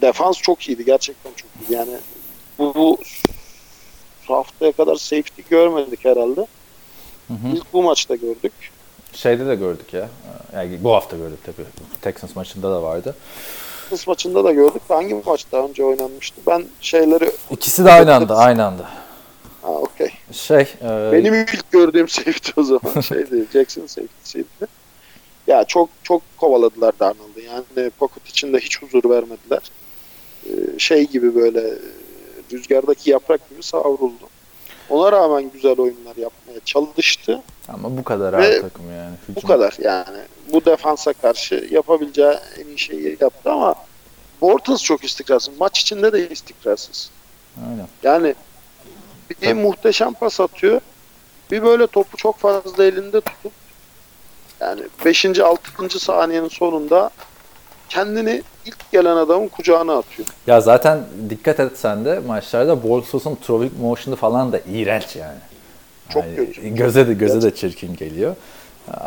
defans 0.02 0.38
çok 0.38 0.68
iyiydi. 0.68 0.84
Gerçekten 0.84 1.30
çok 1.36 1.50
iyiydi. 1.60 1.72
Yani 1.72 1.96
bu, 2.58 2.74
bu 2.74 2.98
haftaya 4.26 4.72
kadar 4.72 4.96
safety 4.96 5.42
görmedik 5.50 6.04
herhalde. 6.04 6.46
İlk 7.54 7.72
bu 7.72 7.82
maçta 7.82 8.14
gördük. 8.14 8.52
Şeyde 9.12 9.46
de 9.46 9.54
gördük 9.54 9.92
ya. 9.92 10.08
Yani 10.54 10.84
bu 10.84 10.92
hafta 10.94 11.16
gördük 11.16 11.38
tabii. 11.46 11.66
Texans 12.02 12.36
maçında 12.36 12.72
da 12.72 12.82
vardı. 12.82 13.16
Kız 13.90 14.08
maçında 14.08 14.44
da 14.44 14.52
gördük. 14.52 14.82
Hangi 14.88 15.22
maç 15.26 15.46
daha 15.52 15.62
önce 15.62 15.84
oynanmıştı? 15.84 16.40
Ben 16.46 16.64
şeyleri... 16.80 17.30
İkisi 17.50 17.84
de 17.84 17.92
aynı 17.92 18.14
anda, 18.14 18.36
aynı 18.36 18.66
anda. 18.66 18.88
Ha 19.62 19.68
okey. 19.68 20.10
Şey, 20.32 20.60
e, 20.82 21.12
Benim 21.12 21.34
ilk 21.34 21.72
gördüğüm 21.72 22.08
safety 22.08 22.50
o 22.56 22.62
zaman 22.62 23.00
şeydi. 23.08 23.46
Jackson 23.52 23.86
safety'siydi. 23.86 24.66
Ya 25.46 25.64
çok 25.64 25.88
çok 26.02 26.22
kovaladılar 26.36 26.98
Darnold'u. 27.00 27.40
Yani 27.40 27.90
pocket 27.90 28.28
içinde 28.28 28.58
hiç 28.58 28.82
huzur 28.82 29.10
vermediler. 29.10 29.60
Ee, 30.46 30.78
şey 30.78 31.06
gibi 31.06 31.34
böyle 31.34 31.74
rüzgardaki 32.52 33.10
yaprak 33.10 33.50
gibi 33.50 33.62
savruldu. 33.62 34.28
Ona 34.90 35.12
rağmen 35.12 35.50
güzel 35.50 35.78
oyunlar 35.80 36.16
yapmaya 36.16 36.60
çalıştı. 36.64 37.42
ama 37.68 37.96
bu 37.96 38.04
kadar 38.04 38.32
Ve 38.32 38.36
ağır 38.46 38.60
takım 38.60 38.90
yani. 38.96 39.14
Bu 39.28 39.32
Hücum- 39.40 39.48
kadar 39.48 39.76
yani. 39.80 40.18
Bu 40.52 40.64
defansa 40.64 41.12
karşı 41.12 41.68
yapabileceği 41.70 42.34
en 42.60 42.66
iyi 42.66 42.78
şeyi 42.78 43.16
yaptı 43.20 43.50
ama 43.52 43.74
Bortles 44.40 44.82
çok 44.82 45.04
istikrarsız. 45.04 45.60
Maç 45.60 45.80
içinde 45.80 46.12
de 46.12 46.28
istikrarsız. 46.28 47.10
Aynen. 47.70 47.86
Yani 48.02 48.34
bir 49.30 49.34
Tabii. 49.34 49.54
muhteşem 49.54 50.12
pas 50.12 50.40
atıyor. 50.40 50.80
Bir 51.50 51.62
böyle 51.62 51.86
topu 51.86 52.16
çok 52.16 52.38
fazla 52.38 52.84
elinde 52.84 53.20
tutup 53.20 53.52
yani 54.60 54.80
5. 55.04 55.26
6. 55.40 55.98
saniyenin 56.00 56.48
sonunda 56.48 57.10
kendini 57.88 58.42
ilk 58.66 58.92
gelen 58.92 59.16
adamın 59.16 59.48
kucağına 59.48 59.98
atıyor. 59.98 60.28
Ya 60.46 60.60
zaten 60.60 61.04
dikkat 61.30 61.60
etsen 61.60 62.04
de 62.04 62.18
maçlarda 62.18 62.82
Bortles'un 62.82 63.34
throwing 63.34 63.72
motion'u 63.80 64.16
falan 64.16 64.52
da 64.52 64.58
iğrenç 64.58 65.16
yani. 65.16 65.38
Çok 66.08 66.24
Yani 66.24 66.36
kötü. 66.36 66.68
Göze 66.68 67.08
de 67.08 67.14
göze 67.14 67.42
de 67.42 67.54
çirkin 67.54 67.96
geliyor. 67.96 68.36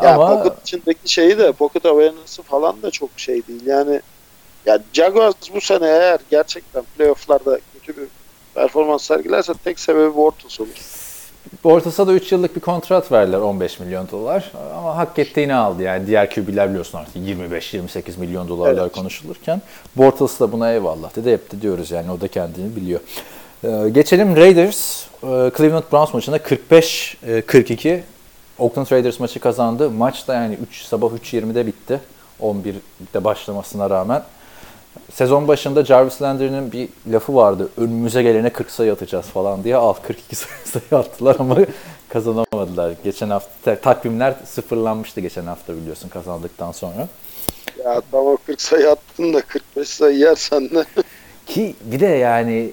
Ya 0.02 0.14
Ama 0.14 0.42
pocket 0.42 0.62
içindeki 0.62 1.12
şeyi 1.12 1.38
de 1.38 1.52
pocket 1.52 1.86
awareness'ı 1.86 2.42
falan 2.42 2.82
da 2.82 2.90
çok 2.90 3.10
şey 3.16 3.46
değil. 3.46 3.66
Yani 3.66 4.00
ya 4.66 4.78
Jaguars 4.92 5.34
bu 5.54 5.60
sene 5.60 5.86
eğer 5.86 6.20
gerçekten 6.30 6.82
playoff'larda 6.96 7.58
kötü 7.74 8.00
bir 8.00 8.08
performans 8.54 9.02
sergilerse 9.02 9.52
tek 9.64 9.80
sebebi 9.80 10.16
Bortles 10.16 10.60
olur. 10.60 10.68
Ortası 11.64 12.06
da 12.06 12.12
3 12.12 12.32
yıllık 12.32 12.56
bir 12.56 12.60
kontrat 12.60 13.12
verdiler 13.12 13.38
15 13.38 13.80
milyon 13.80 14.08
dolar. 14.10 14.52
Ama 14.76 14.96
hak 14.96 15.18
ettiğini 15.18 15.54
aldı. 15.54 15.82
Yani 15.82 16.06
diğer 16.06 16.30
QB'ler 16.30 16.68
biliyorsun 16.68 16.98
artık 16.98 17.16
25-28 17.16 18.18
milyon 18.20 18.48
dolarlar 18.48 18.82
Evet. 18.82 18.92
konuşulurken. 18.92 19.62
Bortles 19.96 20.40
da 20.40 20.52
buna 20.52 20.72
eyvallah 20.72 21.16
dedi. 21.16 21.32
Hep 21.32 21.52
de 21.52 21.60
diyoruz 21.62 21.90
yani 21.90 22.10
o 22.10 22.20
da 22.20 22.28
kendini 22.28 22.76
biliyor. 22.76 23.00
Ee, 23.64 23.88
geçelim 23.92 24.36
Raiders. 24.36 25.04
e, 25.22 25.26
Cleveland 25.56 25.84
Browns 25.92 26.14
maçında 26.14 26.36
45-42 26.36 28.00
Oakland 28.58 28.86
Raiders 28.92 29.20
maçı 29.20 29.40
kazandı. 29.40 29.90
Maç 29.90 30.28
da 30.28 30.34
yani 30.34 30.58
3 30.70 30.82
sabah 30.82 31.08
3.20'de 31.10 31.66
bitti. 31.66 32.00
11'de 32.40 33.24
başlamasına 33.24 33.90
rağmen. 33.90 34.22
Sezon 35.14 35.48
başında 35.48 35.84
Jarvis 35.84 36.22
Landry'nin 36.22 36.72
bir 36.72 36.88
lafı 37.12 37.34
vardı. 37.34 37.68
Önümüze 37.76 38.22
gelene 38.22 38.50
40 38.50 38.70
sayı 38.70 38.92
atacağız 38.92 39.26
falan 39.26 39.64
diye. 39.64 39.76
Al 39.76 39.92
42 40.06 40.36
sayı, 40.36 41.02
attılar 41.02 41.36
ama 41.38 41.56
kazanamadılar. 42.08 42.92
Geçen 43.04 43.30
hafta 43.30 43.80
takvimler 43.80 44.34
sıfırlanmıştı 44.44 45.20
geçen 45.20 45.46
hafta 45.46 45.76
biliyorsun 45.76 46.08
kazandıktan 46.08 46.72
sonra. 46.72 47.08
Ya 47.84 48.02
tamam 48.10 48.38
40 48.46 48.60
sayı 48.60 48.90
attın 48.90 49.32
da 49.34 49.42
45 49.42 49.88
sayı 49.88 50.18
yersen 50.18 50.70
de 50.70 50.84
Ki 51.46 51.74
bir 51.80 52.00
de 52.00 52.06
yani 52.06 52.70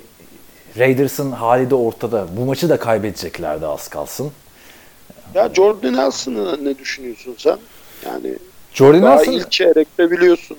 Raiders'ın 0.78 1.32
hali 1.32 1.70
de 1.70 1.76
ortada. 1.76 2.28
Bu 2.38 2.46
maçı 2.46 2.70
da 2.70 2.80
kaybedeceklerdi 2.80 3.68
az 3.68 3.88
kalsın. 3.88 4.32
Ya 5.34 5.50
Jordan 5.54 5.94
Nelson'ı 5.94 6.66
ne 6.66 6.78
düşünüyorsun 6.78 7.36
sen? 7.38 7.58
Yani 8.06 8.36
Jordan 8.74 9.02
Nelson 9.02 9.32
ilk 9.32 9.52
çeyrekte 9.52 10.12
biliyorsun. 10.12 10.58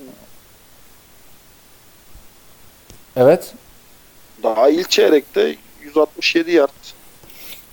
Evet. 3.19 3.53
Daha 4.43 4.69
ilk 4.69 4.91
çeyrekte 4.91 5.57
167 5.83 6.53
yard. 6.53 6.69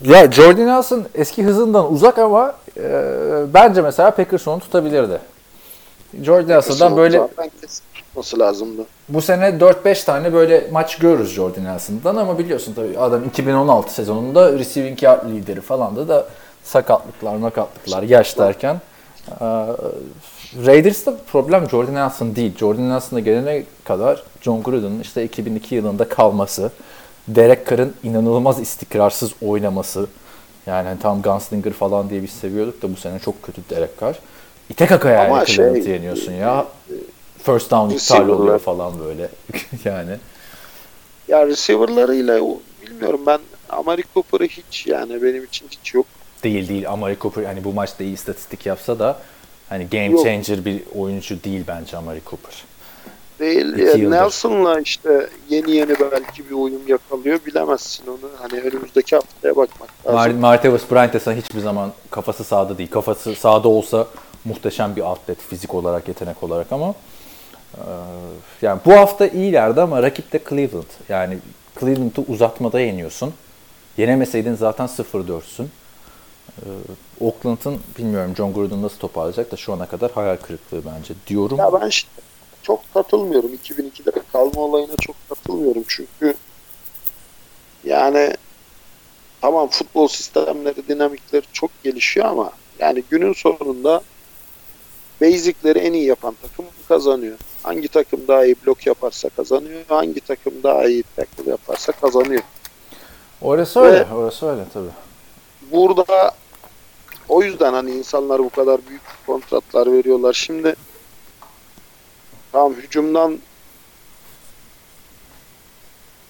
Ya 0.02 0.32
Jordan 0.32 0.66
Nelson 0.68 1.06
eski 1.16 1.44
hızından 1.44 1.94
uzak 1.94 2.18
ama 2.18 2.56
e, 2.78 2.92
bence 3.54 3.82
mesela 3.82 4.12
Packers 4.12 4.48
onu 4.48 4.60
tutabilirdi. 4.60 5.20
Jordan 6.22 6.50
Nelson'dan 6.50 6.98
böyle 6.98 7.22
tutması 7.94 8.40
lazımdı. 8.40 8.86
bu 9.10 9.22
sene 9.22 9.46
4-5 9.46 10.06
tane 10.06 10.34
böyle 10.34 10.68
maç 10.72 10.98
görürüz 10.98 11.30
Jordan 11.34 11.64
Nelson'dan 11.64 12.16
ama 12.16 12.40
biliyorsun 12.40 12.74
tabii 12.74 13.00
adam 13.00 13.24
2016 13.24 13.94
sezonunda 13.94 14.54
receiving 14.54 15.04
yard 15.04 15.30
lideri 15.30 15.62
falandı 15.62 16.08
da 16.08 16.26
sakatlıklar, 16.64 17.42
nakatlıklar, 17.42 18.04
yaş 18.04 18.38
derken 18.38 18.82
e, 19.42 19.46
Raiders'ta 20.66 21.18
problem 21.32 21.70
Jordan 21.70 21.96
Nelson 21.96 22.36
değil. 22.36 22.58
Jordan 22.58 22.90
Nelson'a 22.90 23.20
gelene 23.20 23.64
kadar 23.84 24.24
John 24.42 24.64
Gruden'ın 24.64 25.00
işte 25.00 25.24
2002 25.24 25.76
yılında 25.76 26.10
kalması, 26.10 26.72
Derek 27.28 27.70
Carr'ın 27.70 27.94
inanılmaz 28.04 28.62
istikrarsız 28.62 29.32
oynaması, 29.42 30.08
yani 30.66 30.88
hani 30.88 31.00
tam 31.00 31.22
Gunslinger 31.22 31.74
falan 31.74 32.10
diye 32.10 32.24
biz 32.24 32.30
seviyorduk 32.30 32.82
da 32.82 32.92
bu 32.92 32.96
sene 32.96 33.20
çok 33.20 33.44
kötü 33.44 33.62
Derek 33.70 34.00
Carr. 34.02 34.20
İte 34.70 34.86
kaka 34.86 35.10
yani 35.10 35.32
Ama 35.32 35.46
Cleveland'ı 35.46 35.84
şey, 35.84 35.94
yeniyorsun 35.94 36.32
ya. 36.32 36.66
First 37.44 37.72
down 37.72 37.94
iptal 37.94 38.28
oluyor 38.28 38.60
falan 38.60 38.94
böyle. 39.00 39.30
yani. 39.86 40.18
Ya 41.28 41.48
receiver'larıyla 41.48 42.42
bilmiyorum 42.82 43.22
ben 43.28 43.40
Amari 43.70 44.04
Cooper'ı 44.14 44.44
hiç 44.48 44.88
yani 44.88 45.24
benim 45.24 45.44
için 45.44 45.68
hiç 45.72 45.94
yok. 45.94 46.06
Değil 46.44 46.70
değil 46.70 46.90
Amari 46.90 47.18
Cooper 47.22 47.44
hani 47.44 47.64
bu 47.64 47.74
maçta 47.74 48.04
iyi 48.04 48.14
istatistik 48.14 48.66
yapsa 48.66 49.00
da 49.00 49.20
hani 49.76 49.90
game 49.90 50.06
Yok. 50.06 50.24
changer 50.24 50.66
bir 50.66 50.82
oyuncu 50.96 51.44
değil 51.44 51.64
bence 51.68 51.98
Amari 51.98 52.22
Cooper. 52.30 52.64
Değil. 53.40 53.78
Yıldır. 53.78 54.12
Nelson'la 54.12 54.80
işte 54.80 55.30
yeni 55.50 55.72
yeni 55.72 55.96
belki 56.12 56.50
bir 56.50 56.56
uyum 56.56 56.82
yakalıyor. 56.88 57.40
Bilemezsin 57.46 58.08
onu. 58.08 58.30
Hani 58.38 58.62
önümüzdeki 58.62 59.16
haftaya 59.16 59.56
bakmak 59.56 59.90
lazım. 60.08 60.14
Mar 60.14 60.30
Martavis 60.30 60.92
Bryant 60.92 61.14
de 61.14 61.20
sana 61.20 61.36
hiçbir 61.36 61.60
zaman 61.60 61.92
kafası 62.10 62.44
sağda 62.44 62.78
değil. 62.78 62.90
Kafası 62.90 63.36
sağda 63.36 63.68
olsa 63.68 64.08
muhteşem 64.46 64.96
bir 64.96 65.12
atlet 65.12 65.42
fizik 65.42 65.74
olarak, 65.74 66.08
yetenek 66.08 66.44
olarak 66.44 66.72
ama 66.72 66.94
e, 67.78 67.84
yani 68.62 68.80
bu 68.86 68.94
hafta 68.94 69.28
iyilerdi 69.28 69.82
ama 69.82 70.04
rakip 70.04 70.34
de 70.34 70.40
Cleveland. 70.50 70.84
Yani 71.10 71.38
Cleveland'ı 71.80 72.22
uzatmada 72.28 72.80
yeniyorsun. 72.80 73.34
Yenemeseydin 73.98 74.56
zaten 74.56 74.88
0-4'sün. 74.88 75.68
E, 76.62 76.66
Oakland'ın 77.20 77.80
bilmiyorum 77.98 78.34
John 78.38 78.54
Gruden 78.54 78.82
nasıl 78.82 78.98
toparlayacak 78.98 79.52
da 79.52 79.56
şu 79.56 79.74
ana 79.74 79.86
kadar 79.86 80.12
hayal 80.12 80.38
kırıklığı 80.38 80.82
bence 80.86 81.14
diyorum. 81.28 81.58
Ya 81.58 81.74
ben 81.74 81.88
işte 81.88 82.10
çok 82.64 82.94
katılmıyorum. 82.94 83.52
2002'de 83.54 84.12
kalma 84.34 84.62
olayına 84.62 84.96
çok 85.02 85.16
katılmıyorum. 85.30 85.84
Çünkü 85.88 86.36
yani 87.84 88.34
tamam 89.42 89.68
futbol 89.68 90.08
sistemleri, 90.08 90.88
dinamikleri 90.88 91.46
çok 91.54 91.84
gelişiyor 91.84 92.26
ama 92.26 92.52
yani 92.80 93.04
günün 93.10 93.34
sonunda 93.34 94.02
basicleri 95.22 95.80
en 95.80 95.94
iyi 95.94 96.06
yapan 96.06 96.36
takım 96.42 96.66
kazanıyor. 96.88 97.38
Hangi 97.64 97.88
takım 97.88 98.28
daha 98.28 98.46
iyi 98.46 98.56
blok 98.66 98.88
yaparsa 98.88 99.30
kazanıyor. 99.30 99.82
Hangi 99.88 100.20
takım 100.20 100.54
daha 100.64 100.86
iyi 100.86 101.04
tackle 101.16 101.52
yaparsa 101.52 101.92
kazanıyor. 101.92 102.42
Orası 103.42 103.80
öyle, 103.80 104.08
orası 104.14 104.46
öyle 104.50 104.64
tabii. 104.74 105.05
Burada 105.76 106.32
o 107.30 107.44
yüzden 107.44 107.74
hani 107.74 107.92
insanlar 107.92 108.40
bu 108.40 108.50
kadar 108.50 108.80
büyük 108.90 109.02
kontratlar 109.28 109.92
veriyorlar. 109.92 110.34
Şimdi 110.34 110.76
tamam 112.52 112.74
hücumdan 112.74 113.40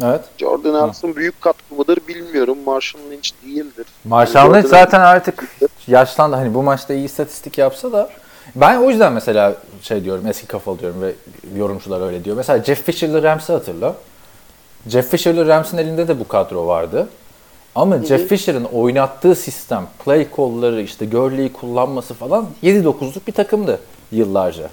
Evet. 0.03 0.21
Jordan 0.37 0.73
Nelson 0.73 1.15
büyük 1.15 1.41
katkı 1.41 1.75
mıdır 1.75 1.99
bilmiyorum. 2.07 2.57
Marshall 2.65 3.01
Lynch 3.11 3.29
değildir. 3.45 3.85
Marshall 4.05 4.45
Yani 4.45 4.57
Lynch 4.57 4.67
zaten 4.69 4.99
artık 4.99 5.43
yaşlandı. 5.87 6.35
Hani 6.35 6.53
bu 6.53 6.63
maçta 6.63 6.93
iyi 6.93 7.05
istatistik 7.05 7.57
yapsa 7.57 7.91
da 7.91 8.09
ben 8.55 8.77
o 8.77 8.89
yüzden 8.89 9.13
mesela 9.13 9.55
şey 9.81 10.03
diyorum 10.03 10.27
eski 10.27 10.47
kafalı 10.47 10.79
diyorum 10.79 11.01
ve 11.01 11.13
yorumcular 11.57 12.07
öyle 12.07 12.23
diyor. 12.23 12.37
Mesela 12.37 12.63
Jeff 12.63 12.85
Fisher'lı 12.85 13.23
Rams'i 13.23 13.53
hatırla. 13.53 13.95
Jeff 14.87 15.11
Fisher'lı 15.11 15.47
Rams'in 15.47 15.77
elinde 15.77 16.07
de 16.07 16.19
bu 16.19 16.27
kadro 16.27 16.67
vardı. 16.67 17.07
Ama 17.76 18.03
Jeff 18.03 18.30
Fisher'ın 18.30 18.63
oynattığı 18.63 19.36
sistem, 19.36 19.88
play 20.05 20.28
call'ları, 20.38 20.82
işte 20.82 21.05
Gurley'i 21.05 21.53
kullanması 21.53 22.13
falan 22.13 22.47
7-9'luk 22.63 23.28
bir 23.28 23.32
takımdı 23.32 23.80
yıllarca. 24.11 24.69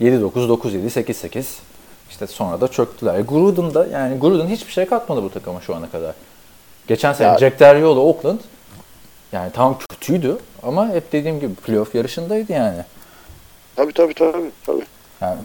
7-9, 0.00 0.30
9-7, 0.32 0.90
8-8. 0.90 1.44
İşte 2.10 2.26
sonra 2.26 2.60
da 2.60 2.68
çöktüler. 2.68 3.14
E, 3.18 3.22
Gruden 3.22 3.74
da 3.74 3.86
yani 3.86 4.18
Gruden 4.18 4.46
hiçbir 4.46 4.72
şey 4.72 4.86
katmadı 4.86 5.22
bu 5.22 5.30
takıma 5.30 5.60
şu 5.60 5.74
ana 5.74 5.90
kadar. 5.90 6.14
Geçen 6.86 7.12
sene 7.12 7.28
Ya- 7.28 7.38
Jack 7.38 7.60
Del 7.60 7.78
Rio'lu 7.80 8.00
Oakland 8.00 8.38
yani 9.32 9.52
tam 9.52 9.78
kötüydü 9.78 10.36
ama 10.62 10.88
hep 10.88 11.12
dediğim 11.12 11.40
gibi 11.40 11.54
playoff 11.54 11.94
yarışındaydı 11.94 12.52
yani. 12.52 12.84
Tabii 13.76 13.92
tabii 13.92 14.14
tabii. 14.14 14.50
tabii. 14.66 14.84
Yani 15.20 15.38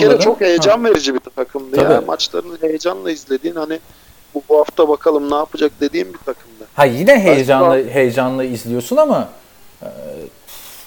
kere 0.00 0.06
yolladın. 0.06 0.24
çok 0.24 0.40
heyecan 0.40 0.84
verici 0.84 1.14
bir 1.14 1.20
takımdı 1.20 1.76
ya. 1.76 1.88
Tabii. 1.88 2.06
Maçlarını 2.06 2.58
heyecanla 2.60 3.10
izlediğin 3.10 3.54
hani 3.54 3.80
bu, 4.36 4.42
bu 4.48 4.58
hafta 4.58 4.88
bakalım 4.88 5.30
ne 5.30 5.34
yapacak 5.34 5.72
dediğim 5.80 6.08
bir 6.12 6.18
takımdı. 6.18 6.64
Ha 6.74 6.84
yine 6.84 7.18
heyecanla 7.20 7.76
heyecanla 7.76 8.44
izliyorsun 8.44 8.96
ama 8.96 9.28
e, 9.82 9.86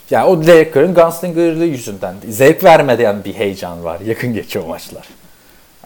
ya 0.10 0.28
o 0.28 0.48
Derek 0.48 0.76
Carr'ın 0.76 0.94
Gunslinger'lığı 0.94 1.66
yüzünden 1.66 2.16
zevk 2.30 2.64
vermeden 2.64 3.24
bir 3.24 3.34
heyecan 3.34 3.84
var. 3.84 4.00
Yakın 4.00 4.34
geçiyor 4.34 4.66
maçlar. 4.66 5.08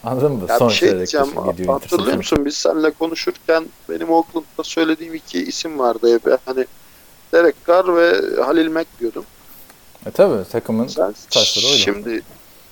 Anladın 0.03 0.31
mı? 0.31 0.45
Ya 0.49 0.57
Son 0.57 0.69
bir 0.69 0.73
şey 0.73 0.91
diyeceğim. 0.91 1.27
gidiyor 1.51 1.73
Hatırlıyor 1.73 2.17
musun 2.17 2.45
biz 2.45 2.55
seninle 2.57 2.91
konuşurken 2.91 3.65
benim 3.89 4.11
Oakland'da 4.11 4.63
söylediğim 4.63 5.13
iki 5.13 5.43
isim 5.43 5.79
vardı 5.79 6.13
hep. 6.13 6.37
Hani 6.45 6.65
Derek 7.33 7.55
Carr 7.67 7.95
ve 7.95 8.41
Halil 8.43 8.71
Mack 8.71 8.87
diyordum. 8.99 9.25
E 10.05 10.11
tabii 10.11 10.49
takımın 10.51 10.87
Sen 10.87 11.13
taşları 11.29 11.65
oydu. 11.65 11.77
şimdi 11.77 12.21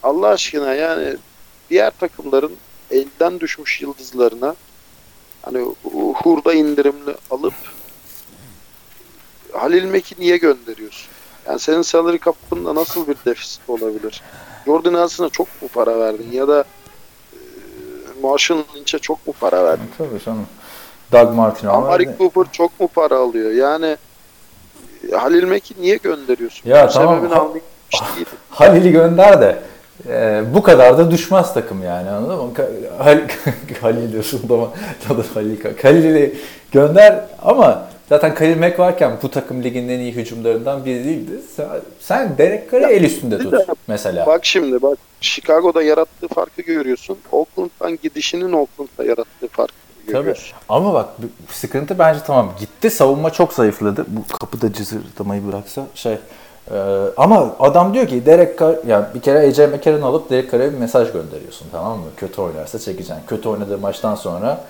Allah 0.03 0.27
aşkına 0.27 0.73
yani 0.73 1.17
diğer 1.69 1.91
takımların 1.99 2.51
elden 2.91 3.39
düşmüş 3.39 3.81
yıldızlarına 3.81 4.55
hani 5.41 5.65
hurda 6.23 6.53
indirimli 6.53 7.15
alıp 7.31 7.53
Halil 9.53 9.85
Mack'i 9.91 10.15
niye 10.19 10.37
gönderiyorsun? 10.37 11.11
Yani 11.47 11.59
senin 11.59 11.81
salary 11.81 12.17
cap'ında 12.25 12.75
nasıl 12.75 13.07
bir 13.07 13.15
defisit 13.25 13.61
olabilir? 13.67 14.21
Jordan 14.65 14.93
Nelson'a 14.93 15.29
çok 15.29 15.61
mu 15.61 15.67
para 15.67 15.99
verdin 15.99 16.31
ya 16.31 16.47
da 16.47 16.63
e, 17.33 17.37
Marshall 18.23 18.63
Lynch'e 18.75 18.99
çok 18.99 19.27
mu 19.27 19.33
para 19.39 19.63
verdin? 19.65 19.89
Tabii 19.97 20.23
canım. 20.25 20.45
Doug 21.11 21.35
Martin 21.35 21.67
ama 21.67 21.77
Amari 21.77 22.09
Cooper 22.17 22.51
çok 22.51 22.79
mu 22.79 22.87
para 22.87 23.15
alıyor? 23.17 23.51
Yani 23.51 23.97
e, 25.11 25.15
Halil 25.15 25.47
Mack'i 25.47 25.81
niye 25.81 25.95
gönderiyorsun? 25.97 26.69
Ya 26.69 26.87
Bu 26.87 26.91
tamam. 26.93 27.15
sebebini 27.15 27.33
Ha-. 27.33 27.47
Halil'i 28.49 28.91
gönder 28.91 29.41
de 29.41 29.61
e, 30.09 30.41
bu 30.53 30.63
kadar 30.63 30.97
da 30.97 31.11
düşmez 31.11 31.53
takım 31.53 31.83
yani 31.83 32.09
anladın 32.09 32.45
mı? 32.45 32.51
Ka- 32.53 32.97
Hal 33.03 33.19
Halil 33.81 34.11
diyorsun 34.11 34.49
da 34.49 34.67
tadı 35.07 35.25
Halil. 35.33 35.57
Halil'i 35.83 36.35
gönder 36.71 37.19
ama 37.41 37.87
zaten 38.09 38.35
Halil 38.35 38.57
Mack 38.57 38.79
varken 38.79 39.11
bu 39.23 39.31
takım 39.31 39.63
ligin 39.63 39.89
en 39.89 39.99
iyi 39.99 40.11
hücumlarından 40.11 40.85
biri 40.85 41.03
değildi. 41.05 41.31
Sen, 41.55 41.67
sen 41.99 42.37
Derek 42.37 42.71
Carr'ı 42.71 42.85
el 42.91 43.03
üstünde 43.03 43.37
tut 43.37 43.53
mesela. 43.87 44.25
Bak 44.25 44.45
şimdi 44.45 44.81
bak 44.81 44.97
Chicago'da 45.21 45.83
yarattığı 45.83 46.27
farkı 46.27 46.61
görüyorsun. 46.61 47.17
Oakland'dan 47.31 47.99
gidişinin 48.03 48.53
Oakland'da 48.53 49.03
yarattığı 49.03 49.47
farkı 49.51 49.73
Tabii. 50.05 50.13
görüyoruz. 50.17 50.53
Ama 50.69 50.93
bak 50.93 51.09
sıkıntı 51.49 51.99
bence 51.99 52.19
tamam 52.27 52.51
gitti 52.59 52.89
savunma 52.89 53.29
çok 53.29 53.53
zayıfladı. 53.53 54.05
Bu 54.07 54.37
kapıda 54.37 54.73
cızırdamayı 54.73 55.47
bıraksa 55.47 55.85
şey. 55.95 56.17
E, 56.73 56.77
ama 57.17 57.55
adam 57.59 57.93
diyor 57.93 58.07
ki 58.07 58.25
Derek 58.25 58.59
Carr, 58.59 58.75
yani 58.87 59.05
bir 59.15 59.21
kere 59.21 59.47
AJ 59.47 59.59
McCarron 59.59 60.01
alıp 60.01 60.29
Derek 60.29 60.51
Carr'a 60.51 60.73
bir 60.73 60.77
mesaj 60.77 61.11
gönderiyorsun 61.11 61.67
tamam 61.71 61.97
mı? 61.97 62.05
Kötü 62.17 62.41
oynarsa 62.41 62.79
çekeceksin. 62.79 63.15
Kötü 63.27 63.49
oynadığı 63.49 63.77
maçtan 63.77 64.15
sonra 64.15 64.61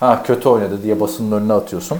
ha 0.00 0.22
kötü 0.22 0.48
oynadı 0.48 0.82
diye 0.82 1.00
basının 1.00 1.40
önüne 1.40 1.52
atıyorsun. 1.52 1.98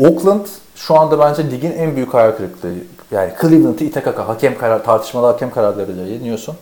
Oakland 0.00 0.46
şu 0.74 1.00
anda 1.00 1.18
bence 1.18 1.50
ligin 1.50 1.72
en 1.72 1.96
büyük 1.96 2.14
hayal 2.14 2.32
kırıklığı. 2.32 2.72
Yani 3.10 3.32
Cleveland'ı 3.40 3.84
ite 3.84 4.02
kaka 4.02 4.28
hakem 4.28 4.58
karar, 4.58 4.84
tartışmalı 4.84 5.26
hakem 5.26 5.50
kararlarıyla 5.50 6.06
yeniyorsun. 6.06 6.56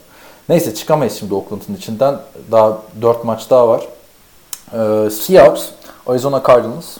Neyse 0.48 0.74
çıkamayız 0.74 1.18
şimdi 1.18 1.34
Oakland'ın 1.34 1.74
içinden. 1.74 2.16
Daha 2.52 2.78
4 3.02 3.24
maç 3.24 3.50
daha 3.50 3.68
var. 3.68 3.88
Ee, 4.72 5.10
Seahawks, 5.10 5.64
Arizona 6.06 6.42
Cardinals. 6.48 6.96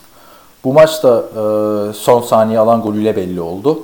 Bu 0.65 0.73
maç 0.73 1.03
da 1.03 1.19
e, 1.19 1.93
son 1.93 2.23
saniye 2.23 2.59
alan 2.59 2.83
golüyle 2.83 3.17
belli 3.17 3.41
oldu. 3.41 3.83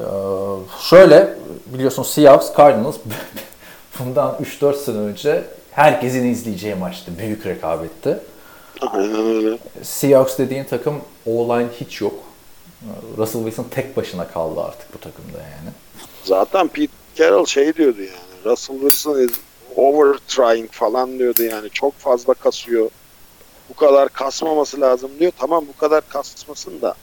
Ee, 0.00 0.82
şöyle 0.88 1.34
biliyorsun 1.66 2.02
Seahawks, 2.02 2.56
Cardinals 2.56 2.96
bundan 3.98 4.36
3-4 4.60 4.76
sene 4.76 4.96
önce 4.96 5.44
herkesin 5.70 6.24
izleyeceği 6.24 6.74
maçtı. 6.74 7.10
Büyük 7.18 7.46
rekabetti. 7.46 8.18
Aynen 8.80 9.26
öyle. 9.36 9.58
Seahawks 9.82 10.38
dediğin 10.38 10.64
takım 10.64 11.00
O-line 11.26 11.68
hiç 11.80 12.00
yok. 12.00 12.14
Russell 13.18 13.42
Wilson 13.42 13.66
tek 13.70 13.96
başına 13.96 14.28
kaldı 14.28 14.60
artık 14.60 14.94
bu 14.94 14.98
takımda 14.98 15.38
yani. 15.38 15.70
Zaten 16.24 16.68
Pete 16.68 16.92
Carroll 17.16 17.46
şey 17.46 17.74
diyordu 17.74 18.00
yani. 18.00 18.44
Russell 18.52 18.80
Wilson 18.80 19.18
is 19.18 19.30
over 19.76 20.18
trying 20.28 20.70
falan 20.70 21.18
diyordu 21.18 21.42
yani. 21.42 21.70
Çok 21.70 21.98
fazla 21.98 22.34
kasıyor. 22.34 22.90
Bu 23.68 23.74
kadar 23.74 24.08
kasmaması 24.08 24.80
lazım 24.80 25.10
diyor. 25.18 25.32
Tamam 25.38 25.64
bu 25.74 25.80
kadar 25.80 26.08
kasmasın 26.08 26.80
da 26.82 26.94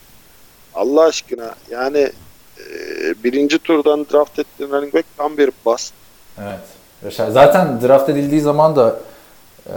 Allah 0.76 1.04
aşkına 1.04 1.56
yani 1.72 2.12
birinci 3.24 3.58
turdan 3.60 4.06
draft 4.14 4.40
ettiğin 4.40 4.70
running 4.72 4.94
back 4.94 5.06
tam 5.18 5.38
bir 5.38 5.52
bust. 5.66 5.94
Evet. 6.42 6.60
Yaşar- 7.06 7.32
Zaten 7.32 7.82
draft 7.82 8.10
edildiği 8.10 8.42
zaman 8.42 8.76
da 8.76 9.00
e, 9.68 9.74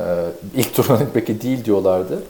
ilk 0.56 0.74
tur 0.74 0.84
running 0.88 1.14
back'i 1.16 1.42
değil 1.42 1.64
diyorlardı. 1.64 2.22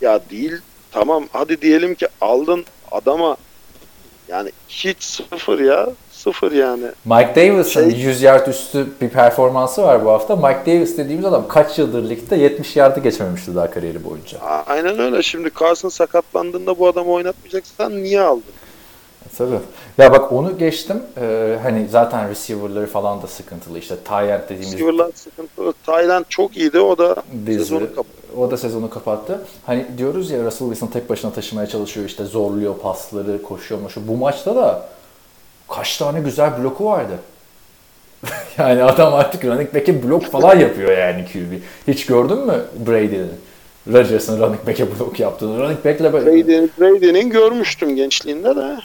Ya 0.00 0.20
değil 0.30 0.52
tamam 0.90 1.24
hadi 1.32 1.62
diyelim 1.62 1.94
ki 1.94 2.08
aldın 2.20 2.64
adama 2.90 3.36
yani 4.28 4.50
hiç 4.68 5.02
sıfır 5.02 5.58
ya 5.60 5.88
sıfır 6.12 6.52
yani. 6.52 6.84
Mike 7.04 7.32
Davis'ın 7.36 7.90
Şey- 7.90 8.00
100 8.00 8.22
yard 8.22 8.46
üstü 8.46 8.86
bir 9.00 9.08
performansı 9.08 9.82
var 9.82 10.04
bu 10.04 10.10
hafta. 10.10 10.36
Mike 10.36 10.62
Davis 10.66 10.98
dediğimiz 10.98 11.24
adam 11.24 11.48
kaç 11.48 11.78
yıldır 11.78 12.10
ligde 12.10 12.36
70 12.36 12.76
yardı 12.76 13.00
geçmemişti 13.00 13.54
daha 13.54 13.70
kariyeri 13.70 14.04
boyunca. 14.04 14.38
Aynen 14.66 14.98
öyle 14.98 15.22
şimdi 15.22 15.50
Carson 15.60 15.88
sakatlandığında 15.88 16.78
bu 16.78 16.88
adamı 16.88 17.10
oynatmayacaksan 17.12 18.02
niye 18.02 18.20
aldın? 18.20 18.42
Tabii. 19.38 19.58
Ya 19.98 20.12
bak 20.12 20.32
onu 20.32 20.58
geçtim. 20.58 21.02
Ee, 21.20 21.58
hani 21.62 21.86
zaten 21.90 22.30
receiver'ları 22.30 22.86
falan 22.86 23.22
da 23.22 23.26
sıkıntılı. 23.26 23.78
İşte 23.78 23.94
end 23.94 24.42
dediğimiz 24.44 24.72
Receiver'lar 24.72 25.10
sıkıntılı. 25.14 25.74
Tayland 25.86 26.24
çok 26.28 26.56
iyiydi 26.56 26.80
o 26.80 26.98
da 26.98 27.16
dizi. 27.46 27.58
sezonu 27.58 27.88
kapattı. 27.88 28.08
O 28.36 28.50
da 28.50 28.56
sezonu 28.56 28.90
kapattı. 28.90 29.40
Hani 29.66 29.86
diyoruz 29.98 30.30
ya 30.30 30.44
Russell 30.44 30.68
Wilson 30.68 30.86
tek 30.86 31.10
başına 31.10 31.32
taşımaya 31.32 31.66
çalışıyor 31.66 32.06
işte 32.06 32.24
zorluyor 32.24 32.78
pasları, 32.78 33.42
koşuyor 33.42 33.80
mu 33.80 33.90
şu. 33.90 34.08
Bu 34.08 34.16
maçta 34.16 34.56
da 34.56 34.88
kaç 35.68 35.98
tane 35.98 36.20
güzel 36.20 36.62
bloku 36.62 36.84
vardı. 36.84 37.18
yani 38.58 38.84
adam 38.84 39.14
artık 39.14 39.44
running 39.44 39.74
back'e 39.74 40.02
blok 40.02 40.24
falan 40.24 40.58
yapıyor 40.58 40.98
yani 40.98 41.24
QB. 41.32 41.62
Hiç 41.92 42.06
gördün 42.06 42.38
mü 42.38 42.64
Brady'nin? 42.86 43.30
Rodgers'ın 43.92 44.40
running 44.40 44.66
back'e 44.66 44.86
blok 44.98 45.20
yaptığını. 45.20 45.58
Running 45.58 45.84
back'le 45.84 46.12
böyle. 46.12 46.26
Brady'nin 46.26 46.70
Brady'nin 46.80 47.30
görmüştüm 47.30 47.96
gençliğinde 47.96 48.56
de. 48.56 48.76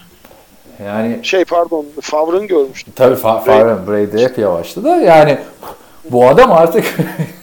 Yani 0.86 1.20
Şey 1.24 1.46
pardon 1.46 1.86
Favre'ın 2.02 2.48
görmüştüm. 2.48 2.94
Tabii 2.96 3.16
Fa- 3.16 3.44
Favre, 3.44 3.88
Brady 3.88 4.24
hep 4.24 4.38
yavaştı 4.38 4.84
da 4.84 4.96
yani 4.96 5.38
bu 6.12 6.28
adam 6.28 6.52
artık 6.52 6.86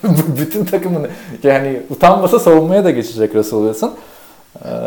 bütün 0.41 0.65
takımın 0.65 1.09
yani 1.43 1.83
utanmasa 1.91 2.39
savunmaya 2.39 2.85
da 2.85 2.91
geçecek 2.91 3.35
Russell 3.35 3.59
Wilson. 3.61 3.95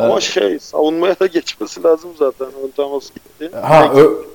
Ama 0.02 0.22
şey 0.22 0.60
savunmaya 0.60 1.20
da 1.20 1.26
geçmesi 1.26 1.84
lazım 1.84 2.10
zaten. 2.20 2.48
Ön 2.64 2.72
Thomas 2.76 3.04
gitti. 3.14 3.58
Ha 3.62 3.92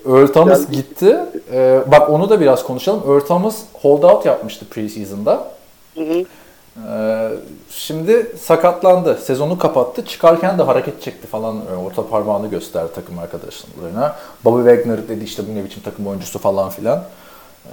Earl 0.07 0.27
Thomas 0.27 0.61
Geldi. 0.61 0.73
gitti. 0.77 1.17
Ee, 1.53 1.81
bak 1.87 2.11
onu 2.11 2.31
da 2.31 2.41
biraz 2.41 2.63
konuşalım. 2.65 3.03
Earl 3.13 3.21
Thomas 3.21 3.59
holdout 3.83 4.27
yapmıştı 4.27 4.65
preseason'da. 4.71 5.51
Hı 5.95 6.01
hı. 6.01 6.25
Ee, 6.77 7.29
şimdi 7.71 8.37
sakatlandı. 8.41 9.19
Sezonu 9.25 9.59
kapattı. 9.59 10.05
Çıkarken 10.05 10.59
de 10.59 10.63
hareket 10.63 11.03
çekti 11.03 11.27
falan. 11.27 11.57
Ee, 11.73 11.77
Orta 11.77 12.09
parmağını 12.09 12.47
gösterdi 12.51 12.93
takım 12.95 13.19
arkadaşlarına. 13.19 14.17
Bobby 14.45 14.71
Wagner 14.71 15.09
dedi 15.09 15.25
işte 15.25 15.43
bu 15.49 15.55
ne 15.55 15.65
biçim 15.65 15.83
takım 15.83 16.07
oyuncusu 16.07 16.39
falan 16.39 16.71
filan. 16.71 17.05
Ee, 17.67 17.71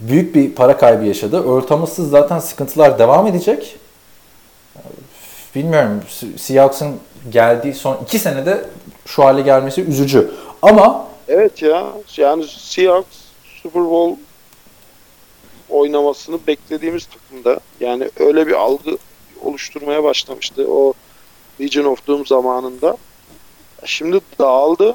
büyük 0.00 0.34
bir 0.34 0.54
para 0.54 0.76
kaybı 0.78 1.04
yaşadı. 1.04 1.66
Thomas'sız 1.66 2.10
zaten 2.10 2.38
sıkıntılar 2.38 2.98
devam 2.98 3.26
edecek. 3.26 3.76
Ee, 4.76 4.80
Bilmiyorum. 5.54 6.00
Se- 6.08 6.38
Seahawks'ın 6.38 6.96
geldiği 7.30 7.74
son 7.74 7.98
iki 8.02 8.18
senede 8.18 8.64
şu 9.06 9.24
hale 9.24 9.42
gelmesi 9.42 9.82
üzücü. 9.84 10.30
Ama 10.62 11.06
Evet 11.28 11.62
ya 11.62 11.86
yani 12.16 12.44
Seahawks 12.48 13.16
Super 13.62 13.84
Bowl 13.84 14.20
oynamasını 15.70 16.38
beklediğimiz 16.46 17.08
takımda 17.36 17.60
yani 17.80 18.10
öyle 18.20 18.46
bir 18.46 18.52
algı 18.52 18.96
oluşturmaya 19.44 20.04
başlamıştı 20.04 20.66
o 20.70 20.92
Legion 21.60 21.84
of 21.84 22.06
Doom 22.06 22.26
zamanında. 22.26 22.96
Şimdi 23.84 24.20
dağıldı. 24.38 24.94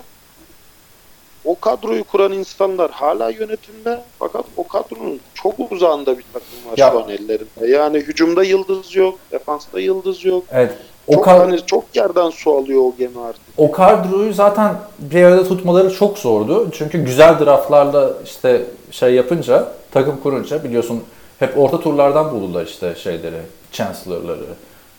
O 1.45 1.59
kadroyu 1.59 2.03
kuran 2.03 2.31
insanlar 2.33 2.91
hala 2.91 3.29
yönetimde 3.29 4.01
fakat 4.19 4.45
o 4.57 4.67
kadronun 4.67 5.19
çok 5.33 5.71
uzağında 5.71 6.17
bir 6.17 6.25
takım 6.33 6.71
var 6.71 6.77
Ya- 6.77 6.91
şu 6.91 7.03
an 7.03 7.09
ellerinde. 7.09 7.67
Yani 7.67 7.97
hücumda 7.97 8.43
yıldız 8.43 8.95
yok, 8.95 9.19
defansta 9.31 9.79
yıldız 9.79 10.25
yok. 10.25 10.43
evet 10.51 10.73
o 11.07 11.13
Çok, 11.13 11.25
kadar 11.25 11.39
hani 11.49 11.65
çok 11.65 11.83
yerden 11.95 12.29
su 12.29 12.57
alıyor 12.57 12.81
o 12.81 12.93
gemi 12.97 13.21
artık. 13.21 13.41
O 13.57 13.71
kadroyu 13.71 14.33
zaten 14.33 14.75
bir 14.99 15.23
arada 15.23 15.43
tutmaları 15.47 15.93
çok 15.93 16.17
zordu. 16.17 16.69
Çünkü 16.73 17.03
güzel 17.05 17.39
draftlarla 17.39 18.13
işte 18.25 18.65
şey 18.91 19.13
yapınca, 19.13 19.71
takım 19.91 20.19
kurunca 20.23 20.63
biliyorsun 20.63 21.03
hep 21.41 21.57
orta 21.57 21.79
turlardan 21.79 22.31
buldular 22.31 22.65
işte 22.65 22.95
şeyleri, 22.95 23.41
Chancellor'ları, 23.71 24.45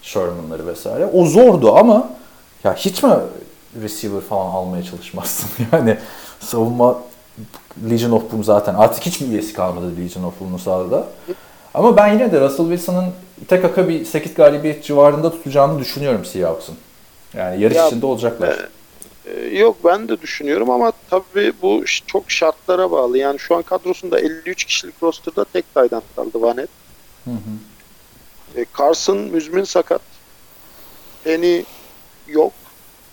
Sherman'ları 0.03 0.67
vesaire. 0.67 1.07
O 1.13 1.25
zordu 1.27 1.77
ama 1.77 2.09
ya 2.65 2.75
hiç 2.75 3.03
mi 3.03 3.11
receiver 3.83 4.21
falan 4.21 4.51
almaya 4.51 4.83
çalışmazsın? 4.83 5.51
Yani 5.73 5.99
savunma 6.41 6.99
Legion 7.91 8.11
of 8.11 8.33
Boom 8.33 8.45
zaten. 8.45 8.75
Artık 8.75 9.07
hiç 9.07 9.21
mi 9.21 9.29
üyesi 9.29 9.53
kalmadı 9.53 9.87
Legion 10.01 10.25
of 10.25 10.41
Boom'un 10.41 10.57
sahada? 10.59 11.07
Ama 11.75 11.97
ben 11.97 12.13
yine 12.13 12.33
de 12.33 12.41
Russell 12.41 12.67
Wilson'ın 12.67 13.05
tek 13.49 13.65
aka 13.65 13.89
bir 13.89 14.05
8 14.05 14.35
galibiyet 14.35 14.85
civarında 14.85 15.31
tutacağını 15.31 15.79
düşünüyorum 15.79 16.25
Seahawks'ın. 16.25 16.75
Yani 17.35 17.61
yarış 17.63 17.77
Ya, 17.77 17.87
içinde 17.87 18.07
olacaklar. 18.07 18.49
Ee, 18.49 18.57
Yok 19.53 19.77
ben 19.85 20.09
de 20.09 20.21
düşünüyorum 20.21 20.71
ama 20.71 20.93
tabii 21.11 21.53
bu 21.63 21.85
çok 22.07 22.31
şartlara 22.31 22.91
bağlı. 22.91 23.19
Yani 23.19 23.39
şu 23.39 23.57
an 23.57 23.63
kadrosunda 23.63 24.21
53 24.21 24.65
kişilik 24.65 25.03
rosterda 25.03 25.45
tek 25.45 25.65
end 25.77 26.03
kaldı 26.17 26.43
Vanet. 26.43 26.69
E, 28.57 28.65
Carson 28.79 29.19
müzmin 29.19 29.65
sakat. 29.65 30.01
Penny 31.25 31.63
yok. 32.29 32.53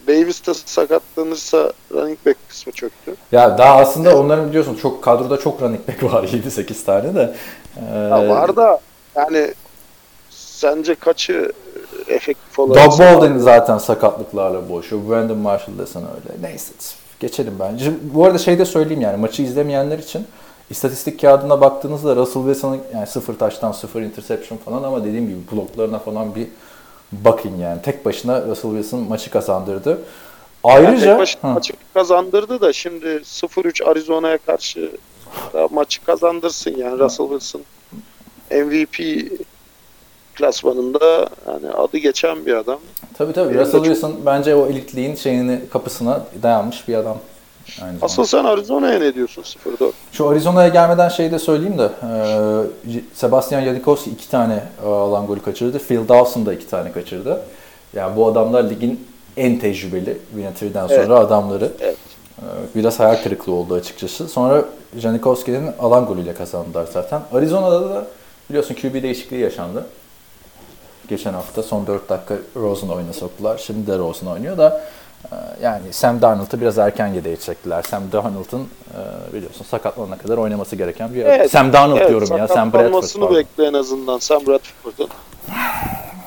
Davis 0.07 0.47
de 0.47 0.53
sakatlanırsa 0.53 1.74
running 1.91 2.18
back 2.26 2.38
kısmı 2.49 2.74
çöktü. 2.74 3.16
Ya 3.32 3.57
daha 3.57 3.76
aslında 3.78 4.20
onların 4.20 4.49
biliyorsun 4.49 4.76
çok 4.76 5.03
kadroda 5.03 5.38
çok 5.38 5.62
running 5.62 5.88
back 5.88 6.03
var 6.03 6.24
7-8 6.28 6.86
tane 6.86 7.16
de. 7.16 7.36
Ee, 7.78 7.95
Ya 7.95 8.30
var 8.30 8.55
da 8.55 8.80
yani 9.16 9.53
sence 10.30 10.95
kaçı 10.95 11.51
efektif 12.10 12.60
olarak? 12.60 12.91
Doug 12.91 12.99
Baldwin 12.99 13.38
zaten 13.38 13.78
sakatlıklarla 13.78 14.70
boğuşuyor. 14.70 15.10
Brandon 15.10 15.38
Marshall 15.38 15.78
desen 15.78 16.03
öyle. 16.03 16.47
Neyse 16.49 16.74
geçelim 17.20 17.53
bence. 17.60 17.91
Bu 18.14 18.26
arada 18.26 18.38
şey 18.38 18.60
de 18.60 18.66
söyleyeyim 18.66 19.01
yani 19.01 19.18
maçı 19.18 19.41
izlemeyenler 19.41 19.99
için 19.99 20.28
istatistik 20.70 21.22
kağıdına 21.22 21.62
baktığınızda 21.62 22.16
Russell 22.16 22.43
Wilson'ın 22.43 22.82
yani 22.93 23.07
sıfır 23.07 23.38
taştan 23.39 23.72
sıfır 23.72 24.01
interception 24.01 24.57
falan 24.57 24.84
ama 24.84 25.05
dediğim 25.05 25.28
gibi 25.28 25.39
bloklarına 25.51 25.99
falan 25.99 26.36
bir 26.36 26.47
bakın 27.12 27.57
yani. 27.57 27.82
Tek 27.82 28.05
başına 28.05 28.41
Russell 28.41 28.72
Wilson 28.72 28.99
maçı 28.99 29.32
kazandırdı. 29.32 29.89
Yani 29.89 29.99
Ayrıca 30.64 31.12
tek 31.12 31.20
başına 31.20 31.49
Hı. 31.49 31.53
maçı 31.53 31.74
kazandırdı 31.93 32.62
da 32.62 32.74
şimdi 32.74 33.05
0-3 33.05 33.86
Arizona'ya 33.86 34.38
karşı 34.38 34.91
da 35.53 35.68
maçı 35.72 36.03
kazandırsın 36.05 36.76
yani 36.78 36.99
Russell 36.99 37.28
Wilson 37.28 37.62
MVP 38.51 38.99
klasmanında 40.49 41.29
yani 41.47 41.69
adı 41.77 41.97
geçen 41.97 42.45
bir 42.45 42.53
adam. 42.53 42.79
tabii 43.17 43.33
tabii 43.33 43.47
Benim 43.49 43.59
de 43.59 43.63
Russell 43.63 43.77
çok- 43.77 43.85
Wilson 43.85 44.13
bence 44.25 44.55
o 44.55 44.67
elitliğin 44.67 45.15
şeyini 45.15 45.59
kapısına 45.73 46.21
dayanmış 46.43 46.87
bir 46.87 46.95
adam. 46.95 47.17
Aynı 47.83 47.97
Asıl 48.01 48.23
sen 48.23 48.43
Arizona'ya 48.45 48.99
ne 48.99 49.13
diyorsun 49.15 49.43
0-4? 49.43 49.91
Şu 50.11 50.27
Arizona'ya 50.29 50.67
gelmeden 50.69 51.09
şeyi 51.09 51.31
de 51.31 51.39
söyleyeyim 51.39 51.77
de 51.77 51.83
e, 52.03 53.01
Sebastian 53.13 53.61
Janikowski 53.63 54.09
iki 54.09 54.29
tane 54.29 54.63
e, 54.85 54.87
alan 54.87 55.25
golü 55.27 55.41
kaçırdı. 55.41 55.79
Phil 55.79 56.07
Dawson 56.07 56.45
da 56.45 56.53
iki 56.53 56.67
tane 56.69 56.91
kaçırdı. 56.91 57.41
Yani 57.93 58.15
bu 58.15 58.27
adamlar 58.27 58.69
ligin 58.69 59.07
en 59.37 59.59
tecrübeli 59.59 60.17
Vinatieri'den 60.35 60.87
sonra 60.87 60.97
Evet. 60.99 61.09
adamları. 61.11 61.71
Evet. 61.81 61.97
E, 62.41 62.45
Biraz 62.75 62.99
hayal 62.99 63.23
kırıklığı 63.23 63.53
oldu 63.53 63.73
açıkçası. 63.73 64.27
Sonra 64.27 64.65
Janikowski'nin 64.97 65.67
alan 65.79 66.05
golüyle 66.05 66.33
kazandılar 66.33 66.87
zaten. 66.93 67.21
Arizona'da 67.33 67.89
da 67.89 68.05
biliyorsun 68.49 68.75
QB 68.75 69.03
değişikliği 69.03 69.41
yaşandı. 69.41 69.85
Geçen 71.10 71.34
hafta 71.34 71.64
son 71.64 71.88
4 71.88 72.10
dakika 72.10 72.36
Rosen 72.55 72.88
oyuna 72.88 73.14
soktular. 73.14 73.57
Şimdi 73.57 73.88
de 73.88 73.97
Rosen 73.97 74.28
oynuyor 74.28 74.57
da 74.57 74.82
e, 75.32 75.36
yani 75.64 75.93
Sam 75.93 76.22
Darnold'u 76.22 76.62
biraz 76.62 76.78
erken 76.78 77.07
yedeğe 77.07 77.36
çektiler. 77.36 77.84
Sam 77.84 78.03
Darnold'un 78.12 78.68
e, 78.93 79.34
biliyorsun 79.34 79.66
sakatlanana 79.66 80.18
kadar 80.18 80.38
oynaması 80.38 80.76
gereken 80.76 81.14
bir 81.14 81.26
Evet, 81.26 81.51
Sam 81.51 81.74
Darnold 81.74 81.97
Evet, 81.97 82.10
diyorum 82.10 82.38
ya. 82.38 82.47
Sam 82.47 82.74
Bradford. 82.74 83.36
bekle 83.36 83.66
en 83.66 83.74
azından 83.74 84.18
Sam 84.18 84.47
Bradford'un. 84.47 85.10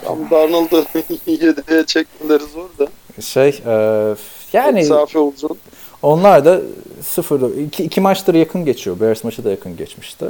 Sam 0.05 0.31
Darnold'u 0.31 0.85
yedeğe 1.27 1.87
çekmeleri 1.87 2.45
zor 2.45 2.69
da. 2.79 2.87
Şey 3.23 3.63
e, 3.67 4.15
yani 4.53 4.81
uzun. 5.15 5.59
onlar 6.03 6.45
da 6.45 6.61
sıfır 7.03 7.57
iki, 7.57 7.85
iki 7.85 8.01
maçtır 8.01 8.35
yakın 8.35 8.65
geçiyor. 8.65 9.01
Bears 9.01 9.25
maçı 9.25 9.45
da 9.45 9.51
yakın 9.51 9.77
geçmişti. 9.77 10.27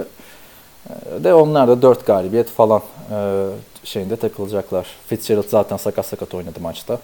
E, 0.91 1.25
de 1.25 1.35
onlar 1.35 1.69
da 1.69 1.83
4 1.83 2.07
galibiyet 2.07 2.49
falan 2.49 2.83
e, 3.11 3.47
şeyinde 3.85 4.17
takılacaklar. 4.17 4.87
Fitzgerald 5.07 5.49
zaten 5.49 5.77
sakat 5.77 6.07
sakat 6.07 6.35
oynadı 6.35 6.61
maçta. 6.61 6.95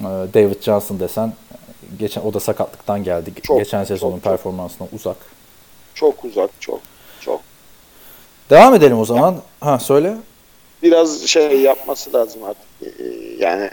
E, 0.00 0.04
David 0.04 0.62
Johnson 0.62 1.00
desen 1.00 1.32
geçen 1.98 2.22
o 2.22 2.34
da 2.34 2.40
sakatlıktan 2.40 3.04
geldi. 3.04 3.32
Çok, 3.42 3.58
geçen 3.58 3.84
sezonun 3.84 4.12
çok, 4.12 4.24
çok. 4.24 4.32
performansından 4.32 4.88
uzak. 4.92 5.16
Çok 5.94 6.24
uzak 6.24 6.50
çok. 6.60 6.80
Çok. 7.20 7.40
Devam 8.50 8.74
edelim 8.74 8.98
o 8.98 9.04
zaman. 9.04 9.36
Ha 9.60 9.78
söyle. 9.78 10.16
Biraz 10.82 11.26
şey 11.26 11.60
yapması 11.60 12.12
lazım 12.12 12.44
artık. 12.44 12.66
Ee, 12.82 13.04
Yani 13.38 13.70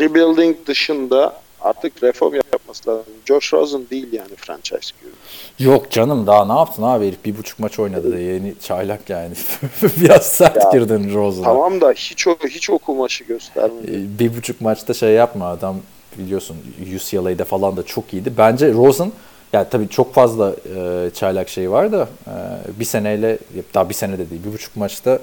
rebuilding 0.00 0.56
dışında 0.66 1.43
artık 1.64 2.02
reform 2.02 2.34
yapması 2.34 2.90
lazım. 2.90 3.04
Josh 3.26 3.52
Rosen 3.52 3.82
değil 3.90 4.12
yani 4.12 4.34
franchise 4.36 4.92
gibi. 5.00 5.10
Yok 5.70 5.90
canım 5.90 6.26
daha 6.26 6.44
ne 6.44 6.52
yaptın 6.58 6.82
abi 6.82 7.06
herif 7.06 7.24
bir 7.24 7.38
buçuk 7.38 7.58
maç 7.58 7.78
oynadı 7.78 8.12
da 8.12 8.18
yeni 8.18 8.54
çaylak 8.60 9.10
yani. 9.10 9.34
Biraz 9.82 10.22
sert 10.26 10.56
Ya, 10.64 10.70
girdin 10.72 11.14
Rose'una. 11.14 11.44
Tamam 11.44 11.80
da 11.80 11.92
hiç 11.92 12.26
o 12.26 12.36
hiç 12.48 12.70
o 12.70 12.78
kumaşı 12.78 13.24
göstermedi. 13.24 13.90
Ee, 13.90 14.18
bir 14.18 14.36
buçuk 14.36 14.60
maçta 14.60 14.94
şey 14.94 15.10
yapma 15.10 15.46
adam 15.46 15.76
biliyorsun 16.18 16.56
UCLA'de 16.96 17.44
falan 17.44 17.76
da 17.76 17.82
çok 17.82 18.12
iyiydi. 18.14 18.32
Bence 18.38 18.72
Rosen 18.72 19.12
yani 19.52 19.66
tabii 19.70 19.88
çok 19.88 20.14
fazla 20.14 20.52
e, 20.76 21.10
çaylak 21.14 21.48
şey 21.48 21.70
var 21.70 21.92
da 21.92 22.08
e, 22.26 22.32
bir 22.80 22.84
seneyle 22.84 23.38
daha 23.74 23.88
bir 23.88 23.94
sene 23.94 24.18
de 24.18 24.30
değil 24.30 24.42
bir 24.46 24.52
buçuk 24.52 24.76
maçta 24.76 25.18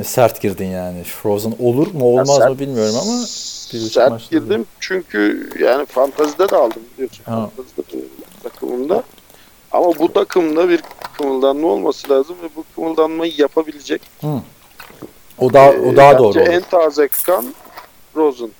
e, 0.00 0.04
sert 0.04 0.40
girdin 0.42 0.66
yani. 0.66 1.02
Rosen 1.24 1.54
olur 1.60 1.94
mu 1.94 2.04
olmaz 2.04 2.28
Ya 2.28 2.34
mı 2.34 2.40
sert- 2.54 2.58
bilmiyorum 2.60 2.94
ama 3.02 3.24
bir 3.72 3.78
Sert 3.78 4.30
girdim 4.30 4.66
çünkü 4.80 5.50
yani 5.60 5.86
fantazide 5.86 6.48
de 6.48 6.56
aldım 6.56 6.82
biliyorsun. 6.94 7.24
Ha. 7.24 7.50
Fantazide 7.56 8.04
takımımda. 8.42 9.02
Ama 9.72 9.86
bu 9.98 10.12
takımda 10.12 10.68
bir 10.68 10.82
kımıldanma 11.18 11.68
olması 11.68 12.10
lazım 12.10 12.36
ve 12.42 12.48
bu 12.56 12.64
kımıldanmayı 12.74 13.32
yapabilecek 13.36 14.02
o 15.38 15.52
daha 15.52 15.72
e, 15.72 15.80
o 15.80 15.96
daha 15.96 16.12
bence 16.12 16.24
doğru 16.24 16.40
en 16.40 16.60
taze 16.60 17.08
kan 17.08 17.54
Rosen. 18.16 18.50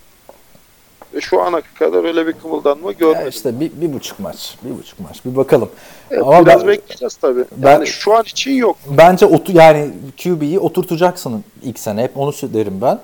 Ve 1.15 1.21
şu 1.21 1.43
ana 1.43 1.61
kadar 1.61 2.05
öyle 2.05 2.27
bir 2.27 2.33
kımıldanma 2.33 2.93
görmedim. 2.93 3.23
Ya 3.23 3.29
işte 3.29 3.61
bir, 3.61 3.71
bir 3.75 3.93
buçuk 3.93 4.21
maç. 4.21 4.57
Bir 4.65 4.79
buçuk 4.79 5.01
maç. 5.01 5.25
Bir 5.25 5.37
bakalım. 5.37 5.71
Evet, 6.11 6.23
Ama 6.23 6.47
biraz 6.47 6.61
ben- 6.61 6.69
bekleyeceğiz 6.69 7.17
tabii. 7.17 7.45
ben- 7.57 7.73
yani 7.73 7.87
şu 7.87 8.17
an 8.17 8.23
için 8.23 8.53
yok. 8.53 8.77
Bence 8.87 9.27
otu, 9.27 9.53
yani 9.53 9.91
QB'yi 10.23 10.59
oturtacaksın 10.59 11.45
ilk 11.63 11.79
sene. 11.79 12.03
Hep 12.03 12.17
onu 12.17 12.33
derim 12.33 12.81
ben. 12.83 13.01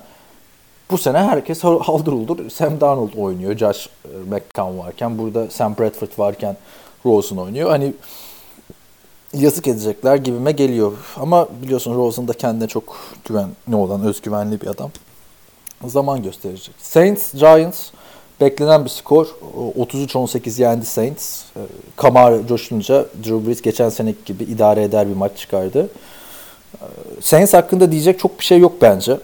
Bu 0.91 0.97
sene 0.97 1.17
herkes 1.17 1.63
hal- 1.63 1.79
haldır 1.79 2.11
uldur. 2.11 2.49
Sam 2.49 2.81
Darnold 2.81 3.13
oynuyor. 3.17 3.57
Josh 3.57 3.89
e, 4.05 4.07
McCown 4.29 4.77
varken. 4.77 5.17
Burada 5.17 5.49
Sam 5.49 5.75
Bradford 5.79 6.09
varken 6.17 6.57
Rosen 7.05 7.37
oynuyor. 7.37 7.69
Hani 7.69 7.93
yazık 9.33 9.67
edecekler 9.67 10.15
gibime 10.15 10.51
geliyor. 10.51 10.91
Ama 11.17 11.47
biliyorsun 11.61 11.95
Rosen 11.95 12.27
da 12.27 12.33
kendine 12.33 12.67
çok 12.67 12.97
güvenli 13.25 13.75
olan, 13.75 14.01
özgüvenli 14.01 14.61
bir 14.61 14.67
adam. 14.67 14.91
Zaman 15.85 16.23
gösterecek. 16.23 16.75
Saints, 16.77 17.33
Giants 17.33 17.89
beklenen 18.41 18.85
bir 18.85 18.89
skor. 18.89 19.27
O 19.57 19.83
33-18 19.83 20.61
yendi 20.61 20.85
Saints. 20.85 21.41
E, 21.57 21.59
Kamara 21.95 22.47
coşunca 22.47 23.05
Drew 23.23 23.47
Brees 23.47 23.61
geçen 23.61 23.89
seneki 23.89 24.19
gibi 24.25 24.43
idare 24.43 24.83
eder 24.83 25.09
bir 25.09 25.15
maç 25.15 25.37
çıkardı. 25.37 25.89
E, 26.73 26.85
Saints 27.21 27.53
hakkında 27.53 27.91
diyecek 27.91 28.19
çok 28.19 28.39
bir 28.39 28.45
şey 28.45 28.59
yok 28.59 28.73
bence. 28.81 29.17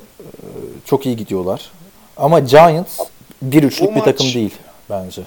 Çok 0.85 1.05
iyi 1.05 1.15
gidiyorlar. 1.15 1.71
Ama 2.17 2.39
Giants 2.39 2.99
bir 3.41 3.63
üçlük 3.63 3.87
Bu 3.89 3.91
bir 3.91 3.95
maç- 3.95 4.05
takım 4.05 4.33
değil 4.33 4.53
bence. 4.89 5.21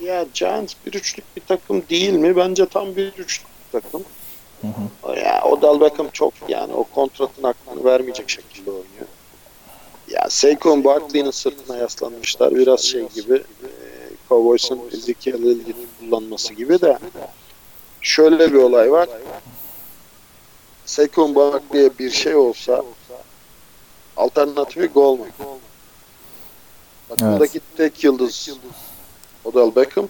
Ya 0.00 0.26
Giants 0.34 0.74
bir 0.86 0.92
üçlük 0.92 1.36
bir 1.36 1.42
takım 1.48 1.82
değil 1.90 2.12
mi? 2.12 2.36
Bence 2.36 2.66
tam 2.66 2.96
bir 2.96 3.12
üçlük 3.12 3.46
bir 3.74 3.80
takım. 3.80 4.04
Ya 5.16 5.42
Odell 5.44 5.80
Beckham 5.80 6.08
çok 6.12 6.32
yani 6.48 6.72
o 6.74 6.84
kontratın 6.84 7.42
hakkını 7.42 7.84
vermeyecek 7.84 8.30
şekilde 8.30 8.70
oynuyor. 8.70 9.06
Ya 10.08 10.26
Saquon 10.30 10.84
Barkley'nin 10.84 11.30
sırtına 11.30 11.76
yaslanmışlar. 11.76 12.54
Biraz 12.54 12.80
şey 12.80 13.08
gibi 13.08 13.34
e, 13.34 13.68
Cowboys'un 14.28 14.80
Ezekiel 14.92 15.34
Elliott'ı 15.34 15.72
kullanması 16.00 16.54
gibi 16.54 16.80
de 16.80 16.98
şöyle 18.00 18.52
bir 18.52 18.58
olay 18.58 18.92
var. 18.92 19.08
Saquon 20.86 21.34
Barkley'e 21.34 21.98
bir 21.98 22.10
şey 22.10 22.34
olsa 22.34 22.82
alternatifi 24.22 24.86
Goldman. 24.86 25.28
Takımdaki 27.08 27.60
tek 27.76 28.04
yıldız 28.04 28.50
Odell 29.44 29.76
Beckham. 29.76 30.08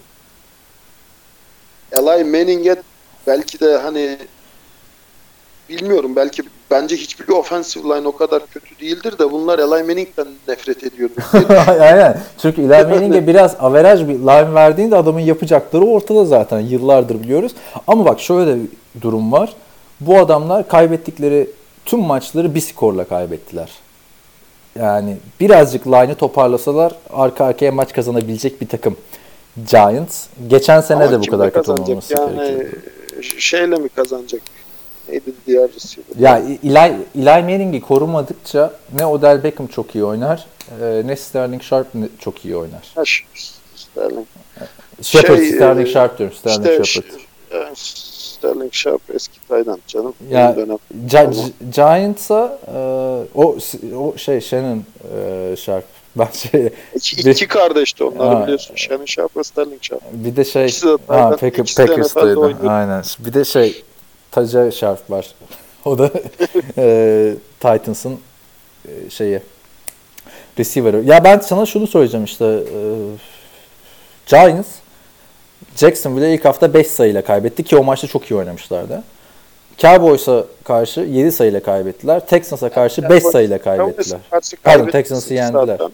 Eli 1.93 2.25
Manning'e 2.25 2.77
belki 3.27 3.61
de 3.61 3.79
hani 3.79 4.19
bilmiyorum 5.69 6.17
belki 6.17 6.43
bence 6.71 6.97
hiçbir 6.97 7.29
offensive 7.29 7.85
line 7.85 8.09
o 8.09 8.17
kadar 8.17 8.47
kötü 8.47 8.79
değildir 8.81 9.19
de 9.19 9.33
bunlar 9.33 9.59
Eli 9.59 9.69
Manning'den 9.69 10.29
nefret 10.49 10.85
ediyordu. 10.85 11.15
Aynen. 11.81 12.21
Çünkü 12.43 12.63
Eli 12.63 12.87
Manning'e 12.87 13.27
biraz 13.27 13.57
averaj 13.61 14.01
bir 14.09 14.15
line 14.15 14.55
verdiğinde 14.55 14.97
adamın 14.97 15.21
yapacakları 15.21 15.85
ortada 15.85 16.25
zaten. 16.25 16.61
Yıllardır 16.61 17.23
biliyoruz. 17.23 17.53
Ama 17.87 18.05
bak 18.05 18.21
şöyle 18.21 18.57
bir 18.95 19.01
durum 19.01 19.33
var. 19.33 19.55
Bu 20.01 20.19
adamlar 20.19 20.69
kaybettikleri 20.69 21.51
tüm 21.85 22.01
maçları 22.01 22.55
bir 22.55 22.61
skorla 22.61 23.05
kaybettiler. 23.05 23.82
Yani 24.79 25.17
birazcık 25.41 25.87
line'ı 25.87 26.15
toparlasalar 26.15 26.93
arka 27.11 27.45
arkaya 27.45 27.73
maç 27.73 27.93
kazanabilecek 27.93 28.61
bir 28.61 28.69
takım. 28.69 28.97
Giants. 29.71 30.27
Geçen 30.47 30.81
sene 30.81 31.03
Ama 31.05 31.13
de 31.13 31.21
bu 31.21 31.27
kadar 31.31 31.65
olmaması 31.69 32.15
yani, 32.15 32.37
gerekiyordu. 32.37 32.77
şeyle 33.39 33.77
mi 33.77 33.89
kazanacak? 33.89 34.41
Neydi 35.09 35.33
diğer 35.47 35.69
receiver? 35.75 36.17
Ya 36.19 36.39
Eli, 36.39 36.97
Eli 37.19 37.43
Manning'i 37.43 37.81
korumadıkça 37.81 38.73
ne 38.99 39.07
Odell 39.07 39.43
Beckham 39.43 39.67
çok 39.67 39.95
iyi 39.95 40.05
oynar 40.05 40.47
e, 40.83 41.03
ne 41.07 41.17
Sterling 41.17 41.63
Sharp 41.63 41.87
ne- 41.95 42.09
çok 42.19 42.45
iyi 42.45 42.57
oynar. 42.57 42.93
Ha, 42.95 43.03
Sterling. 43.77 44.27
Shepard, 45.03 45.37
Şey, 45.39 45.47
Sterling 45.53 45.89
e, 45.89 45.91
Sharp 45.91 46.19
diyorum. 46.19 46.37
Sterling 46.37 46.71
İşte 46.71 46.85
Shepard. 46.85 47.21
Sterling 48.43 48.73
Sharp 48.73 49.01
eski 49.15 49.49
Tayland 49.49 49.79
canım. 49.87 50.15
Ya, 50.31 50.57
dönem. 50.57 50.79
Gi- 51.09 51.31
Gi- 51.31 51.53
Giants'a 51.75 52.59
e, 52.69 52.79
o 53.35 53.57
o 53.97 54.19
şey 54.19 54.41
Shannon 54.41 54.85
e, 55.17 55.57
Sharp. 55.57 55.85
Ben 56.17 56.29
şey 56.33 56.69
İki, 56.95 57.17
bir- 57.27 57.31
iki 57.31 57.49
kardeşti 57.49 58.05
onlar 58.05 58.35
Ha. 58.35 58.43
biliyorsun. 58.43 58.77
Shannon 58.77 59.05
Sharp 59.05 59.37
ve 59.37 59.45
Sterling 59.45 59.83
Sharp. 59.83 60.03
bir 60.13 60.37
de 60.37 60.45
şey 60.45 60.65
İkisi 60.67 60.87
de 60.87 60.97
ha, 61.07 61.31
Packer, 61.31 61.75
Packers'taydı. 61.77 62.69
Aynen. 62.69 63.03
Bir 63.19 63.33
de 63.35 63.45
şey 63.45 63.83
Taja 64.31 64.71
Sharp 64.71 65.11
var. 65.11 65.35
o 65.85 65.99
da 65.99 66.11
e, 66.79 67.35
Titans'ın 67.61 68.19
e, 68.89 69.11
şeyi 69.11 69.41
receiver'ı. 70.59 71.03
Ya 71.05 71.25
ben 71.25 71.39
sana 71.39 71.67
şunu 71.67 71.87
söyleyeceğim 71.87 72.25
işte 72.25 72.45
e, 72.45 72.79
Giants 74.27 74.69
Jacksonville'e 75.77 76.35
ilk 76.35 76.45
hafta 76.45 76.75
5 76.75 76.87
sayıyla 76.87 77.23
kaybetti 77.25 77.63
ki 77.65 77.77
o 77.77 77.85
maçta 77.85 78.07
çok 78.07 78.31
iyi 78.31 78.35
oynamışlardı. 78.37 79.03
Cowboys'a 79.79 80.45
karşı 80.65 81.01
7 81.01 81.33
sayıyla 81.33 81.63
kaybettiler. 81.63 82.27
Texans'a 82.27 82.69
karşı 82.71 83.09
5 83.11 83.23
sayıyla 83.23 83.59
kaybettiler. 83.59 84.21
Karşı 84.31 84.57
Pardon 84.63 84.87
Texans'ı 84.91 85.35
yendiler. 85.35 85.67
zaten. 85.67 85.91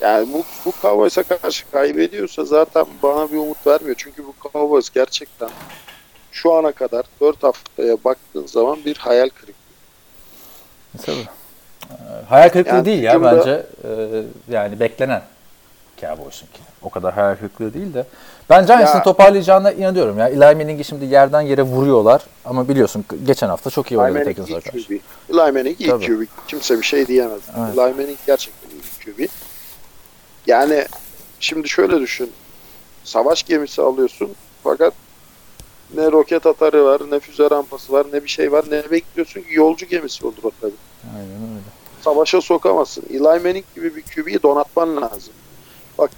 Yani 0.00 0.28
bu, 0.32 0.42
bu 0.64 0.72
Cowboys'a 0.82 1.22
karşı 1.22 1.70
kaybediyorsa 1.70 2.44
zaten 2.44 2.86
bana 3.02 3.32
bir 3.32 3.36
umut 3.36 3.66
vermiyor. 3.66 3.94
Çünkü 3.98 4.24
bu 4.26 4.34
Cowboys 4.52 4.90
gerçekten 4.90 5.50
şu 6.32 6.52
ana 6.52 6.72
kadar 6.72 7.06
4 7.20 7.42
haftaya 7.42 7.96
baktığın 8.04 8.46
zaman 8.46 8.78
bir 8.84 8.96
hayal 8.96 9.28
kırıklığı. 9.28 9.54
Tabii. 11.06 11.16
Ee, 11.90 12.24
Hayal 12.28 12.48
kırıklığı 12.48 12.74
Yani 12.74 12.84
değil 12.84 13.02
ya 13.02 13.22
bence. 13.22 13.66
Ee, 13.84 14.22
yani 14.50 14.80
beklenen. 14.80 15.22
Cowboys'unki. 16.00 16.60
O 16.82 16.90
kadar 16.90 17.14
hayal 17.14 17.36
kırıklığı 17.36 17.74
değil 17.74 17.94
de. 17.94 18.06
Ben 18.50 18.66
Giants'ın 18.66 18.96
Ya- 18.96 19.02
toparlayacağına 19.02 19.72
inanıyorum 19.72 20.18
ya. 20.18 20.28
Eli 20.28 20.38
Manning'i 20.38 20.84
şimdi 20.84 21.04
yerden 21.04 21.40
yere 21.40 21.62
vuruyorlar. 21.62 22.22
Ama 22.44 22.68
biliyorsun 22.68 23.04
geçen 23.26 23.48
hafta 23.48 23.70
çok 23.70 23.92
iyi 23.92 23.98
oynadı 23.98 24.24
Texans'a 24.24 24.60
karşı. 24.60 24.78
Eli 25.30 25.52
Manning 25.52 25.80
iyi. 25.80 25.90
QB. 25.90 26.26
Kimse 26.48 26.78
bir 26.78 26.82
şey 26.84 27.06
diyemez. 27.06 27.40
Evet. 27.58 27.68
Eli 27.72 27.94
Manning 27.94 28.18
gerçekten 28.26 28.70
iyi 28.70 28.82
QB. 29.04 29.28
Yani 30.46 30.86
şimdi 31.40 31.68
şöyle 31.68 32.00
düşün. 32.00 32.32
Savaş 33.04 33.42
gemisi 33.42 33.82
alıyorsun 33.82 34.30
fakat 34.62 34.94
ne 35.94 36.12
roket 36.12 36.46
atarı 36.46 36.84
var, 36.84 37.00
ne 37.10 37.20
füze 37.20 37.50
rampası 37.50 37.92
var, 37.92 38.06
ne 38.12 38.24
bir 38.24 38.28
şey 38.28 38.52
var, 38.52 38.64
ne 38.70 38.90
bekliyorsun 38.90 39.40
ki 39.40 39.46
yolcu 39.50 39.86
gemisi 39.86 40.26
olur 40.26 40.42
o 40.42 40.50
tabii. 40.60 40.72
Aynen 41.16 41.30
öyle. 41.30 41.60
Savaşa 42.04 42.40
sokamazsın. 42.40 43.04
Eli 43.10 43.18
Manning 43.20 43.64
gibi 43.74 43.96
bir 43.96 44.02
QB'yi 44.02 44.42
donatman 44.42 44.96
lazım. 45.02 45.32
Bak 45.98 46.10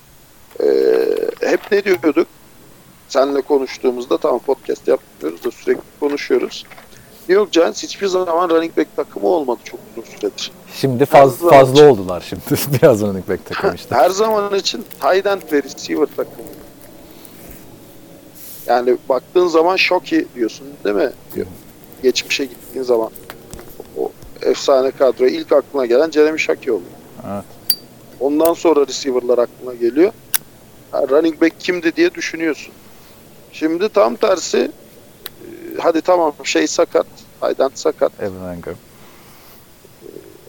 eee, 0.61 1.29
hep 1.41 1.61
ne 1.73 1.85
diyorduk? 1.85 2.27
Seninle 3.09 3.41
konuştuğumuzda 3.41 4.19
tamam 4.19 4.39
podcast 4.39 4.89
yapmıyoruz 4.89 5.45
da 5.45 5.51
sürekli 5.51 5.81
konuşuyoruz. 6.01 6.65
New 7.19 7.35
York 7.35 7.53
Giants 7.53 7.83
hiçbir 7.83 8.07
zaman 8.07 8.51
running 8.51 8.77
back 8.77 8.97
takımı 8.97 9.27
olmadı 9.27 9.59
çok 9.65 9.81
uzun 9.97 10.11
süredir. 10.11 10.53
Şimdi 10.75 11.07
faz, 11.07 11.31
Fazla 11.31 11.51
fazla 11.51 11.91
oldular 11.91 12.25
şimdi. 12.29 12.43
Biraz 12.83 13.01
running 13.03 13.29
back 13.29 13.47
takım 13.47 13.75
işte. 13.75 13.95
Her 13.95 14.11
zaman 14.11 14.55
için 14.55 14.85
tight 15.01 15.27
end 15.27 15.43
ve 15.53 15.63
receiver 15.63 16.07
takımı. 16.17 16.49
Yani 18.67 18.97
baktığın 19.09 19.47
zaman 19.47 19.77
Shockey 19.77 20.27
diyorsun 20.35 20.67
değil 20.85 20.97
mi? 20.97 21.11
Yok. 21.37 21.49
Geçmişe 22.03 22.45
gittiğin 22.45 22.85
zaman. 22.85 23.11
O 23.99 24.13
efsane 24.43 24.91
kadroya 24.91 25.31
ilk 25.31 25.53
aklına 25.53 25.87
gelen 25.87 26.11
Jeremy 26.11 26.39
Shockey 26.39 26.73
oluyor. 26.73 26.91
Evet. 27.33 27.45
Ondan 28.21 28.53
sonra 28.55 28.87
receiver'lar 28.87 29.39
aklına 29.39 29.75
geliyor. 29.75 30.13
Ha, 30.91 31.03
running 31.11 31.41
back 31.41 31.61
kimdi 31.61 31.97
diye 31.97 32.15
düşünüyorsun. 32.15 32.73
Şimdi 33.53 33.89
tam 33.89 34.17
tersi 34.17 34.59
e, 34.59 34.71
hadi 35.79 36.01
tamam 36.01 36.33
şey 36.45 36.67
sakat. 36.67 37.07
End 37.43 37.71
sakat. 37.75 38.13
Evan 38.21 38.57
Engram. 38.57 38.75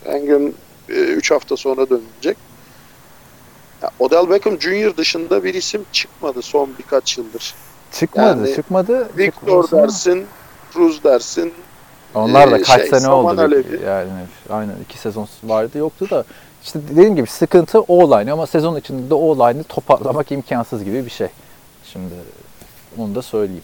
Engram 0.06 0.52
3 0.88 1.32
hafta 1.32 1.58
sonra 1.58 1.90
dönecek. 1.90 2.38
Ya, 3.82 3.92
Odell 4.00 4.30
Beckham 4.30 4.62
Jr. 4.62 4.98
dışında 4.98 5.44
bir 5.44 5.54
isim 5.54 5.86
çıkmadı 5.92 6.42
son 6.42 6.70
birkaç 6.80 7.18
yıldır. 7.18 7.54
Çıkmadı, 7.92 8.28
Yani 8.28 8.56
çıkmadı. 8.56 9.10
Victor 9.18 9.42
Çıkmasın 9.64 9.78
ama- 9.78 9.88
dersin, 9.88 10.26
Cruz 10.74 11.04
dersin. 11.04 11.54
Onlar 12.16 12.52
da 12.52 12.62
kaç 12.62 12.82
şey, 12.82 13.00
sene 13.00 13.10
oldu. 13.10 13.42
Alevi. 13.42 13.86
Yani 13.86 14.10
aynen 14.50 14.76
iki 14.86 14.98
sezon 14.98 15.28
vardı 15.44 15.78
yoktu 15.78 16.10
da 16.10 16.26
işte 16.64 16.80
dediğim 16.92 17.16
gibi 17.16 17.28
sıkıntı 17.28 17.80
O-line 17.80 18.32
ama 18.32 18.48
sezon 18.48 18.76
içinde 18.76 19.10
de 19.10 19.14
O-line'ı 19.14 19.64
toparlamak 19.64 20.32
imkansız 20.32 20.84
gibi 20.84 21.06
bir 21.06 21.12
şey. 21.12 21.28
Şimdi 21.84 22.14
onu 22.98 23.16
da 23.16 23.22
söyleyeyim. 23.22 23.64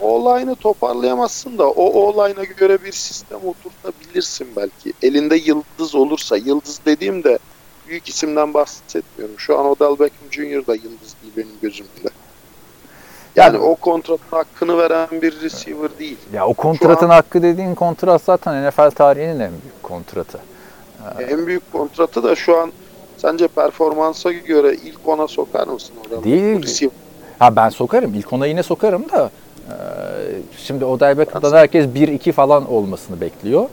O 0.00 0.20
line'ı 0.20 0.54
toparlayamazsın 0.54 1.58
da 1.58 1.70
o 1.70 1.84
o 1.84 2.12
line'a 2.12 2.44
göre 2.44 2.84
bir 2.84 2.92
sistem 2.92 3.38
oturtabilirsin 3.44 4.48
belki. 4.56 4.92
Elinde 5.02 5.36
yıldız 5.36 5.94
olursa, 5.94 6.36
yıldız 6.36 6.80
dediğimde 6.86 7.38
büyük 7.88 8.08
isimden 8.08 8.54
bahsetmiyorum. 8.54 9.38
Şu 9.38 9.58
an 9.58 9.66
Odell 9.66 9.98
Beckham 9.98 10.32
Jr. 10.32 10.66
da 10.66 10.74
yıldız 10.74 11.14
değil 11.22 11.32
benim 11.36 11.60
gözümde. 11.62 12.08
Yani 13.36 13.58
o 13.58 13.74
kontratın 13.74 14.36
hakkını 14.36 14.78
veren 14.78 15.08
bir 15.12 15.40
receiver 15.40 15.98
değil. 15.98 16.18
Ya 16.32 16.46
o 16.46 16.54
kontratın 16.54 17.08
hakkı 17.08 17.42
dediğin 17.42 17.74
kontrat 17.74 18.22
zaten 18.22 18.68
NFL 18.68 18.90
tarihinin 18.90 19.40
en 19.40 19.50
büyük 19.50 19.82
kontratı. 19.82 20.38
En 21.30 21.46
büyük 21.46 21.72
kontratı 21.72 22.22
da 22.22 22.34
şu 22.36 22.56
an 22.56 22.72
sence 23.16 23.48
performansa 23.48 24.32
göre 24.32 24.74
ilk 24.84 25.08
ona 25.08 25.28
sokar 25.28 25.66
mısın 25.66 25.94
Odell 26.06 26.24
Değil. 26.24 26.62
Receiver. 26.62 26.94
Ha 27.38 27.56
ben 27.56 27.68
sokarım. 27.68 28.14
İlk 28.14 28.32
ona 28.32 28.46
yine 28.46 28.62
sokarım 28.62 29.08
da 29.08 29.30
e, 29.68 29.74
şimdi 30.58 30.84
Odell 30.84 31.18
Beckham'dan 31.18 31.52
herkes 31.56 31.86
1-2 31.86 32.32
falan 32.32 32.70
olmasını 32.72 33.20
bekliyor. 33.20 33.68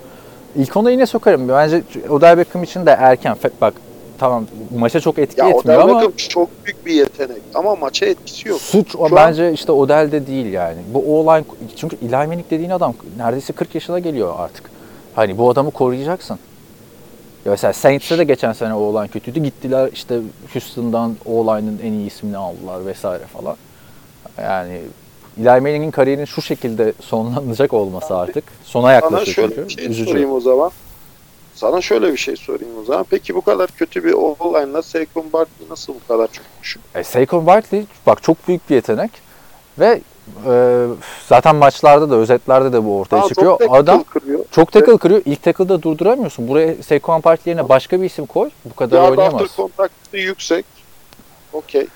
İlk 0.56 0.78
ona 0.78 0.92
yine 0.92 1.06
sokarım. 1.06 1.50
Bence 1.50 1.84
Odell 2.10 2.38
Beckham 2.38 2.64
için 2.64 2.86
de 2.86 2.92
erken. 2.92 3.38
Bak 3.62 3.74
tamam 4.18 4.46
maça 4.78 5.00
çok 5.00 5.20
etki 5.20 5.40
Ya 5.42 5.50
etmiyor 5.50 5.64
Odell 5.64 5.82
ama 5.82 6.02
Beckham 6.02 6.12
çok 6.18 6.50
büyük 6.66 6.86
bir 6.86 6.94
yetenek 6.94 7.42
ama 7.54 7.76
maça 7.76 8.06
etkisi 8.06 8.50
yok. 8.50 8.62
suç 8.62 8.96
o 8.96 9.10
Şu 9.10 9.16
an- 9.20 9.28
bence 9.28 9.54
işte 9.54 9.72
Odell'de 9.72 10.28
değil 10.28 10.46
yani. 10.54 10.78
Bu 10.94 11.00
O-line 11.00 11.46
çünkü 11.76 11.98
Eli 12.06 12.12
Manning 12.12 12.46
dediğin 12.50 12.70
adam 12.70 12.94
neredeyse 13.18 13.54
40 13.54 13.76
yaşına 13.76 14.00
geliyor 14.00 14.34
artık. 14.38 14.72
Hani 15.16 15.38
bu 15.38 15.50
adamı 15.50 15.72
koruyacaksın. 15.72 16.40
Ya 17.46 17.52
mesela 17.52 17.74
Saints'te 17.74 18.18
de 18.18 18.24
geçen 18.24 18.54
sene 18.54 18.74
O-line 18.74 19.08
kötüydü. 19.08 19.40
Gittiler 19.44 19.90
işte 19.94 20.20
Houston'dan 20.54 21.16
O-line'ın 21.26 21.80
en 21.84 21.92
iyi 21.92 22.08
ismini 22.08 22.38
aldılar 22.38 22.86
vesaire 22.86 23.24
falan. 23.26 23.56
Yani 24.38 24.82
Eli 25.38 25.62
Manning'in 25.62 25.92
kariyerinin 25.92 26.26
şu 26.26 26.42
şekilde 26.42 26.94
sonlanacak 27.02 27.74
olması 27.74 28.18
artık. 28.18 28.44
Sona 28.64 28.84
Sana 28.84 28.94
yaklaşıyor 28.94 29.36
şöyle 29.36 29.56
çünkü. 29.56 29.70
bir 29.70 29.74
şey 29.74 29.86
Üzücü. 29.86 30.10
sorayım 30.10 30.32
o 30.32 30.40
zaman. 30.40 30.72
Sana 31.56 31.82
şöyle 31.82 32.12
bir 32.12 32.18
şey 32.18 32.36
sorayım 32.36 32.78
o 32.82 32.84
zaman. 32.84 33.06
Peki 33.10 33.36
bu 33.36 33.42
kadar 33.42 33.68
kötü 33.68 34.04
bir 34.04 34.14
olayla 34.14 34.82
Saquon 34.82 35.34
Barkley 35.34 35.70
nasıl 35.70 35.94
bu 35.94 36.08
kadar 36.08 36.28
çok 36.28 36.46
düşük? 36.62 36.82
E, 36.96 37.04
Saquon 37.04 37.46
Barkley 37.46 37.86
bak 38.06 38.24
çok 38.24 38.48
büyük 38.48 38.70
bir 38.70 38.76
yetenek 38.76 39.12
ve 39.80 40.02
e, 40.48 40.86
zaten 41.30 41.56
maçlarda 41.56 42.10
da 42.10 42.16
özetlerde 42.16 42.74
de 42.74 42.86
bu 42.86 43.00
ortaya 43.00 43.18
Daha 43.18 43.28
çıkıyor. 43.28 43.60
Adam 43.70 44.04
kırıyor. 44.04 44.45
Çok 44.56 44.72
tackle 44.72 44.98
kırıyor. 44.98 45.22
İlk 45.26 45.44
tackle'da 45.44 45.82
durduramıyorsun. 45.82 46.48
Buraya 46.48 46.84
Saquon 46.84 47.24
Barkley 47.24 47.52
yerine 47.52 47.70
başka 47.70 48.02
bir 48.02 48.06
isim 48.06 48.26
koy. 48.26 48.50
Bu 48.66 48.76
kadar 48.76 48.98
Yard 48.98 49.10
after 49.12 49.24
oynayamaz. 49.24 49.56
kontaktı 49.56 50.18
yüksek. 50.18 50.66
Okey. 51.54 51.88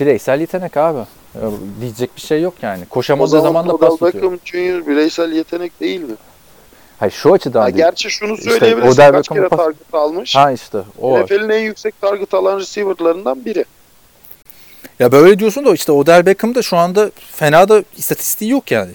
Bireysel 0.00 0.40
yetenek 0.40 0.76
abi. 0.76 0.98
Ya, 1.42 1.50
diyecek 1.80 2.16
bir 2.16 2.20
şey 2.20 2.42
yok 2.42 2.54
yani. 2.62 2.86
Koşamadığı 2.86 3.40
zaman 3.42 3.68
da 3.68 3.76
pas 3.76 3.90
tutuyor. 3.90 4.12
Beckham 4.14 4.38
Jr. 4.44 4.86
bireysel 4.86 5.32
yetenek 5.32 5.80
değil 5.80 6.00
mi? 6.00 6.14
Hayır 6.98 7.12
şu 7.12 7.32
açıdan 7.32 7.60
Ha, 7.60 7.66
değil. 7.66 7.76
gerçi 7.76 8.10
şunu 8.10 8.32
İşte 8.32 8.50
söyleyebilirsin. 8.50 8.92
Odell 8.92 9.12
Kaç 9.12 9.28
kere 9.28 9.48
pas- 9.48 9.58
target 9.58 9.94
almış? 9.94 10.36
Ha 10.36 10.52
işte 10.52 10.78
o. 11.00 11.20
NFL'in 11.20 11.48
en 11.48 11.60
yüksek 11.60 12.00
target 12.00 12.34
alan 12.34 12.58
receiver'larından 12.60 13.44
biri. 13.44 13.64
Ya 14.98 15.12
böyle 15.12 15.38
diyorsun 15.38 15.64
da 15.64 15.74
işte 15.74 15.92
Odell 15.92 16.26
Beckham 16.26 16.54
da 16.54 16.62
şu 16.62 16.76
anda 16.76 17.10
fena 17.16 17.68
da 17.68 17.82
istatistiği 17.96 18.50
yok 18.50 18.70
yani. 18.70 18.92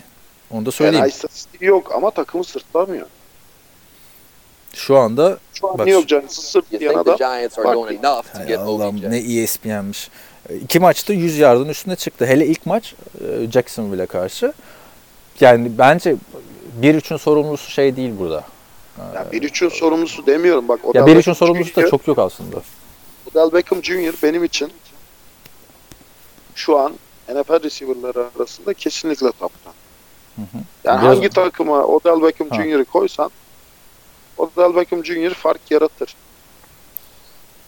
Onu 0.51 0.65
da 0.65 0.71
söyleyeyim. 0.71 0.99
Yani 0.99 1.09
istatistiği 1.09 1.69
yok 1.69 1.91
ama 1.95 2.11
takımı 2.11 2.43
sırtlamıyor. 2.43 3.07
Şu 4.73 4.97
anda 4.97 5.37
Şu 5.53 5.67
an 5.67 5.77
Bak- 5.77 5.85
New 5.87 5.91
York 5.91 6.09
Giants'ı 6.09 6.41
sırtlayan 6.41 6.93
adam 6.93 7.17
Hay 7.19 8.55
Allah'ım 8.55 9.01
ne 9.11 9.17
E 9.17 9.41
ESPN'miş. 9.41 10.09
İki 10.63 10.79
maçta 10.79 11.13
100 11.13 11.37
yardın 11.37 11.69
üstüne 11.69 11.95
çıktı. 11.95 12.25
Hele 12.25 12.45
ilk 12.45 12.65
maç 12.65 12.95
e, 13.21 13.51
Jacksonville'e 13.51 14.05
karşı. 14.05 14.53
Yani 15.39 15.77
bence 15.77 16.15
1-3'ün 16.81 17.17
sorumlusu 17.17 17.71
şey 17.71 17.95
değil 17.95 18.13
burada. 18.19 18.43
ya 19.15 19.31
bir 19.31 19.43
üçün 19.43 19.69
sorumlusu 19.69 20.25
demiyorum. 20.25 20.67
Bak 20.67 20.79
Ya 20.83 20.89
Odell 20.89 21.01
1-3'ün 21.01 21.15
Beckham 21.17 21.35
sorumlusu 21.35 21.75
da 21.75 21.81
Jr. 21.81 21.89
çok 21.89 22.07
yok 22.07 22.19
aslında. 22.19 22.61
Odell 23.31 23.53
Beckham 23.53 23.83
Jr. 23.83 24.13
benim 24.23 24.43
için 24.43 24.71
şu 26.55 26.77
an 26.77 26.93
NFL 27.29 27.63
receiver'ları 27.63 28.25
arasında 28.37 28.73
kesinlikle 28.73 29.31
topta. 29.31 29.66
Hı. 30.41 30.57
Yani 30.83 31.01
Biraz- 31.01 31.15
hangi 31.17 31.29
takıma 31.29 31.83
Odell 31.83 32.21
Beckham 32.21 32.49
Ha. 32.49 32.55
Jr.'ı 32.55 32.85
koysan 32.85 33.31
Odell 34.37 34.75
Beckham 34.75 35.05
Jr. 35.05 35.33
fark 35.33 35.71
yaratır. 35.71 36.15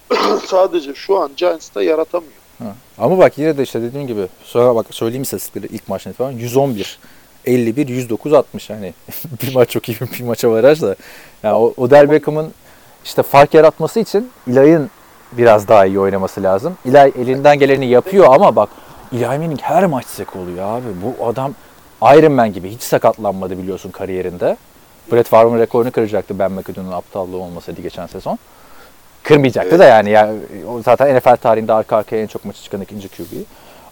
Sadece 0.45 0.95
şu 0.95 1.19
an 1.19 1.31
Giants'ta 1.37 1.83
yaratamıyor. 1.83 2.31
Ha. 2.59 2.75
Ama 2.97 3.17
bak 3.17 3.37
yine 3.37 3.57
de 3.57 3.63
işte 3.63 3.81
dediğim 3.81 4.07
gibi 4.07 4.27
sonra 4.43 4.75
bak 4.75 4.85
söyleyeyim 4.91 5.23
istatistikleri 5.23 5.67
ilk 5.73 5.87
maçtan 5.89 6.11
itibaren 6.13 6.37
111 6.37 6.99
51 7.45 7.87
109 7.87 8.33
60 8.33 8.69
yani 8.69 8.93
bir 9.43 9.55
maç 9.55 9.69
çok 9.69 9.89
iyi 9.89 9.97
bir 10.19 10.23
maça 10.23 10.51
varaj 10.51 10.81
da 10.81 10.95
yani 11.43 11.55
o 11.55 11.73
Odell 11.77 12.11
Beckham'ın 12.11 12.53
işte 13.05 13.23
fark 13.23 13.53
yaratması 13.53 13.99
için 13.99 14.31
İlay'ın 14.47 14.89
biraz 15.31 15.67
daha 15.67 15.85
iyi 15.85 15.99
oynaması 15.99 16.43
lazım. 16.43 16.77
İlay 16.85 17.11
elinden 17.17 17.59
geleni 17.59 17.87
yapıyor 17.87 18.25
ama 18.33 18.55
bak 18.55 18.69
İlay 19.11 19.37
Manning 19.39 19.61
her 19.61 19.85
maç 19.85 20.05
sek 20.05 20.35
oluyor 20.35 20.65
abi. 20.77 20.87
Bu 21.03 21.25
adam 21.25 21.53
Iron 22.01 22.31
Man 22.31 22.53
gibi 22.53 22.69
hiç 22.69 22.81
sakatlanmadı 22.81 23.57
biliyorsun 23.57 23.91
kariyerinde. 23.91 24.57
Brett 25.11 25.27
Favre'ın 25.27 25.59
rekorunu 25.59 25.91
kıracaktı 25.91 26.39
Ben 26.39 26.51
McAdoo'nun 26.51 26.91
aptallığı 26.91 27.37
olmasaydı 27.37 27.81
geçen 27.81 28.07
sezon. 28.07 28.39
Kırmayacaktı 29.23 29.79
da 29.79 29.85
yani. 29.85 30.09
ya 30.09 30.33
o 30.67 30.81
zaten 30.81 31.15
NFL 31.17 31.35
tarihinde 31.35 31.73
arka 31.73 31.97
arkaya 31.97 32.21
en 32.21 32.27
çok 32.27 32.45
maçı 32.45 32.63
çıkan 32.63 32.81
ikinci 32.81 33.07
QB. 33.07 33.23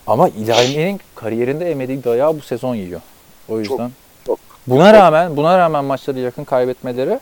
Ama 0.08 0.28
Eli 0.28 1.00
kariyerinde 1.16 1.72
emediği 1.72 2.04
dayağı 2.04 2.38
bu 2.38 2.42
sezon 2.42 2.76
yiyor. 2.76 3.02
O 3.50 3.60
yüzden. 3.60 3.92
çok. 4.26 4.40
Buna 4.68 4.94
rağmen 4.94 5.38
buna 5.38 5.58
rağmen 5.58 5.86
maçları 5.86 6.20
yakın 6.20 6.44
kaybetmeleri 6.44 7.20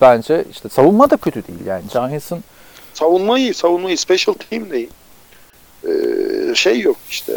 bence 0.00 0.44
işte 0.50 0.68
savunma 0.68 1.10
da 1.10 1.16
kötü 1.16 1.46
değil 1.48 1.66
yani. 1.66 1.82
Giants'ın 1.92 2.44
Savunma 2.94 3.38
iyi, 3.38 3.54
savunma 3.54 3.88
iyi. 3.88 3.96
Special 3.96 4.34
team 4.34 4.70
de 4.70 4.78
iyi. 4.78 4.88
Ee, 5.84 5.88
şey 6.54 6.80
yok 6.80 6.96
işte, 7.10 7.32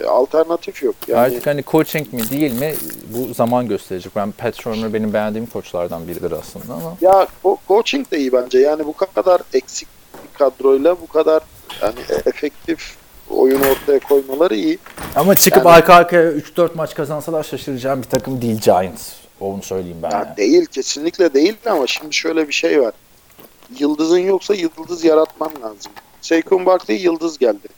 e, 0.00 0.04
alternatif 0.04 0.82
yok. 0.82 0.94
Yani 1.08 1.20
artık 1.20 1.46
hani 1.46 1.64
coaching 1.66 2.12
mi 2.12 2.30
değil 2.30 2.52
mi 2.52 2.74
bu 3.08 3.34
zaman 3.34 3.68
gösterecek. 3.68 4.16
Ben 4.16 4.32
Pat 4.32 4.54
Shurmur 4.62 4.92
benim 4.92 5.12
beğendiğim 5.12 5.46
koçlardan 5.46 6.08
biridir 6.08 6.32
aslında 6.32 6.74
ama 6.74 6.96
Ya 7.00 7.26
o 7.44 7.58
coaching 7.68 8.10
de 8.10 8.18
iyi 8.18 8.32
bence. 8.32 8.58
Yani 8.58 8.86
bu 8.86 8.92
kadar 8.92 9.40
eksik 9.52 9.88
bir 10.14 10.38
kadroyla 10.38 11.00
bu 11.00 11.06
kadar 11.06 11.42
yani 11.82 11.94
efektif 12.26 12.96
oyun 13.30 13.60
ortaya 13.60 13.98
koymaları 13.98 14.54
iyi. 14.54 14.78
Ama 15.16 15.34
çıkıp 15.34 15.64
Yani- 15.64 15.74
arka 15.74 15.94
arkaya 15.94 16.32
3-4 16.32 16.74
maç 16.74 16.94
kazansalar 16.94 17.42
şaşıracağım 17.42 18.02
bir 18.02 18.08
takım 18.08 18.42
değil 18.42 18.60
Giants. 18.60 19.08
Onu 19.40 19.62
söyleyeyim 19.62 19.98
ben. 20.02 20.10
Ya 20.10 20.18
yani. 20.18 20.36
değil 20.36 20.66
kesinlikle 20.66 21.34
değil 21.34 21.56
ama 21.66 21.86
şimdi 21.86 22.14
şöyle 22.14 22.48
bir 22.48 22.52
şey 22.52 22.80
var. 22.80 22.94
Yıldızın 23.78 24.18
yoksa 24.18 24.54
yıldız 24.54 25.04
yaratman 25.04 25.50
lazım. 25.62 25.92
Saquon 26.20 26.66
Barkley 26.66 26.96
yıldız 26.96 27.38
geldi. 27.38 27.68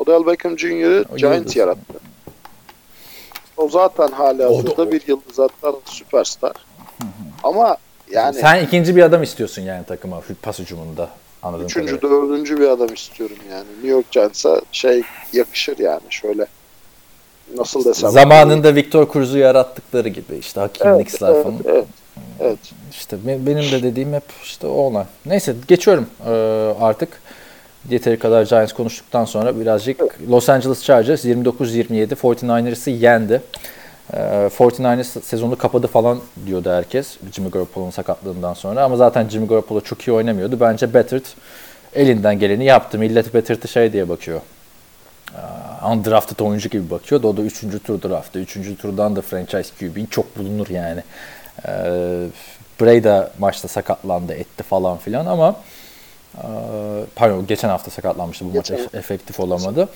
Odell 0.00 0.26
Beckham 0.26 0.58
Jr.'ı 0.58 1.04
Giants 1.16 1.56
yarattı. 1.56 1.94
O 3.56 3.68
zaten 3.68 4.08
hala 4.08 4.48
O 4.48 4.52
da- 4.52 4.58
hazırda 4.58 4.92
bir 4.92 5.02
yıldız 5.06 5.38
hatta 5.38 5.78
süperstar. 5.84 6.52
Ama 7.42 7.76
yani 8.10 8.34
Sen 8.34 8.64
ikinci 8.64 8.96
bir 8.96 9.02
adam 9.02 9.22
istiyorsun 9.22 9.62
yani 9.62 9.84
takıma 9.84 10.22
pas 10.42 10.58
hücumunda. 10.58 11.08
Anladığım 11.42 11.66
üçüncü, 11.66 12.00
kadarıyla. 12.00 12.22
dördüncü 12.28 12.60
bir 12.60 12.68
adam 12.68 12.94
istiyorum 12.94 13.36
yani. 13.50 13.66
New 13.72 13.88
York 13.88 14.10
Giants'a 14.10 14.60
şey 14.72 15.02
yakışır 15.32 15.78
yani 15.78 16.00
şöyle. 16.10 16.46
Nasıl 17.56 17.84
desem. 17.84 18.10
Zamanında 18.10 18.74
Victor 18.74 19.12
Cruz'u 19.12 19.38
yarattıkları 19.38 20.08
gibi 20.08 20.36
işte 20.36 20.60
Hakim 20.60 20.86
evet, 20.86 20.98
Nix'ler 20.98 21.34
evet, 21.34 21.44
falan. 21.44 21.58
evet, 21.64 21.84
evet. 22.40 22.58
İşte 22.92 23.16
be- 23.26 23.46
benim 23.46 23.72
de 23.72 23.82
dediğim 23.82 24.12
hep 24.12 24.24
işte 24.44 24.66
o. 24.66 25.04
Neyse 25.26 25.54
geçiyorum 25.68 26.06
artık. 26.80 27.19
Yeteri 27.88 28.18
kadar 28.18 28.42
Giants 28.42 28.72
konuştuktan 28.72 29.24
sonra 29.24 29.60
birazcık 29.60 30.00
Los 30.30 30.48
Angeles 30.48 30.82
Chargers 30.84 31.24
29-27 31.24 32.14
49ers'ı 32.14 32.90
yendi. 32.90 33.42
Ee, 34.12 34.16
49ers 34.58 35.22
sezonu 35.22 35.58
kapadı 35.58 35.86
falan 35.86 36.20
diyordu 36.46 36.70
herkes 36.70 37.16
Jimmy 37.32 37.50
Garoppolo'nun 37.50 37.90
sakatlığından 37.90 38.54
sonra. 38.54 38.84
Ama 38.84 38.96
zaten 38.96 39.28
Jimmy 39.28 39.48
Garoppolo 39.48 39.80
çok 39.80 40.08
iyi 40.08 40.12
oynamıyordu. 40.12 40.60
Bence 40.60 40.94
Bettert 40.94 41.24
elinden 41.94 42.38
geleni 42.38 42.64
yaptı. 42.64 42.98
Millet 42.98 43.34
Bettert'ı 43.34 43.68
şey 43.68 43.92
diye 43.92 44.08
bakıyor. 44.08 44.40
Ee, 45.34 45.86
Undrafted 45.86 46.38
oyuncu 46.38 46.68
gibi 46.68 46.90
bakıyordu. 46.90 47.28
O 47.28 47.36
da 47.36 47.42
3. 47.42 47.60
tur 47.84 48.02
draftı. 48.02 48.38
3. 48.38 48.58
turdan 48.82 49.16
da 49.16 49.20
franchise 49.20 49.70
QB'in 49.80 50.06
çok 50.06 50.38
bulunur 50.38 50.68
yani. 50.68 51.02
Ee, 51.68 52.26
Bray 52.80 53.04
da 53.04 53.30
maçta 53.38 53.68
sakatlandı 53.68 54.32
etti 54.34 54.62
falan 54.62 54.98
filan 54.98 55.26
ama 55.26 55.56
pardon 57.14 57.46
geçen 57.46 57.68
hafta 57.68 57.90
sakatlanmıştı 57.90 58.44
bu 58.44 58.48
maç 58.56 58.68
Geçen- 58.70 58.84
ef- 58.84 58.96
efektif 58.98 59.40
olamadı. 59.40 59.88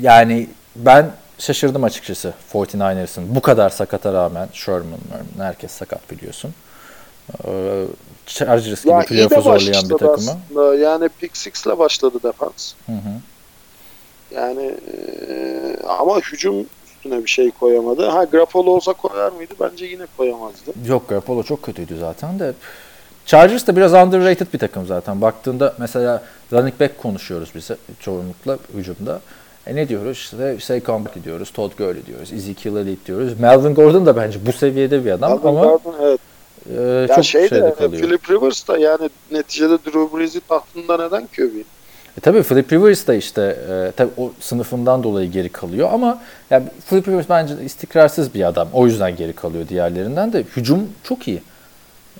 Yani 0.00 0.46
ben 0.76 1.10
şaşırdım 1.38 1.84
açıkçası 1.84 2.32
49ers'ın 2.52 3.34
bu 3.34 3.40
kadar 3.40 3.70
sakata 3.70 4.12
rağmen 4.12 4.48
Sherman, 4.52 4.98
herkes 5.38 5.70
sakat 5.72 6.10
biliyorsun. 6.10 6.54
Chargers 8.26 8.82
gibi 8.84 8.92
Ya 8.92 9.00
iyi 9.00 9.06
playoff'u 9.06 9.36
de 9.36 9.40
zorlayan 9.40 9.84
bir 9.84 9.88
takımı. 9.98 10.30
aslında. 10.50 10.74
Yani 10.74 11.08
pick 11.20 11.36
six'le 11.36 11.78
başladı 11.78 12.18
defans. 12.24 12.72
Hı 12.86 12.92
hı. 12.92 12.98
Yani 14.34 14.62
eee, 15.28 15.76
ama 15.88 16.18
hücum 16.18 16.66
üstüne 16.96 17.24
bir 17.24 17.30
şey 17.30 17.50
koyamadı. 17.50 18.06
Ha 18.08 18.24
Grapolo 18.24 18.70
olsa 18.70 18.92
koyar 18.92 19.32
mıydı? 19.32 19.54
Bence 19.60 19.84
yine 19.86 20.06
koyamazdı. 20.16 20.72
Yok 20.86 21.08
Garoppolo 21.08 21.42
çok 21.42 21.62
kötüydü 21.62 21.98
zaten 22.00 22.38
de. 22.38 22.52
Chargers 23.28 23.66
da 23.66 23.76
biraz 23.76 23.94
underrated 23.94 24.46
bir 24.54 24.58
takım 24.58 24.86
zaten. 24.86 25.20
Baktığında 25.20 25.74
mesela 25.78 26.22
running 26.52 26.80
back 26.80 26.98
konuşuyoruz 26.98 27.50
biz 27.54 27.70
çoğunlukla 28.00 28.58
hücumda. 28.74 29.20
E 29.66 29.76
ne 29.76 29.88
diyoruz? 29.88 30.18
İşte 30.18 30.56
Saquon 30.60 31.04
Barkley 31.04 31.24
diyoruz, 31.24 31.50
Todd 31.50 31.72
Gurley 31.78 32.06
diyoruz, 32.06 32.32
Ezekiel 32.32 32.76
Elliott 32.76 33.06
diyoruz. 33.06 33.40
Melvin 33.40 33.74
Gordon 33.74 34.06
da 34.06 34.16
bence 34.16 34.46
bu 34.46 34.52
seviyede 34.52 35.04
bir 35.04 35.10
adam 35.10 35.32
Alvin 35.32 35.46
ama 35.48 35.64
Gordon, 35.64 35.94
evet. 36.02 36.20
e, 36.78 36.82
Ya 36.82 37.08
çok 37.08 37.24
şey 37.24 37.48
şeyde 37.48 37.64
de 37.64 37.74
kalıyor. 37.74 38.02
Philip 38.02 38.30
Rivers 38.30 38.68
da 38.68 38.78
yani 38.78 39.10
neticede 39.30 39.78
Drew 39.84 40.18
Brees'i 40.18 40.40
tahtında 40.40 40.96
neden 40.96 41.26
QB? 41.26 41.56
E 42.18 42.20
tabii 42.22 42.42
Philip 42.42 42.72
Rivers 42.72 43.06
da 43.06 43.14
işte 43.14 43.42
e, 43.70 43.92
tabii 43.96 44.10
o 44.16 44.32
sınıfından 44.40 45.02
dolayı 45.02 45.30
geri 45.30 45.48
kalıyor 45.48 45.88
ama 45.92 46.22
yani 46.50 46.64
Philip 46.88 47.08
Rivers 47.08 47.28
bence 47.28 47.54
istikrarsız 47.64 48.34
bir 48.34 48.48
adam. 48.48 48.68
O 48.72 48.86
yüzden 48.86 49.16
geri 49.16 49.32
kalıyor 49.32 49.68
diğerlerinden 49.68 50.32
de. 50.32 50.44
Hücum 50.56 50.88
çok 51.04 51.28
iyi. 51.28 51.42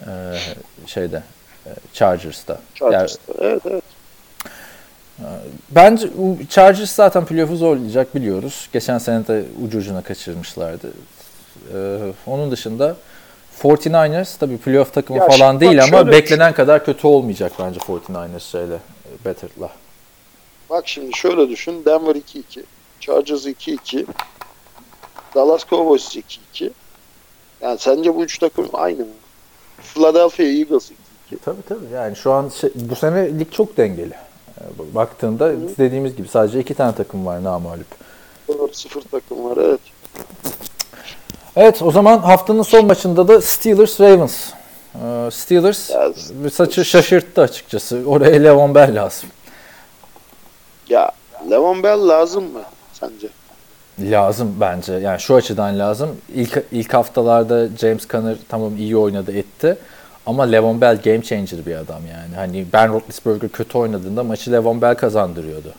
E, 0.07 0.38
şeyde 0.86 1.22
e, 1.66 1.70
Chargers'ta. 1.92 2.53
Yani 2.80 2.90
Chargers'ta. 2.92 3.32
Evet 3.38 3.62
evet. 3.66 3.84
Bence 5.70 6.09
bu 6.16 6.38
Chargers 6.51 6.92
zaten 6.92 7.24
playoff'u 7.24 7.57
zorlayacak 7.57 8.14
biliyoruz. 8.14 8.68
Geçen 8.72 8.99
sene 8.99 9.26
de 9.26 9.44
ucu 9.64 9.78
ucuna 9.78 10.03
kaçırmışlardı. 10.03 10.92
Ee, 11.74 11.99
onun 12.26 12.51
dışında 12.51 12.96
49ers 13.62 14.38
tabii 14.38 14.59
playoff 14.59 14.94
takımı 14.94 15.18
Ya 15.18 15.28
falan 15.28 15.61
değil 15.61 15.82
ama 15.84 15.96
şöyle- 15.99 16.12
beklenen 16.12 16.53
kadar 16.55 16.84
kötü 16.84 17.07
olmayacak 17.07 17.53
bence 17.59 17.80
49ers 17.80 18.40
şeyle 18.40 18.74
e, 18.74 19.24
Better'la. 19.24 19.70
Bak 20.70 20.88
şimdi 20.88 21.16
şöyle 21.16 21.49
düşün. 21.49 21.84
Denver 21.84 22.14
2-2. 22.14 22.62
Chargers 23.01 23.46
2-2. 23.46 24.07
Dallas 25.34 25.66
Cowboys 25.70 26.16
2-2. 26.16 26.70
Yani 27.61 27.78
sence 27.78 28.14
bu 28.14 28.24
üç 28.24 28.38
takım 28.38 28.68
aynı 28.72 28.99
mı? 28.99 29.12
Philadelphia 29.83 30.43
Eagles 30.45 30.91
2-2. 31.31 31.39
Tabii 31.45 31.62
tabii 31.68 31.87
yani 31.95 32.16
şu 32.16 32.33
an 32.33 32.49
şey- 32.49 32.70
bu 32.74 32.97
sene 32.97 33.39
lig 33.39 33.53
çok 33.53 33.76
dengeli. 33.76 34.14
Ee, 34.61 34.95
Baktığında 34.95 35.53
dediğimiz 35.79 36.16
gibi 36.16 36.29
sadece 36.29 36.61
iki 36.61 36.74
tane 36.74 36.95
takım 36.95 37.26
var 37.26 37.45
namağlup. 37.45 37.87
4-0 38.49 39.01
takım 39.11 39.45
var 39.45 39.57
evet. 39.57 39.81
Evet 41.57 41.83
o 41.83 41.91
zaman 41.91 42.18
haftanın 42.18 42.62
son 42.62 42.87
maçında 42.87 43.29
da 43.29 43.41
Steelers 43.41 44.01
Ravens. 44.01 44.51
Ee, 44.95 45.29
Steelers 45.33 45.91
Ya, 45.91 46.12
saçı 46.53 46.85
şaşırttı 46.85 47.41
açıkçası. 47.43 48.03
Oraya 48.07 48.37
Le'Veon 48.43 48.74
Bell 48.74 48.95
lazım. 48.97 49.29
Ya 50.89 51.12
Levan 51.51 51.83
Bell 51.83 52.09
lazım 52.09 52.45
mı 52.53 52.62
sence? 52.93 53.29
Lazım 54.01 54.57
bence. 54.61 54.92
Yani 54.92 55.20
şu 55.20 55.34
açıdan 55.34 55.78
lazım. 55.78 56.16
İlk 56.34 56.64
ilk 56.72 56.94
haftalarda 56.94 57.68
James 57.80 58.09
Conner 58.09 58.36
tamam 58.49 58.76
iyi 58.76 58.96
oynadı 58.96 59.32
etti. 59.32 59.76
Ama 60.26 60.42
Levon 60.42 60.80
Bell 60.80 60.96
game 61.05 61.22
changer 61.22 61.66
bir 61.66 61.74
adam 61.76 62.03
yani. 62.07 62.34
Hani 62.34 62.66
Ben 62.72 62.92
Roethlisberger 62.92 63.49
kötü 63.51 63.78
oynadığında 63.78 64.22
maçı 64.24 64.53
Levon 64.53 64.82
Bell 64.82 64.94
kazandırıyordu. 64.94 65.72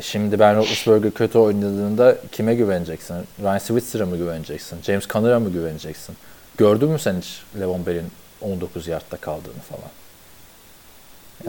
Şimdi 0.00 0.38
Ben 0.38 0.56
Roethlisberger 0.56 1.10
kötü 1.10 1.38
oynadığında 1.38 2.16
kime 2.32 2.54
güveneceksin? 2.54 3.16
Ryan 3.42 3.58
Switzer'a 3.58 4.06
mı 4.06 4.16
güveneceksin? 4.16 4.78
James 4.82 5.06
Conner'a 5.08 5.40
mı 5.40 5.50
güveneceksin? 5.50 6.16
Gördün 6.58 6.88
mü 6.88 6.98
sen 6.98 7.14
hiç 7.20 7.42
Levon 7.60 7.86
Bell'in 7.86 8.06
19 8.40 8.86
yardta 8.88 9.16
kaldığını 9.16 9.60
falan? 9.70 9.90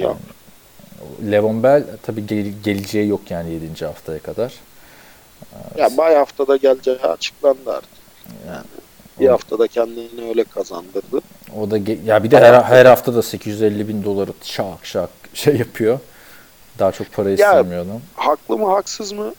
Yok. 0.06 0.18
Levon 1.32 1.64
Bell 1.64 1.84
tabii 2.04 2.28
gel- 2.28 2.54
geleceği 2.64 3.08
yok 3.08 3.22
yani 3.32 3.52
7. 3.54 3.86
haftaya 3.86 4.20
kadar. 4.20 4.54
Ya 5.78 5.98
bay 5.98 6.16
haftada 6.16 6.58
geleceği 6.58 7.00
açıklandı 7.00 7.72
artık. 7.72 7.90
Yani 8.48 8.66
bir 9.20 9.28
haftada 9.28 9.68
kendini 9.68 10.30
öyle 10.30 10.44
kazandırdı. 10.44 11.22
O 11.60 11.72
da 11.72 11.78
ya 12.06 12.24
bir 12.24 12.32
de 12.32 12.40
her, 12.40 12.64
her 12.64 12.86
hafta 12.86 13.16
da 13.16 13.22
850 13.22 13.88
bin 13.88 14.04
doları 14.04 14.32
şak 14.42 14.86
şak 14.86 15.10
şey 15.34 15.56
yapıyor. 15.56 16.00
Daha 16.80 16.92
çok 16.92 17.14
para 17.14 17.30
istemiyor 17.30 17.86
adam. 17.86 18.02
Haklı 18.16 18.58
mı 18.58 18.68
haksız 18.68 19.12
mı 19.12 19.34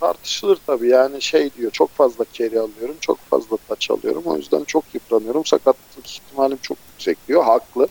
tartışılır 0.00 0.58
tabii. 0.66 0.88
Yani 0.88 1.22
şey 1.22 1.50
diyor 1.54 1.70
çok 1.70 1.90
fazla 1.90 2.24
carry 2.32 2.58
alıyorum, 2.58 2.96
çok 3.00 3.18
fazla 3.18 3.56
taç 3.68 3.90
alıyorum. 3.90 4.22
O 4.26 4.36
yüzden 4.36 4.64
çok 4.64 4.84
yıpranıyorum. 4.94 5.44
Sakatlık 5.44 6.06
ihtimalim 6.06 6.58
çok 6.62 6.78
yüksek 6.92 7.28
diyor. 7.28 7.44
Haklı. 7.44 7.88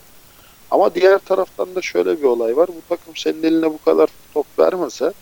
Ama 0.70 0.94
diğer 0.94 1.18
taraftan 1.18 1.74
da 1.74 1.82
şöyle 1.82 2.18
bir 2.18 2.24
olay 2.24 2.56
var. 2.56 2.68
Bu 2.68 2.96
takım 2.96 3.16
senin 3.16 3.42
eline 3.42 3.66
bu 3.66 3.78
kadar 3.84 4.08
top 4.34 4.46
vermese 4.58 5.12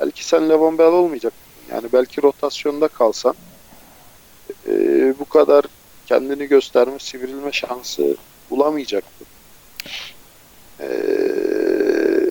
belki 0.00 0.24
sen 0.24 0.48
Levon 0.48 0.78
Bell 0.78 0.92
olmayacak. 0.92 1.32
Yani 1.70 1.88
belki 1.92 2.22
rotasyonda 2.22 2.88
kalsan 2.88 3.34
eee, 4.68 5.14
bu 5.20 5.24
kadar 5.24 5.64
kendini 6.06 6.46
gösterme, 6.46 6.98
sivrilme 6.98 7.52
şansı 7.52 8.16
bulamayacaktı. 8.50 9.24
Eee, 10.80 12.30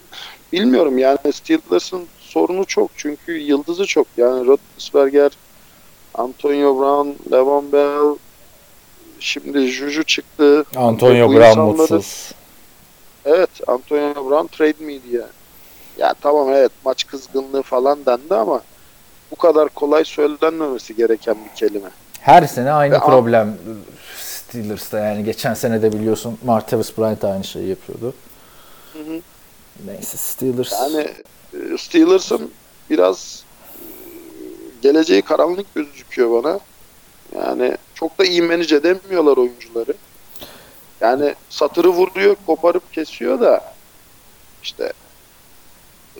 bilmiyorum 0.54 0.98
yani 0.98 1.18
Steelers'ın 1.34 2.08
sorunu 2.20 2.66
çok 2.66 2.92
çünkü 2.98 3.32
yıldızı 3.38 3.86
çok. 3.86 4.08
Yani 4.18 4.46
Roethlisberger, 4.48 5.32
Antonio 6.14 6.80
Brown, 6.80 7.36
Levon 7.36 7.72
Bell, 7.72 8.16
şimdi 9.20 9.68
Juju 9.68 10.04
çıktı. 10.04 10.66
Antonio 10.76 11.30
Brown 11.30 11.44
insanları- 11.44 11.78
mutsuz. 11.78 12.32
Evet, 13.26 13.50
Antonio 13.68 14.30
Brown 14.30 14.48
trade 14.58 14.86
media. 14.86 15.28
Ya 15.98 16.14
tamam 16.22 16.50
evet 16.50 16.72
maç 16.86 17.08
kızgınlığı 17.08 17.62
falan 17.62 18.06
dendi 18.06 18.36
ama 18.36 18.62
bu 19.34 19.38
kadar 19.38 19.70
kolay 19.70 20.06
söylenmemesi 20.06 20.96
gereken 20.96 21.36
bir 21.46 21.56
kelime. 21.56 21.90
Her 22.20 22.48
sene 22.48 22.72
aynı 22.72 22.94
Ve 22.94 23.00
problem 23.00 23.58
Steelers'ta 24.18 25.00
yani 25.00 25.24
geçen 25.24 25.54
sene 25.54 25.82
de 25.82 25.94
biliyorsun 25.94 26.38
Martavis 26.46 26.98
Bryant 26.98 27.24
aynı 27.24 27.44
şeyi 27.44 27.68
yapıyordu. 27.68 28.14
Hı 28.94 29.00
hı. 29.00 29.22
Neyse 29.86 30.18
Steelers. 30.18 30.72
Yani 30.72 31.08
e, 31.54 31.78
Steelers'ın 31.78 32.52
biraz 32.90 33.44
e, 33.66 33.78
geleceği 34.82 35.22
karanlık 35.22 35.76
gözüküyor 35.76 36.44
bana. 36.44 36.60
Yani 37.36 37.78
çok 37.94 38.20
da 38.20 38.26
iyi 38.26 38.42
manage 38.42 38.76
edemiyorlar 38.76 39.38
oyuncuları. 39.38 39.94
Yani 41.02 41.36
satırı 41.50 41.90
vuruyor, 41.90 42.36
koparıp 42.46 42.94
kesiyor 42.94 43.40
da 43.40 43.74
işte 44.64 44.94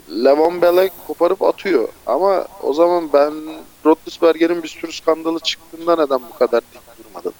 Levon 0.10 0.62
Bell'e 0.62 0.90
koparıp 1.08 1.42
atıyor. 1.42 1.88
Ama 2.06 2.46
o 2.64 2.74
zaman 2.74 3.10
ben 3.14 3.34
Roethlisberger'in 3.86 4.64
bir 4.64 4.68
sürü 4.68 4.92
skandalı 4.92 5.40
çıktığında 5.40 5.96
neden 5.96 6.20
bu 6.34 6.38
kadar 6.40 6.62
dik 6.62 7.06
durmadın? 7.06 7.34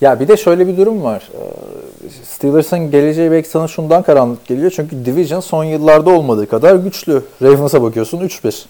Ya 0.00 0.20
bir 0.20 0.28
de 0.28 0.36
şöyle 0.36 0.66
bir 0.66 0.76
durum 0.76 1.04
var. 1.04 1.30
Ee, 1.34 2.08
Steelers'ın 2.24 2.90
geleceği 2.90 3.30
belki 3.30 3.48
sana 3.48 3.68
şundan 3.68 4.02
karanlık 4.02 4.46
geliyor. 4.46 4.72
Çünkü 4.76 5.04
Division 5.04 5.40
son 5.40 5.64
yıllarda 5.64 6.10
olmadığı 6.10 6.48
kadar 6.48 6.76
güçlü. 6.76 7.22
Ravens'a 7.42 7.82
bakıyorsun 7.82 8.20
3-1. 8.20 8.64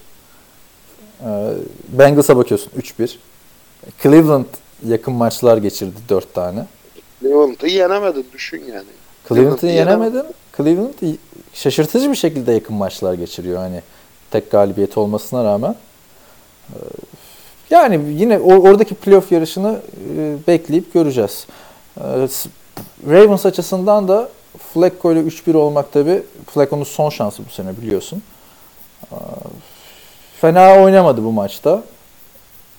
Ee, 1.21 1.53
Bengals'a 1.87 2.37
bakıyorsun 2.37 2.71
3-1. 2.79 3.15
Cleveland 4.03 4.45
yakın 4.85 5.13
maçlar 5.13 5.57
geçirdi 5.57 5.95
4 6.09 6.33
tane. 6.33 6.65
Cleveland'ı 7.21 7.67
yenemedin 7.67 8.25
düşün 8.33 8.63
yani. 8.73 8.87
Cleveland'ı 9.29 9.61
Cleveland'ı 9.61 9.65
yenemedin. 9.67 10.23
Cleveland 10.57 10.93
şaşırtıcı 11.61 12.11
bir 12.11 12.15
şekilde 12.15 12.51
yakın 12.51 12.75
maçlar 12.75 13.13
geçiriyor. 13.13 13.57
Hani 13.57 13.81
tek 14.31 14.51
galibiyet 14.51 14.97
olmasına 14.97 15.43
rağmen. 15.43 15.75
Ee, 16.69 16.75
Yani 17.69 18.13
yine 18.13 18.39
oradaki 18.39 18.95
playoff 18.95 19.31
yarışını 19.31 19.81
e, 20.17 20.37
bekleyip 20.47 20.93
göreceğiz. 20.93 21.47
Ee, 21.97 22.27
Ravens 23.09 23.45
açısından 23.45 24.07
da 24.07 24.29
Flacco 24.73 25.11
ile 25.13 25.19
3-1 25.19 25.57
olmak 25.57 25.91
tabi 25.93 26.23
Flacco'nun 26.53 26.83
son 26.83 27.09
şansı 27.09 27.45
bu 27.45 27.49
sene 27.49 27.77
biliyorsun. 27.77 28.23
Ee, 29.11 29.15
Fena 30.41 30.75
oynamadı 30.83 31.23
bu 31.23 31.31
maçta. 31.31 31.83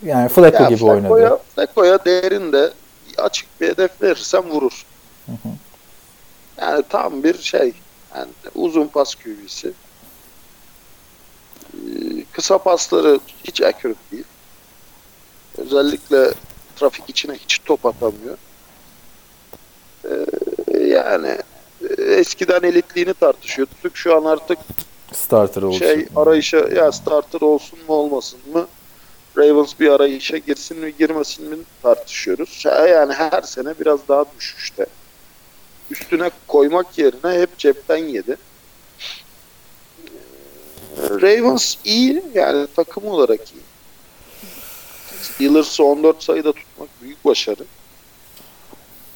Yani 0.04 0.28
Flacco 0.28 0.62
Ya 0.62 0.68
gibi 0.68 0.84
oynadı. 0.84 1.08
Flacco'ya, 1.08 1.38
Flacco'ya 1.54 2.04
değerinde 2.04 2.70
açık 3.18 3.60
bir 3.60 3.68
hedef 3.68 4.02
verirsen 4.02 4.50
vurur. 4.50 4.86
Yani 6.60 6.82
tam 6.88 7.22
bir 7.22 7.38
şey. 7.38 7.72
Yani 8.16 8.30
uzun 8.54 8.86
pas 8.86 9.14
QB'si. 9.14 9.72
Ee, 11.74 12.24
Kısa 12.32 12.59
pasları 12.59 13.18
hiç 13.44 13.61
accurate 13.62 13.98
değil. 14.12 14.24
Özellikle 15.59 16.32
trafik 16.76 17.04
içine 17.11 17.34
hiç 17.34 17.59
top 17.64 17.86
atamıyor. 17.86 18.38
Ee, 20.04 20.26
yani 20.86 21.38
e, 21.98 22.02
eskiden 22.02 22.62
elitliğini 22.62 23.14
tartışıyorduk. 23.14 23.76
Şu 23.96 24.16
an 24.16 24.24
artık 24.24 24.59
Starter 25.12 25.62
olsun. 25.62 25.78
şey 25.78 26.06
arayışa 26.16 26.56
ya 26.56 26.92
starter 26.92 27.40
olsun 27.40 27.78
mu 27.88 27.94
olmasın 27.94 28.40
mı? 28.52 28.66
Ravens 29.38 29.80
bir 29.80 29.90
arayışa 29.90 30.38
girsin 30.38 30.78
mi 30.78 30.94
girmesin 30.98 31.48
mi 31.48 31.56
tartışıyoruz. 31.82 32.64
Ha, 32.66 32.88
Yani 32.88 33.12
her 33.14 33.42
sene 33.42 33.74
biraz 33.80 34.09
daha 34.09 34.24
düşüşte. 34.38 34.86
Üstüne 35.91 36.30
koymak 36.49 36.99
yerine 36.99 37.41
hep 37.41 37.59
cepten 37.59 37.97
yedi. 37.97 38.36
Ee, 40.97 41.11
Ravens 41.11 41.76
iyi 41.84 42.22
yani 42.34 42.66
takım 42.76 43.05
olarak 43.05 43.41
iyi. 43.41 43.62
Steelers'ı 45.22 45.84
14 45.84 46.22
sayıda 46.22 46.53
tutmak 46.53 46.89
büyük 47.03 47.24
başarı. 47.24 47.64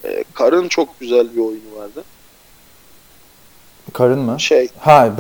Ee, 0.05 0.25
Karın 0.35 0.68
çok 0.68 1.01
güzel 1.01 1.35
bir 1.37 1.41
oyunu 1.41 1.77
vardı. 1.77 2.05
Karın 3.93 4.18
mı? 4.18 4.41
Şey 4.41 4.68
Ha, 4.79 5.12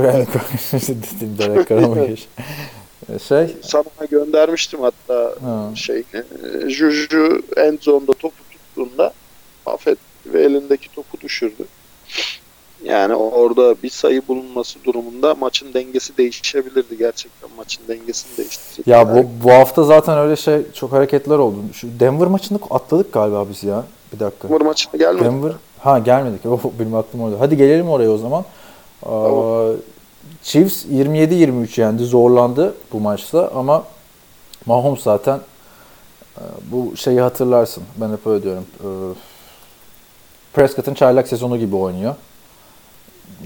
Derek 1.38 1.68
Carr 1.68 1.82
ama 1.82 2.04
geç. 2.06 2.28
Şey, 3.28 3.56
sana 3.62 4.06
göndermiştim 4.10 4.80
hatta 4.80 5.34
ha. 5.44 5.70
şeyini. 5.74 6.04
E, 6.64 6.68
Juju 6.70 7.42
end 7.56 7.78
zone'da 7.80 8.12
topu 8.12 8.42
tuttuğunda 8.50 9.12
affetti 9.66 10.11
ve 10.26 10.42
elindeki 10.42 10.88
topu 10.88 11.20
düşürdü. 11.20 11.64
Yani 12.84 13.14
orada 13.14 13.74
bir 13.82 13.90
sayı 13.90 14.22
bulunması 14.28 14.84
durumunda 14.84 15.34
maçın 15.34 15.74
dengesi 15.74 16.16
değişebilirdi. 16.18 16.98
Gerçekten 16.98 17.50
maçın 17.56 17.82
dengesini 17.88 18.36
değiştirecek. 18.36 18.86
Ya 18.86 19.14
bu, 19.14 19.26
bu 19.44 19.50
hafta 19.50 19.84
zaten 19.84 20.18
öyle 20.18 20.36
şey 20.36 20.72
çok 20.74 20.92
hareketler 20.92 21.38
oldu. 21.38 21.56
Şu 21.72 21.88
Denver 22.00 22.28
maçını 22.28 22.58
atladık 22.70 23.12
galiba 23.12 23.48
biz 23.50 23.64
ya. 23.64 23.84
Bir 24.12 24.20
dakika. 24.20 24.48
Denver 24.48 24.62
maçına 24.62 24.98
gelmedi. 24.98 25.24
Denver 25.24 25.52
ha 25.78 25.98
gelmedik. 25.98 26.46
Oh, 26.46 26.60
benim 26.80 26.94
aklım 26.94 27.22
orada. 27.22 27.40
Hadi 27.40 27.56
gelelim 27.56 27.88
oraya 27.88 28.10
o 28.10 28.18
zaman. 28.18 28.44
Tamam. 29.00 29.76
Chiefs 30.42 30.84
27-23 30.84 31.80
yendi. 31.80 32.04
Zorlandı 32.04 32.74
bu 32.92 33.00
maçta 33.00 33.50
ama 33.54 33.84
Mahomes 34.66 35.02
zaten 35.02 35.40
e, 36.38 36.42
bu 36.72 36.96
şeyi 36.96 37.20
hatırlarsın. 37.20 37.82
Ben 37.96 38.12
hep 38.12 38.26
öyle 38.26 38.42
diyorum. 38.42 38.64
Ee, 38.80 38.86
Prescott'ın 40.52 40.94
çaylak 40.94 41.28
sezonu 41.28 41.58
gibi 41.58 41.76
oynuyor. 41.76 42.14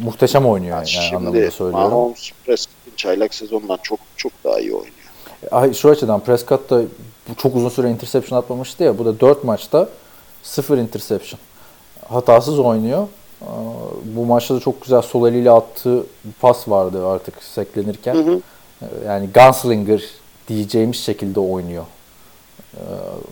Muhteşem 0.03 0.47
oynuyor 0.47 0.77
yani, 0.77 0.91
yani 0.95 1.17
anlamında 1.17 1.51
söylüyorum. 1.51 1.91
Mahomes 1.91 2.31
Prescott'ın 2.47 2.97
çaylak 2.97 3.35
sezonundan 3.35 3.79
çok 3.83 3.99
çok 4.17 4.33
daha 4.45 4.61
iyi 4.61 4.73
oynuyor. 4.73 4.93
Ay, 5.51 5.75
şu 5.75 5.91
açıdan 5.91 6.21
Prescott 6.21 6.71
da 6.71 6.83
çok 7.37 7.57
uzun 7.57 7.69
süre 7.69 7.91
interception 7.91 8.39
atmamıştı 8.39 8.85
ya. 8.85 8.99
Bu 8.99 9.05
da 9.05 9.21
4 9.21 9.45
maçta 9.45 9.89
0 10.43 10.79
interception. 10.79 11.41
Hatasız 12.09 12.59
oynuyor. 12.59 13.09
Bu 14.05 14.27
maçta 14.27 14.55
da 14.55 14.61
çok 14.61 14.83
güzel 14.83 15.03
sol 15.03 15.29
eliyle 15.29 15.51
attığı 15.51 16.07
pas 16.41 16.69
vardı 16.69 17.07
artık 17.07 17.43
seklenirken. 17.43 18.15
Hı 18.15 18.19
hı. 18.19 18.41
Yani 19.07 19.29
gunslinger 19.35 20.05
diyeceğimiz 20.49 20.97
şekilde 20.97 21.41
oynuyor 21.41 21.85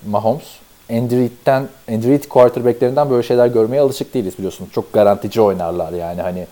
Mahomes. 0.09 0.43
Andy 0.91 2.07
Reid 2.09 2.23
quarterbacklerinden 2.29 3.09
böyle 3.09 3.23
şeyler 3.27 3.47
görmeye 3.47 3.81
alışık 3.81 4.13
değiliz 4.13 4.37
biliyorsun. 4.37 4.67
Çok 4.75 4.93
garantici 4.93 5.41
oynarlar 5.41 5.93
yani 5.93 6.21
hani 6.21 6.47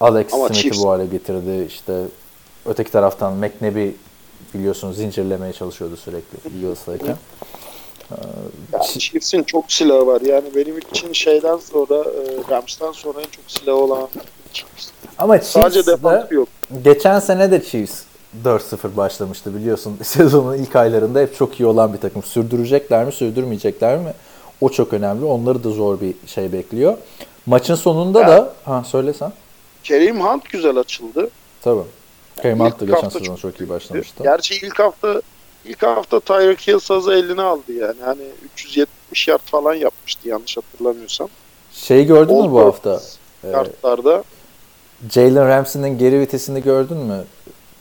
Alex 0.00 0.34
Ama 0.34 0.48
Smith'i 0.48 0.68
Chiefs- 0.68 0.82
bu 0.84 0.90
hale 0.90 1.06
getirdi. 1.06 1.64
İşte 1.68 2.02
öteki 2.66 2.92
taraftan 2.92 3.32
McNabb 3.32 3.76
biliyorsun 4.54 4.92
zincirlemeye 4.92 5.52
çalışıyordu 5.52 5.96
sürekli 5.96 6.38
Eagles'tayken. 6.56 7.16
Yani 8.72 8.98
Chiefs'in 8.98 9.42
çok 9.42 9.72
silahı 9.72 10.06
var. 10.06 10.20
Yani 10.20 10.54
benim 10.56 10.78
için 10.78 11.12
şeyden 11.12 11.56
sonra 11.56 11.94
e, 11.94 12.50
Rams'tan 12.50 12.92
sonra 12.92 13.20
en 13.20 13.24
çok 13.30 13.44
silahı 13.48 13.76
olan 13.76 14.08
Chiefs. 14.52 14.88
Ama 15.18 15.38
Sadece 15.38 15.74
Chiefs 15.82 15.86
de 15.86 15.92
defans 15.92 16.32
yok. 16.32 16.48
geçen 16.84 17.18
sene 17.20 17.50
de 17.50 17.62
Chiefs 17.64 18.02
4-0 18.44 18.96
başlamıştı 18.96 19.54
biliyorsun. 19.56 19.98
Sezonun 20.02 20.54
ilk 20.54 20.76
aylarında 20.76 21.20
hep 21.20 21.36
çok 21.36 21.60
iyi 21.60 21.66
olan 21.66 21.92
bir 21.92 21.98
takım. 21.98 22.22
Sürdürecekler 22.22 23.04
mi, 23.04 23.12
sürdürmeyecekler 23.12 23.98
mi? 23.98 24.12
O 24.60 24.68
çok 24.68 24.92
önemli. 24.92 25.24
Onları 25.24 25.64
da 25.64 25.70
zor 25.70 26.00
bir 26.00 26.14
şey 26.26 26.52
bekliyor. 26.52 26.96
Maçın 27.46 27.74
sonunda 27.74 28.20
Ya. 28.20 28.28
da 28.28 28.52
ha 28.64 28.84
söylesen. 28.86 29.32
Kerim 29.84 30.20
Hunt 30.20 30.44
güzel 30.48 30.76
açıldı. 30.76 31.30
Tabii. 31.62 31.82
Kareem 32.42 32.60
Hunt 32.60 32.80
da 32.80 32.84
geçen 32.84 33.08
sezon 33.08 33.36
çok 33.36 33.60
iyi 33.60 33.68
başlamıştı. 33.68 34.22
Gerçi 34.22 34.54
ilk 34.54 34.78
hafta 34.78 35.22
ilk 35.64 35.82
hafta 35.82 36.20
Tyreek 36.20 36.68
Hill 36.68 36.78
sazı 36.78 37.12
eline 37.12 37.42
aldı 37.42 37.72
yani. 37.72 37.96
Hani 38.04 38.22
370 38.54 39.28
yard 39.28 39.40
falan 39.44 39.74
yapmıştı 39.74 40.28
yanlış 40.28 40.56
hatırlamıyorsam. 40.56 41.28
Şeyi 41.72 42.06
gördün 42.06 42.42
mü 42.42 42.50
bu 42.50 42.60
hafta? 42.60 43.00
Ee, 43.44 43.48
Yardlarda. 43.48 44.24
Jalen 45.10 45.48
Ramsey'nin 45.48 45.98
geri 45.98 46.20
vitesini 46.20 46.62
gördün 46.62 46.96
mü? 46.96 47.24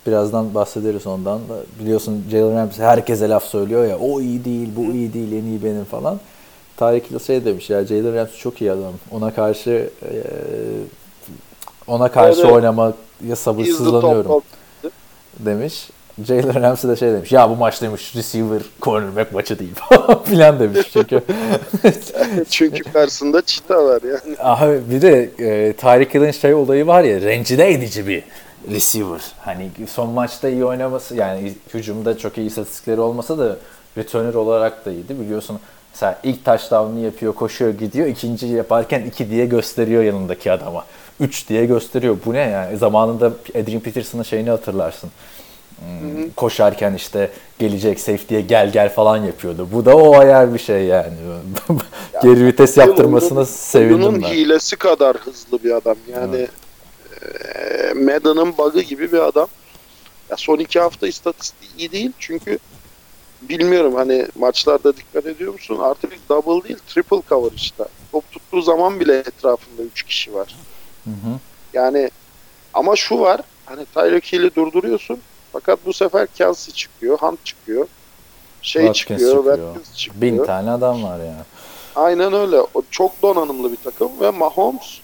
Birazdan 0.07 0.53
bahsederiz 0.55 1.07
ondan. 1.07 1.37
da. 1.39 1.53
Biliyorsun 1.79 2.23
Jalen 2.31 2.55
Ramsey 2.57 2.85
herkese 2.85 3.29
laf 3.29 3.43
söylüyor 3.43 3.85
ya. 3.85 3.97
O 3.97 4.21
iyi 4.21 4.45
değil, 4.45 4.69
bu 4.75 4.81
iyi 4.93 5.13
değil, 5.13 5.31
en 5.31 5.43
iyi 5.45 5.63
benim 5.63 5.83
falan. 5.85 6.19
Tarık 6.77 7.21
şey 7.27 7.45
demiş 7.45 7.69
ya 7.69 7.85
Jalen 7.85 8.15
Ramsey 8.15 8.37
çok 8.39 8.61
iyi 8.61 8.71
adam. 8.71 8.93
Ona 9.11 9.33
karşı 9.33 9.89
eee, 10.11 10.21
ona 11.87 12.11
karşı 12.11 12.41
Evet. 12.41 12.51
oynamaya 12.51 12.93
sabırsızlanıyorum 13.35 14.41
demiş. 15.39 15.89
Jalen 16.25 16.61
Ramsey 16.61 16.91
de 16.91 16.95
şey 16.95 17.11
demiş. 17.11 17.31
Ya 17.31 17.49
bu 17.49 17.55
maç 17.55 17.81
demiş 17.81 18.15
receiver 18.15 18.61
cornerback 18.81 19.33
maçı 19.33 19.59
değil 19.59 19.73
filan 20.25 20.59
demiş 20.59 20.79
çünkü. 20.93 21.21
Çünkü 22.49 22.83
karşısında 22.93 23.41
çita 23.41 23.85
var 23.85 24.01
yani. 24.03 24.35
Abi 24.39 24.79
bir 24.91 25.01
de 25.01 25.29
e, 25.39 25.73
Tyreek 25.73 26.13
Hill'in 26.15 26.31
şey 26.31 26.53
olayı 26.53 26.87
var 26.87 27.03
ya 27.03 27.21
rencide 27.21 27.71
edici 27.71 28.07
bir 28.07 28.23
receiver. 28.71 29.21
Hani 29.39 29.69
son 29.89 30.09
maçta 30.09 30.49
iyi 30.49 30.65
oynaması 30.65 31.15
yani 31.15 31.53
hücumda 31.73 32.17
çok 32.17 32.37
iyi 32.37 32.47
istatistikleri 32.47 32.99
olmasa 33.01 33.37
da 33.37 33.55
returner 33.97 34.33
olarak 34.33 34.85
da 34.85 34.91
iyiydi. 34.91 35.19
Biliyorsun 35.19 35.59
mesela 35.93 36.19
ilk 36.23 36.45
touchdown'ını 36.45 36.99
yapıyor, 36.99 37.33
koşuyor, 37.33 37.73
gidiyor. 37.73 38.07
ikinci 38.07 38.47
yaparken 38.47 39.01
2 39.05 39.29
diye 39.29 39.45
gösteriyor 39.45 40.03
yanındaki 40.03 40.51
adama. 40.51 40.85
3 41.19 41.49
diye 41.49 41.65
gösteriyor. 41.65 42.17
Bu 42.25 42.33
ne 42.33 42.39
yani? 42.39 42.77
Zamanında 42.77 43.31
Adrian 43.49 43.79
Peterson'ın 43.79 44.23
şeyini 44.23 44.49
hatırlarsın. 44.49 45.09
Hmm, 45.79 46.29
koşarken 46.35 46.93
işte 46.93 47.31
gelecek 47.59 47.99
safety'ye 47.99 48.41
gel 48.41 48.71
gel 48.71 48.89
falan 48.93 49.17
yapıyordu. 49.17 49.67
Bu 49.71 49.85
da 49.85 49.97
o 49.97 50.17
ayar 50.19 50.53
bir 50.53 50.59
şey 50.59 50.83
yani. 50.83 51.13
Geri 52.23 52.45
vites 52.45 52.77
yaptırmasına 52.77 53.45
sevindim 53.45 54.21
ben. 54.23 54.27
hilesi 54.27 54.75
kadar 54.75 55.17
hızlı 55.17 55.63
bir 55.63 55.71
adam. 55.71 55.95
Yani 56.13 56.37
eee, 56.37 57.76
Madden'ın 57.97 58.57
bug'ı 58.57 58.81
gibi 58.81 59.11
bir 59.11 59.19
adam. 59.19 59.47
Ya 60.29 60.37
son 60.37 60.57
iki 60.57 60.79
hafta 60.79 61.07
istatistiği 61.07 61.71
iyi 61.77 61.91
değil 61.91 62.11
çünkü 62.19 62.59
bilmiyorum 63.41 63.95
hani 63.95 64.27
maçlarda 64.35 64.97
dikkat 64.97 65.25
ediyor 65.25 65.53
musun? 65.53 65.79
Artık 65.79 66.29
double 66.29 66.67
değil 66.67 66.79
triple 66.87 67.21
coverage'da. 67.29 67.87
Top 68.11 68.31
tuttuğu 68.31 68.61
zaman 68.61 68.99
bile 68.99 69.17
etrafında 69.17 69.81
üç 69.81 70.03
kişi 70.03 70.33
var. 70.33 70.55
Hı 71.03 71.09
hı. 71.09 71.39
Yani 71.73 72.09
ama 72.73 72.95
şu 72.95 73.19
var 73.19 73.41
hani 73.65 73.85
Tyreek 73.85 74.33
Hill'i 74.33 74.55
durduruyorsun. 74.55 75.19
Fakat 75.51 75.85
bu 75.85 75.93
sefer 75.93 76.27
Kelsey 76.27 76.73
çıkıyor, 76.73 77.19
Hunt 77.19 77.45
çıkıyor. 77.45 77.87
Şey 78.61 78.81
Watkins 78.81 79.19
çıkıyor, 79.19 79.35
çıkıyor. 79.35 79.57
Watkins 79.57 79.97
çıkıyor. 79.97 80.21
Bin 80.21 80.45
tane 80.45 80.71
adam 80.71 81.03
var 81.03 81.19
yani. 81.19 81.43
Aynen 81.95 82.33
öyle. 82.33 82.61
O 82.61 82.81
çok 82.91 83.21
donanımlı 83.21 83.71
bir 83.71 83.77
takım 83.83 84.11
ve 84.21 84.31
Mahomes 84.31 84.99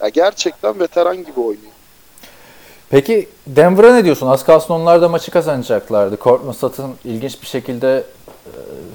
ya 0.00 0.08
gerçekten 0.08 0.80
veteran 0.80 1.16
gibi 1.16 1.40
oynuyor. 1.40 1.72
Peki 2.90 3.28
Denver'a 3.46 3.94
ne 3.94 4.04
diyorsun? 4.04 4.26
Az 4.26 4.44
kalsın 4.44 4.74
onlar 4.74 5.02
da 5.02 5.08
maçı 5.08 5.30
kazanacaklardı. 5.30 6.16
Courtland 6.22 6.54
Sutton 6.54 6.94
ilginç 7.04 7.42
bir 7.42 7.46
şekilde 7.46 8.04
e, 8.46 8.50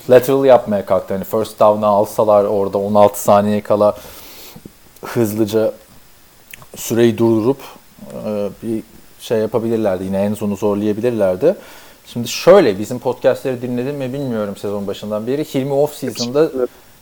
lateral 0.09 0.45
yapmaya 0.45 0.85
kalktı. 0.85 1.13
Hani 1.13 1.23
first 1.23 1.59
down'ı 1.59 1.85
alsalar 1.87 2.45
orada 2.45 2.77
16 2.77 3.23
saniye 3.23 3.61
kala 3.61 3.95
hızlıca 5.05 5.73
süreyi 6.75 7.17
durdurup 7.17 7.57
e, 8.25 8.49
bir 8.63 8.83
şey 9.19 9.39
yapabilirlerdi. 9.39 10.03
Yine 10.03 10.21
en 10.23 10.33
sonu 10.33 10.55
zorlayabilirlerdi. 10.55 11.55
Şimdi 12.05 12.27
şöyle 12.27 12.79
bizim 12.79 12.99
podcastleri 12.99 13.61
dinledim 13.61 13.95
mi 13.95 14.13
bilmiyorum 14.13 14.57
sezon 14.57 14.87
başından 14.87 15.27
beri. 15.27 15.45
Hilmi 15.45 15.73
off 15.73 15.93
season'da 15.93 16.51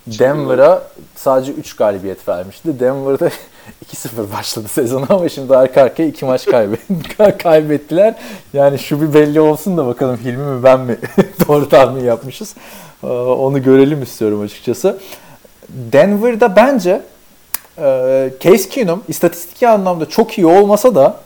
Denver'a 0.08 0.84
sadece 1.16 1.52
3 1.52 1.76
galibiyet 1.76 2.28
vermişti. 2.28 2.80
Denver'da 2.80 3.30
2-0 3.94 4.32
başladı 4.38 4.68
sezonu 4.68 5.06
ama 5.10 5.30
şimdi 5.30 5.58
arka 5.58 5.82
arkaya 5.82 6.08
2 6.08 6.26
maç 6.26 6.48
kaybet- 6.48 7.38
kaybettiler. 7.44 8.16
Yani 8.54 8.80
şu 8.80 9.02
bir 9.02 9.14
belli 9.14 9.42
olsun 9.42 9.78
da 9.78 9.88
bakalım 9.88 10.18
Hilmi 10.18 10.44
mi 10.44 10.64
ben 10.64 10.80
mi 10.80 10.98
doğru 11.48 11.70
tahmin 11.70 12.04
yapmışız. 12.04 12.56
Ee, 13.04 13.08
Onu 13.08 13.64
görelim 13.64 14.04
istiyorum 14.04 14.42
açıkçası. 14.42 15.00
Denver'da 15.70 16.56
bence 16.56 17.02
e, 17.78 18.30
Case 18.40 18.70
Keenum 18.70 19.04
istatistik 19.08 19.64
anlamda 19.64 20.06
çok 20.10 20.38
iyi 20.38 20.46
olmasa 20.48 20.96
da 20.96 21.18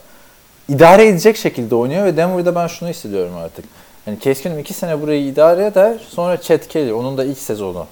idare 0.70 1.07
edecek 1.07 1.38
şekilde 1.38 1.76
oynuyor 1.76 2.06
ve 2.06 2.18
Denver'da 2.18 2.56
ben 2.56 2.68
şunu 2.68 2.90
hissediyorum 2.90 3.34
artık. 3.38 3.65
Yani 4.07 4.20
Case 4.20 4.44
Keenum 4.44 4.60
iki 4.60 4.74
sene 4.74 5.02
burayı 5.02 5.26
idare 5.28 5.65
eder. 5.65 5.94
Sonra 6.10 6.41
Chet 6.41 6.68
Kelly, 6.68 6.94
onun 6.94 7.18
da 7.18 7.26
ilk 7.26 7.38
sezonu. 7.38 7.86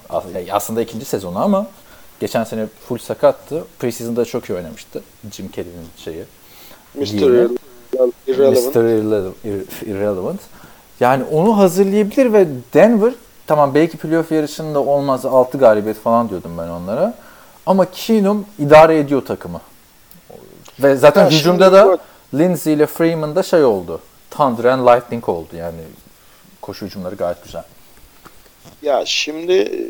Aslında 0.51 0.81
ikinci 0.81 1.05
sezonu 1.05 1.39
ama 1.39 1.67
geçen 2.21 2.43
sene 2.43 2.65
full 2.87 2.97
sakattı. 2.97 3.63
Preseason'da 3.79 4.25
çok 4.25 4.49
iyi 4.49 4.53
oynamıştı. 4.53 5.01
Jim 5.31 5.47
Kelly'nin 5.47 5.87
şeyi. 5.97 6.23
Mr. 6.95 7.03
Irrelevant. 7.07 7.59
Mr. 8.27 8.81
Irrele- 8.81 9.31
Ir- 9.45 9.85
Irrelevant. 9.85 10.39
Yani 10.99 11.23
onu 11.23 11.57
hazırlayabilir 11.57 12.33
ve 12.33 12.47
Denver 12.73 13.13
tamam 13.47 13.75
belki 13.75 13.97
playoff 13.97 14.31
yarışında 14.31 14.79
olmaz 14.79 15.25
6 15.25 15.57
galibiyet 15.57 15.97
falan 15.97 16.29
diyordum 16.29 16.51
ben 16.57 16.67
onlara. 16.67 17.13
Ama 17.65 17.91
Keenum 17.91 18.45
idare 18.59 18.99
ediyor 18.99 19.25
takımı. 19.25 19.61
Ve 20.79 20.95
zaten 20.95 21.23
Ya 21.23 21.29
hücumda 21.31 21.71
da 21.73 21.87
bak- 21.87 21.99
Lindsey 22.33 22.73
ile 22.73 22.85
Freeman'da 22.85 23.43
şey 23.43 23.63
oldu. 23.63 23.99
Thunder 24.31 24.63
and 24.63 24.87
Lightning 24.87 25.29
oldu 25.29 25.55
yani. 25.55 25.79
Koşu 26.61 26.85
hücumları 26.85 27.15
gayet 27.15 27.43
güzel. 27.43 27.63
Ya 28.81 29.03
şimdi 29.05 29.81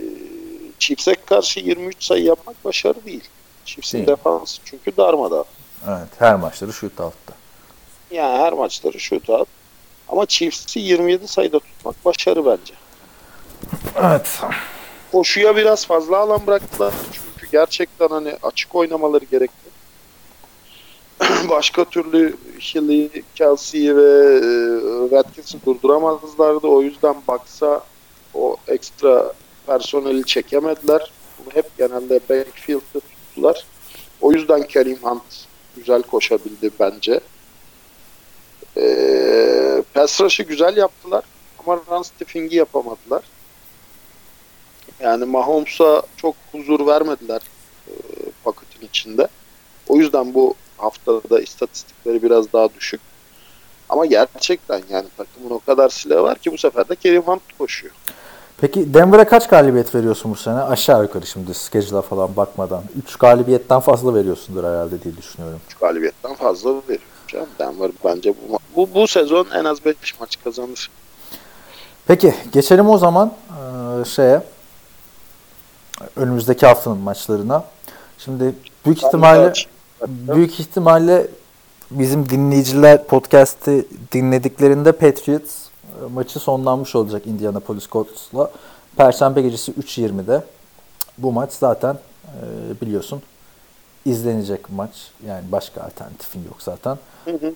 Chiefs'e 0.81 1.15
karşı 1.15 1.59
23 1.59 2.03
sayı 2.03 2.23
yapmak 2.23 2.65
başarı 2.65 3.05
değil. 3.05 3.23
Chiefs'in 3.65 4.07
defansı 4.07 4.61
çünkü 4.65 4.97
darmadağın. 4.97 5.45
Evet, 5.87 6.07
her 6.19 6.35
maçları 6.35 6.73
shootout'ta. 6.73 7.33
Yani 8.11 8.37
her 8.37 8.53
maçları 8.53 8.99
şut 8.99 9.29
at. 9.29 9.47
Ama 10.09 10.25
Chiefs'i 10.25 10.79
27 10.79 11.27
sayıda 11.27 11.59
tutmak 11.59 12.05
başarı 12.05 12.45
bence. 12.45 12.73
Evet. 14.01 14.41
Koşuya 15.11 15.55
biraz 15.55 15.85
fazla 15.85 16.17
alan 16.17 16.47
bıraktılar. 16.47 16.93
Çünkü 17.11 17.51
gerçekten 17.51 18.07
hani 18.07 18.35
açık 18.43 18.75
oynamaları 18.75 19.25
gerekti. 19.25 19.69
Başka 21.49 21.85
türlü 21.85 22.37
Hill'i, 22.59 23.23
Kelsey'yi 23.35 23.95
ve 23.95 24.35
e, 24.35 25.09
Watkins'i 25.09 25.65
durduramazlardı. 25.65 26.67
O 26.67 26.81
yüzden 26.81 27.15
baksa 27.27 27.83
o 28.33 28.57
ekstra 28.67 29.33
personeli 29.67 30.25
çekemediler. 30.25 31.11
Bunu 31.39 31.53
hep 31.53 31.77
genelde 31.77 32.19
backfield'de 32.29 32.99
tuttular. 32.99 33.65
O 34.21 34.31
yüzden 34.31 34.67
Kareem 34.67 34.97
Hunt 34.97 35.47
güzel 35.75 36.01
koşabildi 36.01 36.71
bence. 36.79 37.19
Ee, 38.77 39.83
pass 39.93 40.21
rush'ı 40.21 40.43
güzel 40.43 40.77
yaptılar 40.77 41.23
ama 41.59 41.81
run 41.91 42.01
stuffing'i 42.01 42.55
yapamadılar. 42.55 43.23
Yani 44.99 45.25
Mahomes'a 45.25 46.03
çok 46.17 46.35
huzur 46.51 46.87
vermediler 46.87 47.41
e, 47.87 47.93
paketin 48.43 48.87
içinde. 48.87 49.27
O 49.87 49.97
yüzden 49.97 50.33
bu 50.33 50.55
haftada 50.77 51.41
istatistikleri 51.41 52.23
biraz 52.23 52.53
daha 52.53 52.73
düşük. 52.73 53.01
Ama 53.89 54.05
gerçekten 54.05 54.81
yani 54.89 55.07
takımın 55.17 55.49
o 55.49 55.59
kadar 55.59 55.89
silahı 55.89 56.23
var 56.23 56.37
ki 56.37 56.51
bu 56.51 56.57
sefer 56.57 56.89
de 56.89 56.95
Kerim 56.95 57.21
Hunt 57.21 57.41
koşuyor. 57.57 57.93
Peki 58.61 58.93
Denver'a 58.93 59.27
kaç 59.27 59.47
galibiyet 59.47 59.95
veriyorsun 59.95 60.31
bu 60.31 60.35
sene? 60.35 60.59
Aşağı 60.61 61.03
yukarı 61.03 61.27
şimdi 61.27 61.53
schedule'a 61.53 62.01
falan 62.01 62.35
bakmadan. 62.35 62.83
3 63.03 63.15
galibiyetten 63.15 63.79
fazla 63.79 64.15
veriyorsundur 64.15 64.63
herhalde 64.63 65.03
diye 65.03 65.17
düşünüyorum. 65.17 65.59
3 65.67 65.73
galibiyetten 65.75 66.35
fazla 66.35 66.69
veriyor. 66.69 67.01
Canım 67.27 67.47
Denver 67.59 67.91
bence 68.05 68.33
bu, 68.49 68.59
bu, 68.75 68.89
bu 68.93 69.07
sezon 69.07 69.47
en 69.53 69.65
az 69.65 69.85
5 69.85 70.19
maç 70.19 70.37
kazanır. 70.43 70.89
Peki 72.07 72.35
geçelim 72.51 72.89
o 72.89 72.97
zaman 72.97 73.33
eee, 73.49 74.05
şeye 74.05 74.41
önümüzdeki 76.15 76.65
haftanın 76.65 76.97
maçlarına. 76.97 77.63
Şimdi 78.17 78.55
büyük 78.85 79.03
ihtimalle 79.03 79.53
büyük 80.07 80.59
ihtimalle 80.59 81.27
bizim 81.91 82.29
dinleyiciler 82.29 83.07
podcast'i 83.07 83.85
dinlediklerinde 84.11 84.91
Patriots 84.91 85.51
e, 85.55 85.60
maçı 86.13 86.39
sonlanmış 86.39 86.95
olacak 86.95 87.27
Indianapolis 87.27 87.89
Colts'la. 87.89 88.51
Perşembe 88.97 89.41
gecesi 89.41 89.71
3.20'de. 89.71 90.43
Bu 91.17 91.31
maç 91.31 91.51
zaten 91.53 91.97
e, 92.25 92.81
biliyorsun 92.81 93.21
izlenecek 94.05 94.69
maç. 94.69 95.11
Yani 95.27 95.43
başka 95.51 95.81
alternatifin 95.81 96.43
yok 96.43 96.61
zaten. 96.61 96.97
Hı 97.25 97.31
hı. 97.31 97.47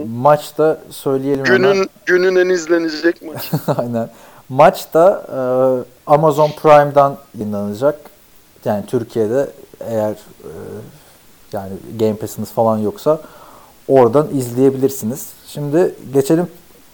E, 0.00 0.04
Maçta 0.04 0.80
söyleyelim 0.90 1.44
hemen. 1.44 1.72
Günün 1.72 1.90
günün 2.06 2.36
en 2.36 2.48
izlenecek 2.48 3.22
maç. 3.22 3.50
Aynen. 3.78 4.10
Maç 4.48 4.94
da 4.94 5.22
e, 5.28 5.38
Amazon 6.06 6.50
Prime'dan 6.62 7.16
yayınlanacak. 7.38 8.00
Yani 8.64 8.86
Türkiye'de 8.86 9.50
eğer 9.80 10.10
e, 10.10 10.50
yani 11.52 11.72
Game 11.98 12.16
Pass'iniz 12.16 12.52
falan 12.52 12.78
yoksa 12.78 13.20
oradan 13.88 14.28
izleyebilirsiniz. 14.34 15.26
Şimdi 15.46 15.94
geçelim 16.14 16.46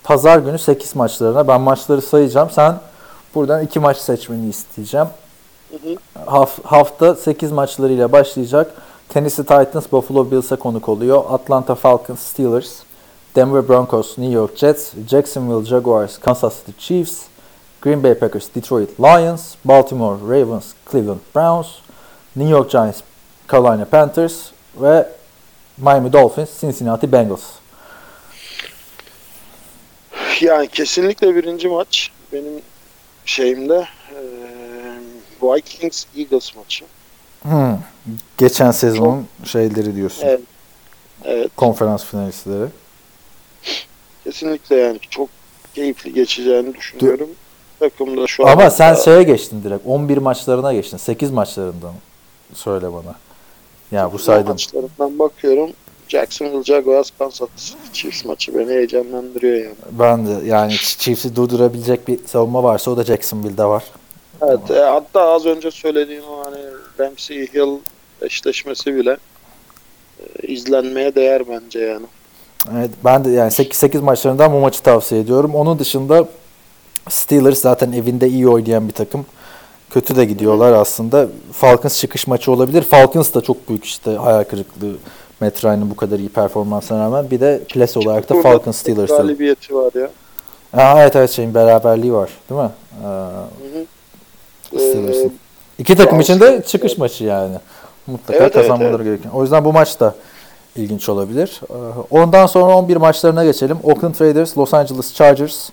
pazar 0.09 0.39
günü 0.39 0.59
8 0.59 0.97
maçlarına. 0.97 1.48
Ben 1.48 1.60
maçları 1.60 2.02
sayacağım. 2.02 2.51
Sen 2.51 2.74
buradan 3.35 3.62
2 3.62 3.80
maç 3.80 3.97
seçmeni 3.97 4.48
isteyeceğim. 4.48 5.06
Haf- 6.26 6.64
hafta 6.64 7.14
8 7.14 7.52
maçlarıyla 7.52 8.12
başlayacak. 8.12 8.74
Tennessee 9.09 9.44
Titans 9.44 9.93
Buffalo 9.93 10.30
Bills'e 10.30 10.56
konuk 10.56 10.89
oluyor. 10.89 11.24
Atlanta 11.30 11.74
Falcons 11.74 12.20
Steelers, 12.20 12.72
Denver 13.36 13.68
Broncos 13.68 14.18
New 14.18 14.35
York 14.35 14.56
Jets, 14.56 14.93
Jacksonville 15.10 15.66
Jaguars 15.66 16.18
Kansas 16.18 16.55
City 16.59 16.72
Chiefs, 16.78 17.22
Green 17.82 18.02
Bay 18.02 18.14
Packers 18.14 18.48
Detroit 18.55 19.01
Lions, 19.01 19.55
Baltimore 19.64 20.16
Ravens 20.22 20.64
Cleveland 20.90 21.20
Browns, 21.35 21.66
New 22.36 22.51
York 22.51 22.70
Giants 22.70 23.01
Carolina 23.51 23.85
Panthers 23.85 24.51
ve 24.80 25.09
Miami 25.78 26.12
Dolphins 26.12 26.60
Cincinnati 26.60 27.12
Bengals. 27.12 27.44
Yani 30.40 30.68
kesinlikle 30.68 31.34
birinci 31.36 31.68
maç 31.68 32.10
benim 32.32 32.62
şeyimde 33.24 33.88
e, 34.10 34.18
Vikings 35.42 36.05
Eagles 36.16 36.56
maçı. 36.56 36.84
Hmm. 37.42 37.78
Geçen 38.38 38.70
sezonun 38.70 39.26
şeyleri 39.44 39.96
diyorsun. 39.96 40.26
Evet. 40.26 40.40
Evet. 41.24 41.50
Konferans 41.56 42.05
finalistleri. 42.05 42.68
Kesinlikle 44.24 44.76
yani 44.76 44.98
çok 45.10 45.28
keyifli 45.74 46.12
geçeceğini 46.14 46.74
düşünüyorum. 46.74 47.28
Takımda 47.78 48.26
şu 48.26 48.42
Ama 48.42 48.52
anda- 48.52 48.70
sen 48.70 48.94
şeye 48.94 49.22
geçtin 49.22 49.62
direkt. 49.64 49.86
11 49.86 50.18
maçlarına 50.18 50.72
geçtin. 50.72 50.96
8 50.96 51.30
maçlarından 51.30 51.94
söyle 52.55 52.92
bana. 52.92 53.14
Ya 53.92 54.12
bu 54.12 54.18
saydığım. 54.18 54.48
maçlarından 54.48 55.18
bakıyorum. 55.18 55.70
Jacksonville 56.09 56.64
Jaguars 56.64 57.10
Kansas 57.18 57.48
City 57.56 57.93
Chiefs 57.93 58.24
maçı 58.24 58.55
beni 58.55 58.70
heyecanlandırıyor 58.70 59.56
yani. 59.56 59.74
Ben 59.90 60.26
de 60.26 60.47
yani 60.47 60.72
Chiefs'i 60.72 61.36
durdurabilecek 61.36 62.09
bir 62.09 62.26
savunma 62.26 62.62
varsa 62.62 62.90
o 62.90 62.97
da 62.97 63.05
Jacksonville'de 63.05 63.64
var. 63.64 63.85
Evet, 64.43 64.70
e, 64.70 64.78
hatta 64.78 65.20
az 65.20 65.47
önce 65.47 65.70
söylediğim 65.70 66.24
o 66.24 66.44
hani 66.44 66.59
Ramsey 67.01 67.47
Hill 67.47 67.78
eşleşmesi 68.22 68.97
bile 68.97 69.16
e, 70.20 70.47
izlenmeye 70.47 71.14
değer 71.14 71.43
bence 71.48 71.78
yani. 71.78 72.06
Evet, 72.78 72.90
ben 73.05 73.24
de 73.24 73.30
yani 73.30 73.51
8, 73.51 73.78
8 73.78 74.01
maçlarından 74.01 74.52
bu 74.52 74.59
maçı 74.59 74.82
tavsiye 74.82 75.20
ediyorum. 75.20 75.55
Onun 75.55 75.78
dışında 75.78 76.28
Steelers 77.09 77.60
zaten 77.60 77.93
evinde 77.93 78.28
iyi 78.28 78.48
oynayan 78.48 78.89
bir 78.89 78.93
takım. 78.93 79.26
Kötü 79.90 80.16
de 80.16 80.24
gidiyorlar 80.24 80.72
aslında. 80.72 81.28
Falcons 81.52 82.01
çıkış 82.01 82.26
maçı 82.26 82.52
olabilir. 82.52 82.82
Falcons 82.82 83.35
da 83.35 83.40
çok 83.40 83.68
büyük 83.68 83.85
işte 83.85 84.10
hayal 84.10 84.44
kırıklığı 84.44 84.97
Matt 85.40 85.65
Ryan'ın 85.65 85.90
bu 85.90 85.97
kadar 85.97 86.19
iyi 86.19 86.28
performansına 86.28 87.01
rağmen. 87.05 87.31
Bir 87.31 87.40
de 87.40 87.60
klas 87.73 87.97
olarak 87.97 88.31
da 88.31 88.35
Burada 88.35 88.48
Falcons 88.48 88.77
Steelers'ı. 88.77 89.16
Galibiyeti 89.16 89.74
var 89.74 89.93
ya. 90.01 90.10
Aa, 90.73 91.02
evet 91.02 91.16
evet 91.16 91.31
şeyin 91.31 91.55
beraberliği 91.55 92.12
var 92.12 92.31
değil 92.51 92.60
mi? 92.60 92.70
Ee, 94.73 94.78
Steelers'ın. 94.78 95.28
Ee, 95.28 95.32
İki 95.78 95.97
takım 95.97 96.20
için 96.20 96.40
de 96.40 96.62
çıkış 96.66 96.93
evet. 96.93 96.98
maçı 96.98 97.24
yani. 97.24 97.56
Mutlaka 98.06 98.44
Evet, 98.44 98.56
evet, 98.56 98.69
kazanmaları 98.69 99.05
gerekiyor. 99.05 99.35
O 99.35 99.43
yüzden 99.43 99.65
bu 99.65 99.73
maç 99.73 100.01
da 100.01 100.15
ilginç 100.77 101.09
olabilir. 101.09 101.60
Ee, 101.70 101.74
Ondan 102.10 102.47
sonra 102.47 102.77
11 102.77 102.97
maçlarına 102.97 103.44
geçelim. 103.44 103.78
Oakland 103.82 104.20
Raiders, 104.20 104.59
Los 104.59 104.74
Angeles 104.74 105.15
Chargers, 105.15 105.70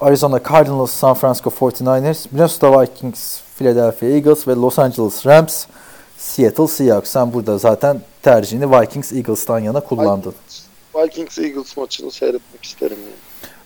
Arizona 0.00 0.40
Cardinals, 0.48 0.90
San 0.90 1.14
Francisco 1.14 1.50
49ers, 1.50 2.26
Minnesota 2.30 2.80
Vikings, 2.80 3.40
Philadelphia 3.58 4.06
Eagles 4.06 4.48
ve 4.48 4.54
Los 4.54 4.78
Angeles 4.78 5.26
Rams, 5.26 5.66
Seattle 6.18 6.68
Seahawks. 6.68 7.10
Sen 7.10 7.32
burada 7.32 7.58
zaten 7.58 8.00
tercihini 8.26 8.80
Vikings 8.80 9.12
Eagles'tan 9.12 9.58
yana 9.58 9.80
kullandın. 9.80 10.34
Vikings 10.96 11.38
Eagles 11.38 11.76
maçını 11.76 12.10
seyretmek 12.10 12.64
isterim. 12.64 12.98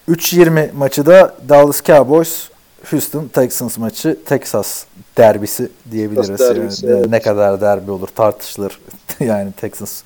Yani. 0.08 0.18
3-20 0.18 0.72
maçı 0.72 1.06
da 1.06 1.36
Dallas 1.48 1.82
Cowboys, 1.82 2.48
Houston 2.90 3.28
Texans 3.28 3.78
maçı, 3.78 4.18
Texas 4.24 4.84
derbisi 5.16 5.70
diyebiliriz. 5.90 6.26
Texas 6.26 6.48
derbisi, 6.56 6.86
Yani 6.86 6.98
evet. 6.98 7.10
Ne 7.10 7.20
kadar 7.20 7.60
derbi 7.60 7.90
olur 7.90 8.08
tartışılır. 8.08 8.80
yani 9.20 9.52
Texans 9.52 10.02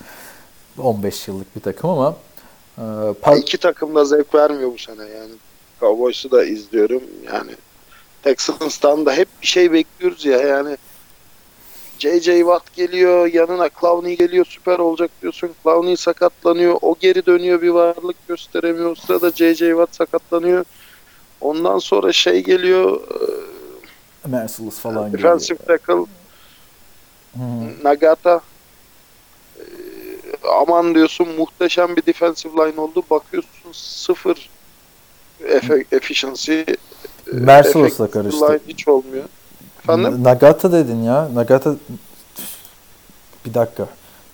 15 0.79 1.29
yıllık 1.29 1.57
bir 1.57 1.61
takım 1.61 1.91
ama 1.91 2.17
e, 2.79 2.83
pa- 3.23 3.39
İki 3.39 3.59
takım 3.59 3.95
da 3.95 4.05
zevk 4.05 4.35
vermiyor 4.35 4.73
bu 4.73 4.79
sene 4.79 5.03
yani. 5.03 5.33
Cowboys'u 5.81 6.31
da 6.31 6.45
izliyorum 6.45 7.03
yani. 7.33 7.53
Texans'tan 8.23 9.07
da 9.07 9.13
hep 9.13 9.29
bir 9.43 9.47
şey 9.47 9.73
bekliyoruz 9.73 10.25
ya 10.25 10.39
yani. 10.39 10.77
J.J. 12.05 12.39
Watt 12.39 12.75
geliyor, 12.77 13.27
yanına 13.27 13.69
Clowney 13.81 14.17
geliyor, 14.17 14.45
süper 14.45 14.79
olacak 14.79 15.11
diyorsun. 15.23 15.51
Clowney 15.63 15.97
sakatlanıyor, 15.97 16.79
o 16.83 16.97
geri 17.01 17.27
dönüyor, 17.27 17.63
bir 17.63 17.69
varlık 17.69 18.29
gösteremiyor. 18.29 18.91
O 18.91 18.95
sırada 18.95 19.31
J.J. 19.31 19.69
Watt 19.69 19.97
sakatlanıyor. 19.97 20.65
Ondan 21.41 21.79
sonra 21.79 22.13
şey 22.13 22.45
geliyor, 22.45 23.01
e, 24.25 24.29
Merciless 24.29 24.79
falan 24.79 25.09
gibi. 25.11 25.19
defensive 25.19 25.59
tackle 25.59 25.93
hı. 27.35 27.85
Nagata 27.85 28.41
Ee, 29.59 29.63
aman 30.49 30.95
diyorsun 30.95 31.29
muhteşem 31.39 31.97
bir 31.97 32.07
defensive 32.07 32.53
line 32.53 32.81
oldu. 32.81 33.03
Bakıyorsun 33.11 33.73
sıfır 33.73 34.51
efe, 35.49 35.85
efficiency. 35.93 36.61
e, 36.61 36.77
Merciless'la 37.33 38.11
karıştı. 38.11 38.47
Line 38.47 38.61
hiç 38.69 38.89
olmuyor. 38.89 39.25
Efendim? 39.85 40.25
Nagata 40.25 40.73
dedin 40.73 41.03
ya. 41.03 41.29
Nagata 41.35 41.75
bir 43.47 43.55
dakika. 43.55 43.87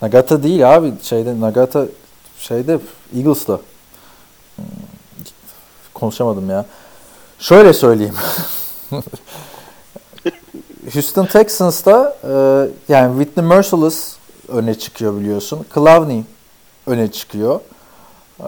Nagata 0.03 0.43
değil 0.43 0.77
abi. 0.77 0.93
Şeyde 1.03 1.41
Nagata 1.41 1.87
şeyde 2.39 2.79
Eagles'ta. 3.17 3.61
Hmm, 4.57 4.65
Konuşamadım 5.95 6.51
ya. 6.51 6.67
Şöyle 7.39 7.73
söyleyeyim. 7.73 8.15
Houston 10.95 11.27
Texans'ta 11.27 12.17
e, 12.25 12.33
yani 12.93 13.19
Whitney 13.19 13.47
Merciless 13.47 14.17
öne 14.49 14.75
çıkıyor 14.75 15.21
biliyorsun. 15.21 15.67
Clowney 15.75 16.23
öne 16.87 17.13
çıkıyor. 17.13 17.61
E, 18.41 18.45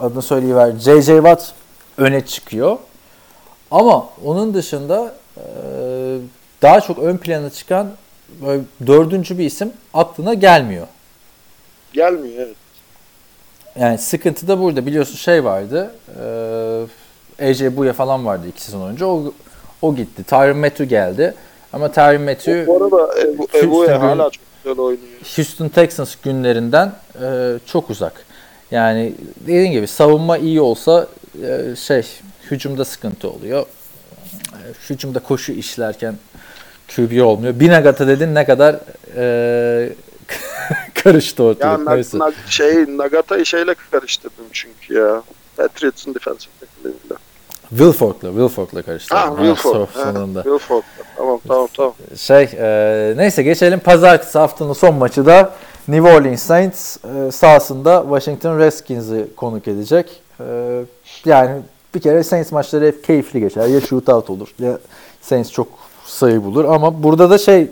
adını 0.00 0.22
söyleyiver. 0.22 0.72
J.J. 0.76 1.14
Watt 1.16 1.52
öne 1.98 2.26
çıkıyor. 2.26 2.78
Ama 3.70 4.08
onun 4.24 4.54
dışında 4.54 5.14
daha 6.62 6.80
çok 6.80 6.98
ön 6.98 7.16
plana 7.16 7.50
çıkan 7.50 7.90
böyle 8.42 8.62
dördüncü 8.86 9.38
bir 9.38 9.44
isim 9.44 9.72
aklına 9.94 10.34
gelmiyor. 10.34 10.86
Gelmiyor 11.92 12.46
evet. 12.46 12.56
Yani 13.78 13.98
sıkıntı 13.98 14.48
da 14.48 14.60
burada. 14.60 14.86
Biliyorsun 14.86 15.16
şey 15.16 15.44
vardı. 15.44 15.94
E, 17.38 17.48
AJ 17.48 17.62
Buya 17.76 17.92
falan 17.92 18.26
vardı 18.26 18.46
iki 18.48 18.62
sezon 18.62 18.88
önce. 18.88 19.04
O, 19.04 19.32
o 19.82 19.94
gitti. 19.94 20.24
Tyron 20.24 20.56
Matthew 20.56 20.84
geldi. 20.84 21.34
Ama 21.72 21.92
Tyron 21.92 22.22
Matthew 22.22 22.66
Bu 22.66 22.76
arada 22.76 23.20
Ebu, 23.20 23.38
Houston 23.42 23.58
Ebu'ya 23.58 23.96
gün- 23.96 24.00
hala 24.00 24.30
çok 24.30 24.44
güzel 24.64 24.78
oynuyor. 24.78 25.08
Houston 25.36 25.68
Texans 25.68 26.14
günlerinden 26.22 26.92
e, 27.22 27.54
çok 27.66 27.90
uzak. 27.90 28.24
Yani 28.70 29.12
dediğim 29.40 29.72
gibi 29.72 29.86
savunma 29.86 30.38
iyi 30.38 30.60
olsa 30.60 31.06
e, 31.42 31.76
şey 31.76 32.06
hücumda 32.50 32.84
sıkıntı 32.84 33.30
oluyor. 33.30 33.66
Hücumda 34.90 35.18
koşu 35.18 35.52
işlerken 35.52 36.14
QB 36.96 37.22
olmuyor. 37.24 37.60
Bir 37.60 37.70
Nagata 37.70 38.06
dedin 38.08 38.34
ne 38.34 38.44
kadar 38.44 38.76
e, 39.16 39.92
karıştı 40.94 41.42
Ya 41.42 41.48
ortalık. 41.48 41.86
na, 41.86 41.94
Neyse. 41.94 42.18
na, 42.18 42.32
şey 42.48 42.74
Nagata'yı 42.96 43.46
şeyle 43.46 43.74
karıştırdım 43.90 44.44
çünkü 44.52 44.94
ya. 44.94 45.22
Patriots'ın 45.56 46.14
defensive 46.14 46.52
tackle'ıyla. 46.60 47.16
Wilfork'la, 47.68 48.28
Wilfork'la 48.28 48.82
karıştı. 48.82 49.08
Son- 49.62 49.86
Ha, 49.86 49.86
sonunda. 49.94 50.42
Wilford. 50.42 50.82
Tamam 51.16 51.40
tamam 51.48 51.68
tamam. 51.76 51.94
Şey, 52.16 52.48
e, 52.58 53.14
neyse 53.16 53.42
geçelim. 53.42 53.80
Pazartesi 53.80 54.38
haftanın 54.38 54.72
son 54.72 54.94
maçı 54.94 55.26
da 55.26 55.52
New 55.88 56.12
Orleans 56.14 56.42
Saints 56.42 56.96
e, 57.04 57.32
sahasında 57.32 58.02
Washington 58.02 58.58
Redskins'i 58.58 59.26
konuk 59.36 59.68
edecek. 59.68 60.22
E, 60.40 60.44
yani 61.24 61.62
bir 61.94 62.00
kere 62.00 62.24
Saints 62.24 62.52
maçları 62.52 62.86
hep 62.86 63.04
keyifli 63.04 63.40
geçer. 63.40 63.66
Ya 63.66 63.80
shootout 63.80 64.30
olur 64.30 64.54
ya 64.58 64.78
Saints 65.20 65.50
çok 65.52 65.68
sayı 66.06 66.44
bulur 66.44 66.64
ama 66.64 67.02
burada 67.02 67.30
da 67.30 67.38
şey 67.38 67.60
e, 67.62 67.68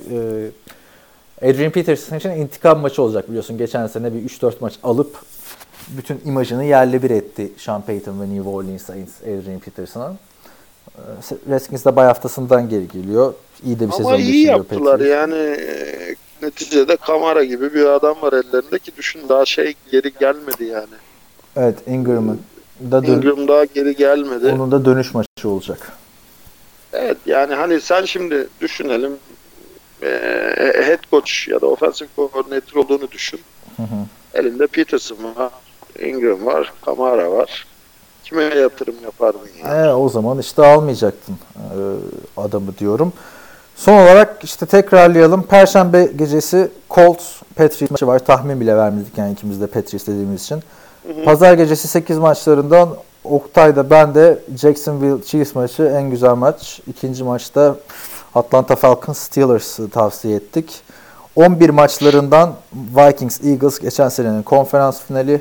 Adrian 1.43 1.71
Peterson 1.73 2.17
için 2.17 2.31
intikam 2.31 2.81
maçı 2.81 3.03
olacak 3.03 3.29
biliyorsun. 3.29 3.59
Geçen 3.59 3.87
sene 3.87 4.15
bir 4.15 4.29
3-4 4.29 4.53
maç 4.61 4.79
alıp 4.83 5.17
bütün 5.89 6.21
imajını 6.25 6.65
yerle 6.65 7.03
bir 7.03 7.11
etti 7.11 7.53
Sean 7.59 7.83
Payton 7.83 8.21
ve 8.21 8.35
New 8.35 8.49
Orleans 8.49 8.83
Saints 8.83 9.13
Adrian 9.23 9.59
Peterson'a. 9.61 10.15
E, 10.97 11.01
Redskins 11.51 11.85
de 11.85 11.97
bay 11.97 12.07
haftasından 12.07 12.69
geri 12.69 12.89
geliyor. 12.89 13.35
İyi 13.65 13.81
de 13.81 13.87
bir 13.87 13.93
sezon 13.93 14.05
Ama 14.05 14.17
iyi 14.17 14.27
geçiriyor 14.27 14.59
yaptılar 14.59 14.99
Patriots. 14.99 15.17
yani 15.17 15.35
e, 15.61 16.15
neticede 16.43 16.97
Kamara 16.97 17.45
gibi 17.45 17.75
bir 17.75 17.85
adam 17.87 18.23
var 18.23 18.33
ellerinde 18.33 18.79
ki 18.79 18.93
düşün 18.97 19.21
daha 19.29 19.47
şey 19.47 19.75
geri 19.93 20.13
gelmedi 20.21 20.65
yani. 20.65 20.95
Evet 21.57 21.79
Ingram'ın 21.89 22.41
da 22.91 23.07
dön- 23.07 23.17
Ingram 23.17 23.49
daha 23.49 23.65
geri 23.65 23.97
gelmedi. 23.97 24.53
onun 24.55 24.73
da 24.73 24.85
dönüş 24.85 25.15
maçı 25.15 25.49
olacak. 25.49 25.93
Evet 26.93 27.17
yani 27.27 27.55
hani 27.55 27.81
sen 27.81 28.05
şimdi 28.05 28.49
düşünelim 28.61 29.13
e, 30.03 30.07
head 30.87 30.99
coach 31.11 31.49
ya 31.49 31.61
da 31.61 31.67
offensive 31.67 32.09
coordinator 32.17 32.77
olduğunu 32.85 33.11
düşün. 33.11 33.41
Hı 33.77 33.83
hı. 33.83 33.87
Elinde 34.35 34.67
Peterson 34.67 35.17
var, 35.37 35.51
Ingram 36.01 36.47
var, 36.47 36.73
Kamara 36.85 37.33
var. 37.33 37.67
Kime 38.25 38.43
yatırım 38.45 38.95
yapardın 39.05 39.41
yani? 39.65 39.87
E, 39.89 39.93
o 39.93 40.09
zaman 40.09 40.39
işte 40.39 40.67
almayacaktın 40.67 41.35
e, 41.57 41.67
adamı 42.37 42.79
diyorum. 42.79 43.13
Son 43.77 43.93
olarak 43.93 44.45
işte 44.45 44.67
tekrarlayalım. 44.67 45.43
Perşembe 45.43 46.05
gecesi 46.17 46.71
Colts 46.91 47.25
Patriots 47.57 47.91
maçı 47.91 48.07
var. 48.07 48.19
Tahmin 48.19 48.61
bile 48.61 48.77
vermedik 48.77 49.19
yani 49.19 49.33
ikimiz 49.33 49.61
de 49.61 49.67
Patriots 49.67 50.07
dediğimiz 50.07 50.43
için. 50.43 50.63
Pazar 51.25 51.55
gecesi 51.55 51.89
8 51.89 52.19
maçlarından 52.19 52.97
Oktay'da 53.25 53.91
ben 53.91 54.15
de 54.15 54.39
Jacksonville 54.57 55.25
Chiefs 55.25 55.55
maçı 55.55 55.83
en 55.83 56.11
güzel 56.11 56.35
maç. 56.35 56.81
İkinci 56.87 57.25
maçta 57.25 57.77
Atlanta 58.35 58.77
Falcons 58.77 59.19
Steelers'ı 59.19 59.91
tavsiye 59.91 60.37
ettik. 60.37 60.81
11 61.37 61.71
maçlarından 61.71 62.55
Vikings 62.73 63.45
Eagles 63.45 63.79
geçen 63.79 64.09
senenin 64.09 64.43
konferans 64.43 65.01
finali 65.01 65.41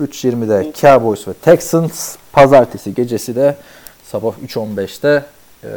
3.20'de 0.00 0.72
Cowboys 0.80 1.28
ve 1.28 1.32
Texans. 1.32 2.16
Pazartesi 2.32 2.94
gecesi 2.94 3.36
de 3.36 3.56
sabah 4.04 4.32
3.15'te 4.46 5.24
eee 5.64 5.70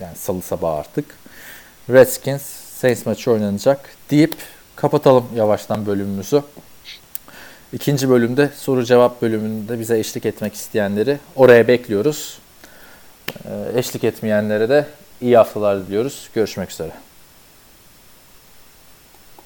yani 0.00 0.16
salı 0.16 0.42
sabahı 0.42 0.78
artık 0.78 1.04
Redskins 1.90 2.42
Saints 2.80 3.06
maçı 3.06 3.30
oynanacak 3.30 3.80
deyip 4.10 4.34
kapatalım 4.76 5.24
yavaştan 5.34 5.86
bölümümüzü. 5.86 6.42
İkinci 7.72 8.08
bölümde 8.10 8.50
soru 8.56 8.84
cevap 8.84 9.22
bölümünde 9.22 9.80
bize 9.80 9.98
eşlik 9.98 10.26
etmek 10.26 10.54
isteyenleri 10.54 11.18
oraya 11.36 11.68
bekliyoruz. 11.68 12.38
Eşlik 13.74 14.04
etmeyenlere 14.04 14.68
de 14.68 14.86
iyi 15.20 15.36
haftalar 15.36 15.86
diliyoruz. 15.86 16.30
Görüşmek 16.34 16.70
üzere. 16.70 16.90